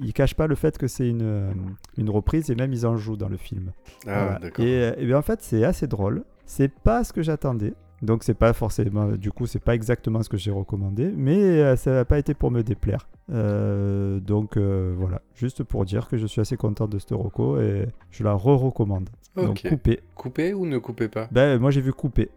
ils 0.01 0.13
cachent 0.13 0.35
pas 0.37 0.47
le 0.47 0.55
fait 0.55 0.79
que 0.79 0.87
c'est 0.87 1.09
une, 1.09 1.23
euh, 1.23 1.51
une 1.99 2.09
reprise 2.09 2.49
et 2.51 2.55
même 2.55 2.73
ils 2.73 2.87
en 2.87 2.97
jouent 2.97 3.17
dans 3.17 3.29
le 3.29 3.37
film. 3.37 3.73
Ah, 4.07 4.25
Voilà. 4.25 4.39
d'accord. 4.39 4.65
Et, 4.65 4.83
euh, 4.83 4.95
et 4.99 5.05
bien 5.07 5.19
en 5.19 5.23
fait, 5.23 5.41
c'est 5.43 5.65
assez 5.65 5.87
drôle. 5.87 6.25
C'est 6.47 6.73
pas 6.73 7.05
ce 7.05 7.13
que 7.13 7.23
j'attendais. 7.23 7.75
Donc 8.03 8.23
c'est 8.23 8.35
pas 8.35 8.53
forcément, 8.53 9.07
du 9.13 9.31
coup, 9.33 9.47
c'est 9.47 9.59
pas 9.63 9.75
exactement 9.75 10.23
ce 10.23 10.29
que 10.29 10.37
j'ai 10.37 10.51
recommandé, 10.51 11.11
mais 11.17 11.75
ça 11.77 11.91
n'a 11.93 12.05
pas 12.05 12.19
été 12.19 12.35
pour 12.35 12.51
me 12.51 12.63
déplaire. 12.63 13.09
Euh, 13.33 14.21
donc 14.21 14.59
voilà, 14.59 15.23
juste 15.35 15.63
pour 15.65 15.85
dire 15.87 16.09
que 16.09 16.19
je 16.19 16.27
suis 16.27 16.41
assez 16.43 16.57
content 16.59 16.87
de 16.87 16.99
ce 16.99 17.15
reco 17.15 17.59
et 17.61 17.87
je 18.11 18.23
la 18.25 18.35
re-recommande. 18.35 19.09
Donc 19.37 19.63
Ok. 19.65 19.69
coupé. 19.71 20.01
Coupé 20.15 20.53
ou 20.55 20.67
ne 20.67 20.77
coupez 20.79 21.09
pas? 21.09 21.29
Ben 21.33 21.59
moi 21.59 21.71
j'ai 21.71 21.81
vu 21.81 21.93
coupé. 21.93 22.31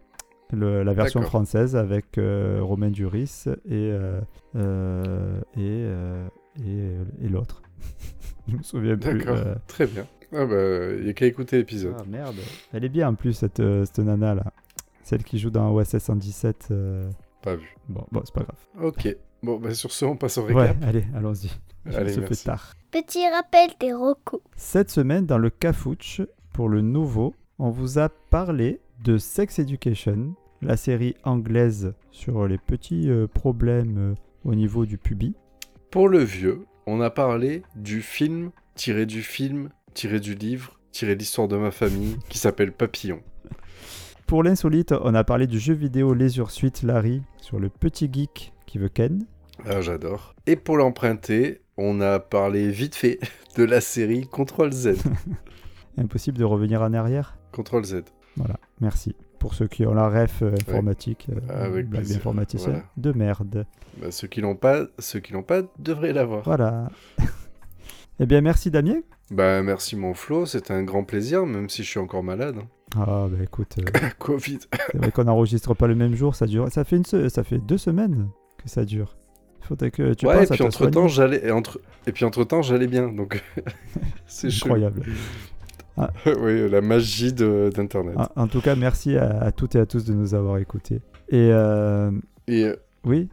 Le- 0.54 0.84
la 0.84 0.94
version 0.94 1.22
française 1.22 1.76
avec 1.76 2.18
euh, 2.18 2.60
Romain 2.62 2.90
Duris 2.90 3.46
et 3.66 3.92
euh, 3.92 4.22
euh, 4.56 5.40
et, 5.56 5.60
euh, 5.60 6.28
et, 6.66 7.26
et 7.26 7.30
l'autre. 7.30 7.62
je 8.48 8.56
me 8.56 8.64
souviens 8.64 8.98
plus. 8.98 9.18
D'accord. 9.20 9.36
euh, 9.38 9.56
Très 9.68 9.88
bien. 9.88 10.06
Ah 10.34 10.46
bah, 10.46 10.94
il 11.00 11.06
y 11.06 11.10
a 11.10 11.14
qu'à 11.14 11.26
écouter 11.26 11.58
l'épisode. 11.58 11.96
Ah 12.00 12.04
merde. 12.08 12.36
Elle 12.74 12.84
est 12.86 12.90
bien 12.90 13.10
en 13.10 13.16
plus 13.16 13.34
cette, 13.34 13.60
euh, 13.60 13.86
cette 13.86 14.00
nana 14.00 14.36
là. 14.36 14.46
Celle 15.04 15.24
qui 15.24 15.38
joue 15.40 15.50
dans 15.50 15.74
OSS 15.74 15.98
117. 16.00 16.68
euh, 16.72 17.10
Pas 17.42 17.56
vu. 17.56 17.76
Bon, 17.90 18.06
bon 18.12 18.22
c'est 18.26 18.34
pas 18.34 18.44
grave. 18.44 18.58
Ok. 18.88 19.16
Bon, 19.44 19.58
bah 19.58 19.74
sur 19.74 19.92
ce, 19.92 20.04
on 20.06 20.18
passe 20.18 20.38
au 20.38 20.46
Ouais, 20.48 20.54
récap. 20.70 20.78
allez, 20.84 21.06
allons-y. 21.16 21.50
Allez, 21.94 22.10
se 22.10 22.16
fait 22.16 22.22
merci. 22.22 22.44
tard. 22.46 22.74
Petit 22.92 23.26
rappel 23.30 23.70
des 23.80 23.94
recos. 23.94 24.42
Cette 24.56 24.90
semaine, 24.90 25.26
dans 25.26 25.38
le 25.38 25.50
Cafouche, 25.50 26.22
pour 26.54 26.68
le 26.70 26.82
nouveau, 26.82 27.36
on 27.60 27.70
vous 27.70 28.00
a 28.00 28.10
parlé 28.10 28.82
de 29.04 29.18
Sex 29.18 29.60
Education, 29.60 30.34
la 30.62 30.78
série 30.78 31.16
anglaise 31.24 31.94
sur 32.12 32.48
les 32.48 32.58
petits 32.58 33.10
euh, 33.10 33.28
problèmes 33.28 33.98
euh, 33.98 34.16
au 34.44 34.56
niveau 34.56 34.86
du 34.86 34.98
pubis. 34.98 35.36
Pour 35.92 36.10
le 36.10 36.20
vieux, 36.20 36.66
on 36.86 37.02
a 37.02 37.10
parlé 37.10 37.64
du 37.76 38.02
film, 38.02 38.52
tiré 38.76 39.06
du 39.06 39.22
film, 39.22 39.70
tiré 39.94 40.20
du 40.20 40.36
livre, 40.36 40.80
tiré 40.92 41.16
de 41.16 41.20
l'histoire 41.20 41.48
de 41.48 41.58
ma 41.58 41.72
famille, 41.72 42.18
qui 42.30 42.38
s'appelle 42.38 42.72
Papillon. 42.72 43.22
Pour 44.26 44.44
l'insolite, 44.44 44.94
on 45.02 45.16
a 45.16 45.24
parlé 45.24 45.48
du 45.48 45.60
jeu 45.60 45.74
vidéo 45.74 46.14
Les 46.14 46.38
Ursuites 46.38 46.84
Larry 46.84 47.22
sur 47.38 47.60
le 47.60 47.70
petit 47.70 48.10
geek 48.12 48.54
qui 48.66 48.78
veut 48.78 48.90
Ken. 48.90 49.26
Ah, 49.66 49.82
j'adore. 49.82 50.36
Et 50.46 50.56
pour 50.56 50.78
l'emprunter, 50.78 51.62
on 51.78 52.02
a 52.02 52.20
parlé 52.20 52.70
vite 52.70 52.96
fait 52.96 53.20
de 53.56 53.64
la 53.64 53.82
série 53.82 54.28
Control 54.28 54.72
Z. 54.72 54.98
Impossible 55.98 56.38
de 56.38 56.44
revenir 56.44 56.82
en 56.82 56.94
arrière. 56.94 57.38
Control 57.52 57.84
Z. 57.86 58.04
Voilà, 58.38 58.56
merci. 58.82 59.16
Pour 59.40 59.54
ceux 59.54 59.68
qui 59.68 59.86
ont 59.86 59.94
la 59.94 60.10
ref 60.10 60.42
euh, 60.42 60.54
informatique, 60.68 61.28
euh, 61.32 61.66
Avec 61.66 61.88
blague 61.90 62.08
d'informaticien, 62.08 62.70
Voilà. 62.72 62.86
de 62.98 63.12
merde. 63.12 63.66
Bah, 64.02 64.10
ceux 64.12 64.28
qui 64.28 64.42
l'ont 64.42 64.56
pas, 64.56 64.86
ceux 65.00 65.20
qui 65.20 65.34
l'ont 65.34 65.44
pas 65.44 65.62
devraient 65.80 66.14
l'avoir. 66.14 66.44
Voilà. 66.44 66.90
eh 68.20 68.26
bien, 68.26 68.42
merci 68.42 68.72
Damien. 68.72 69.02
Bah 69.30 69.62
merci 69.62 69.96
mon 69.98 70.14
Flo, 70.14 70.46
c'était 70.46 70.74
un 70.74 70.84
grand 70.84 71.04
plaisir, 71.04 71.46
même 71.46 71.70
si 71.70 71.84
je 71.84 71.90
suis 71.90 72.00
encore 72.00 72.24
malade. 72.24 72.56
Ah 72.96 73.28
bah 73.30 73.44
écoute, 73.44 73.76
euh, 73.80 74.08
Covid. 74.20 74.60
c'est 74.92 74.98
vrai 74.98 75.12
qu'on 75.12 75.26
n'enregistre 75.26 75.74
pas 75.74 75.88
le 75.88 75.96
même 75.96 76.16
jour, 76.16 76.34
ça 76.34 76.46
dure, 76.46 76.72
ça 76.72 76.86
fait 76.86 76.96
une, 76.96 77.06
se- 77.06 77.28
ça 77.28 77.44
fait 77.44 77.58
deux 77.58 77.78
semaines 77.78 78.30
que 78.58 78.70
ça 78.70 78.86
dure. 78.86 79.18
Il 79.62 79.66
faudrait 79.68 79.92
que 79.92 80.14
tu 80.14 80.26
ouais, 80.26 80.36
et 80.36 80.48
penses 80.48 80.56
puis 80.58 80.64
entre 80.64 80.88
temps 80.90 81.10
j'allais, 81.10 81.46
et 81.46 81.52
entre, 81.52 81.82
et 82.08 82.14
puis 82.14 82.24
entre 82.24 82.46
temps 82.46 82.62
j'allais 82.62 82.88
bien, 82.88 83.10
donc 83.12 83.44
c'est 84.26 84.50
chelou. 84.50 84.76
Incroyable. 85.98 86.42
oui, 86.46 86.70
la 86.70 86.82
magie 86.82 87.34
de- 87.34 87.70
d'internet. 87.74 88.16
En, 88.36 88.44
en 88.44 88.48
tout 88.48 88.62
cas, 88.62 88.76
merci 88.76 89.18
à, 89.18 89.40
à 89.42 89.52
toutes 89.52 89.76
et 89.76 89.80
à 89.80 89.86
tous 89.86 90.06
de 90.06 90.14
nous 90.14 90.34
avoir 90.36 90.58
écoutés. 90.58 91.02
Et 91.30 91.50
euh, 91.52 92.12
Et 92.48 92.66
euh, 92.66 92.76
oui, 93.06 93.30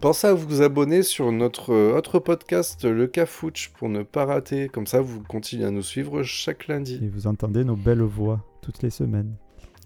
pensez 0.00 0.26
à 0.26 0.34
vous 0.34 0.62
abonner 0.62 1.02
sur 1.02 1.30
notre 1.32 1.72
euh, 1.72 1.96
autre 1.96 2.18
podcast, 2.18 2.84
le 2.84 3.06
Cafouche, 3.06 3.70
pour 3.78 3.88
ne 3.88 4.02
pas 4.02 4.24
rater. 4.24 4.68
Comme 4.68 4.86
ça, 4.86 5.00
vous 5.00 5.22
continuez 5.22 5.64
à 5.66 5.70
nous 5.70 5.82
suivre 5.82 6.22
chaque 6.22 6.66
lundi. 6.68 7.00
et 7.02 7.08
vous 7.08 7.26
entendez 7.26 7.64
nos 7.64 7.76
belles 7.76 8.00
voix 8.02 8.40
toutes 8.62 8.82
les 8.82 8.90
semaines. 8.90 9.34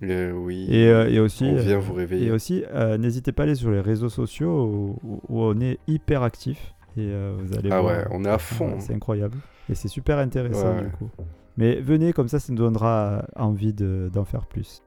Et, 0.02 0.30
oui. 0.32 0.66
Et, 0.70 0.88
euh, 0.88 1.08
et 1.08 1.20
aussi, 1.20 1.44
on 1.44 1.54
vient 1.56 1.76
euh, 1.76 1.80
vous 1.80 1.94
réveiller. 1.94 2.26
Et 2.26 2.30
aussi, 2.32 2.64
euh, 2.74 2.98
n'hésitez 2.98 3.30
pas 3.32 3.44
à 3.44 3.46
aller 3.46 3.54
sur 3.54 3.70
les 3.70 3.80
réseaux 3.80 4.08
sociaux 4.08 4.98
où, 5.04 5.20
on 5.28 5.60
est 5.60 5.78
hyper 5.87 6.22
actif. 6.24 6.74
Et 6.96 7.00
euh, 7.02 7.37
vous 7.38 7.56
allez 7.56 7.70
ah 7.72 7.80
voir. 7.80 7.96
ouais, 7.98 8.04
on 8.10 8.24
est 8.24 8.28
à 8.28 8.38
fond. 8.38 8.74
C'est 8.80 8.92
incroyable. 8.94 9.38
Et 9.70 9.74
c'est 9.74 9.88
super 9.88 10.18
intéressant 10.18 10.74
Ouais. 10.74 10.82
du 10.82 10.90
coup. 10.90 11.10
Mais 11.56 11.80
venez, 11.80 12.12
comme 12.12 12.28
ça, 12.28 12.40
ça 12.40 12.52
nous 12.52 12.58
donnera 12.58 13.24
envie 13.36 13.72
de- 13.72 14.10
d'en 14.12 14.24
faire 14.24 14.46
plus. 14.46 14.82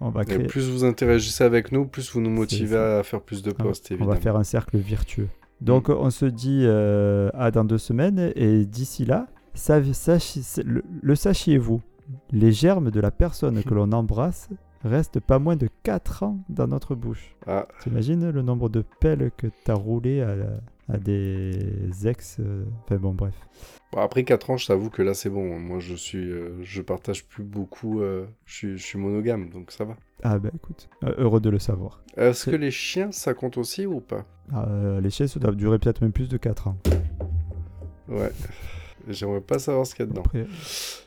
On 0.00 0.08
va 0.10 0.22
Et 0.22 0.24
créer. 0.24 0.46
plus 0.46 0.68
vous 0.70 0.84
interagissez 0.84 1.44
avec 1.44 1.70
nous, 1.72 1.86
plus 1.86 2.10
vous 2.12 2.20
nous 2.20 2.30
motivez 2.30 2.76
à 2.76 3.02
faire 3.02 3.20
plus 3.20 3.42
de 3.42 3.50
on- 3.50 3.62
posts, 3.62 3.88
on 3.90 3.94
évidemment. 3.94 4.14
va 4.14 4.20
faire 4.20 4.36
un 4.36 4.44
cercle 4.44 4.78
vertueux. 4.78 5.28
Donc, 5.60 5.88
on 5.88 6.10
se 6.10 6.24
dit 6.26 6.62
euh, 6.64 7.30
à 7.34 7.50
dans 7.50 7.64
deux 7.64 7.78
semaines. 7.78 8.32
Et 8.36 8.64
d'ici 8.64 9.04
là, 9.04 9.26
sachi- 9.54 10.62
le, 10.64 10.82
le 11.02 11.14
sachiez-vous, 11.14 11.82
les 12.30 12.52
germes 12.52 12.90
de 12.90 13.00
la 13.00 13.10
personne 13.10 13.62
que 13.62 13.74
l'on 13.74 13.92
embrasse 13.92 14.48
restent 14.84 15.20
pas 15.20 15.38
moins 15.38 15.56
de 15.56 15.68
4 15.82 16.22
ans 16.22 16.38
dans 16.48 16.68
notre 16.68 16.94
bouche. 16.94 17.34
Ah, 17.46 17.66
T'imagines 17.82 18.30
le 18.30 18.42
nombre 18.42 18.68
de 18.68 18.84
pelles 19.00 19.30
que 19.36 19.48
t'as 19.64 19.74
roulé 19.74 20.22
à, 20.22 20.36
à 20.88 20.96
des 20.98 22.06
ex 22.06 22.36
euh, 22.40 22.64
Enfin 22.84 22.96
bon, 22.96 23.12
bref. 23.12 23.34
Bon, 23.92 24.00
après 24.00 24.24
4 24.24 24.50
ans, 24.50 24.56
je 24.56 24.66
t'avoue 24.66 24.90
que 24.90 25.02
là 25.02 25.14
c'est 25.14 25.30
bon. 25.30 25.58
Moi 25.58 25.78
je 25.80 25.94
suis, 25.94 26.18
euh, 26.30 26.62
je 26.62 26.82
partage 26.82 27.26
plus 27.26 27.42
beaucoup. 27.44 28.00
euh, 28.00 28.26
je, 28.44 28.54
suis, 28.54 28.78
je 28.78 28.82
suis 28.84 28.98
monogame, 28.98 29.48
donc 29.50 29.70
ça 29.70 29.84
va. 29.84 29.96
Ah 30.22 30.38
bah 30.38 30.50
écoute, 30.54 30.88
euh, 31.04 31.14
heureux 31.18 31.40
de 31.40 31.48
le 31.50 31.58
savoir. 31.58 32.02
Est-ce 32.16 32.44
C'est- 32.44 32.50
que 32.50 32.56
les 32.56 32.70
chiens 32.70 33.12
ça 33.12 33.34
compte 33.34 33.56
aussi 33.58 33.86
ou 33.86 34.00
pas? 34.00 34.24
Euh, 34.54 35.00
les 35.00 35.10
chaises, 35.10 35.32
ça 35.32 35.40
doit 35.40 35.52
durer 35.52 35.78
peut-être 35.78 36.00
même 36.02 36.12
plus 36.12 36.28
de 36.28 36.36
4 36.36 36.68
ans. 36.68 36.76
Ouais. 38.08 38.30
J'aimerais 39.08 39.40
pas 39.40 39.58
savoir 39.58 39.86
ce 39.86 39.94
qu'il 39.94 40.04
y 40.04 40.08
a 40.08 40.10
dedans. 40.10 40.22
Après, 40.24 40.46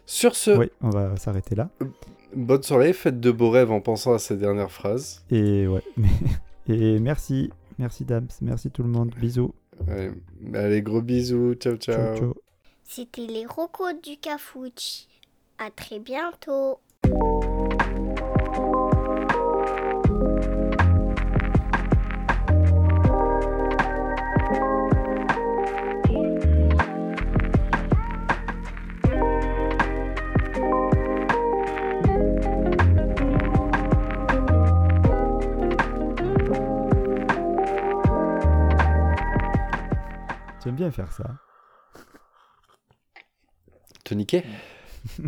Sur 0.06 0.36
ce, 0.36 0.52
oui, 0.58 0.72
on 0.82 0.90
va 0.90 1.16
s'arrêter 1.18 1.56
là. 1.56 1.70
bonne 2.36 2.64
soirée, 2.64 2.94
faites 2.94 3.20
de 3.20 3.32
beaux 3.32 3.50
rêves 3.52 3.72
en 3.72 3.82
pensant 3.82 4.14
à 4.14 4.20
ces 4.20 4.38
dernières 4.38 4.72
phrases. 4.72 5.24
Et 5.30 5.68
ouais, 5.68 5.84
et 6.68 7.00
merci, 7.00 7.52
merci 7.78 8.06
Dams, 8.06 8.28
merci 8.42 8.72
tout 8.72 8.82
le 8.84 8.90
monde, 8.90 9.14
bisous. 9.20 9.54
Allez, 9.88 10.12
allez, 10.54 10.82
gros 10.82 11.02
bisous, 11.02 11.56
ciao 11.56 11.78
ciao. 11.78 12.16
Ciao, 12.16 12.16
ciao. 12.16 12.34
C'était 12.84 13.26
les 13.26 13.46
recos 13.46 13.94
du 14.02 14.18
Cafouche. 14.18 15.08
À 15.58 15.72
très 15.72 16.00
bientôt. 16.00 16.80
Tu 40.62 40.70
aimes 40.70 40.76
bien 40.76 40.92
faire 40.92 41.12
ça. 41.12 41.24
Te 44.04 44.14
niquer 44.14 44.44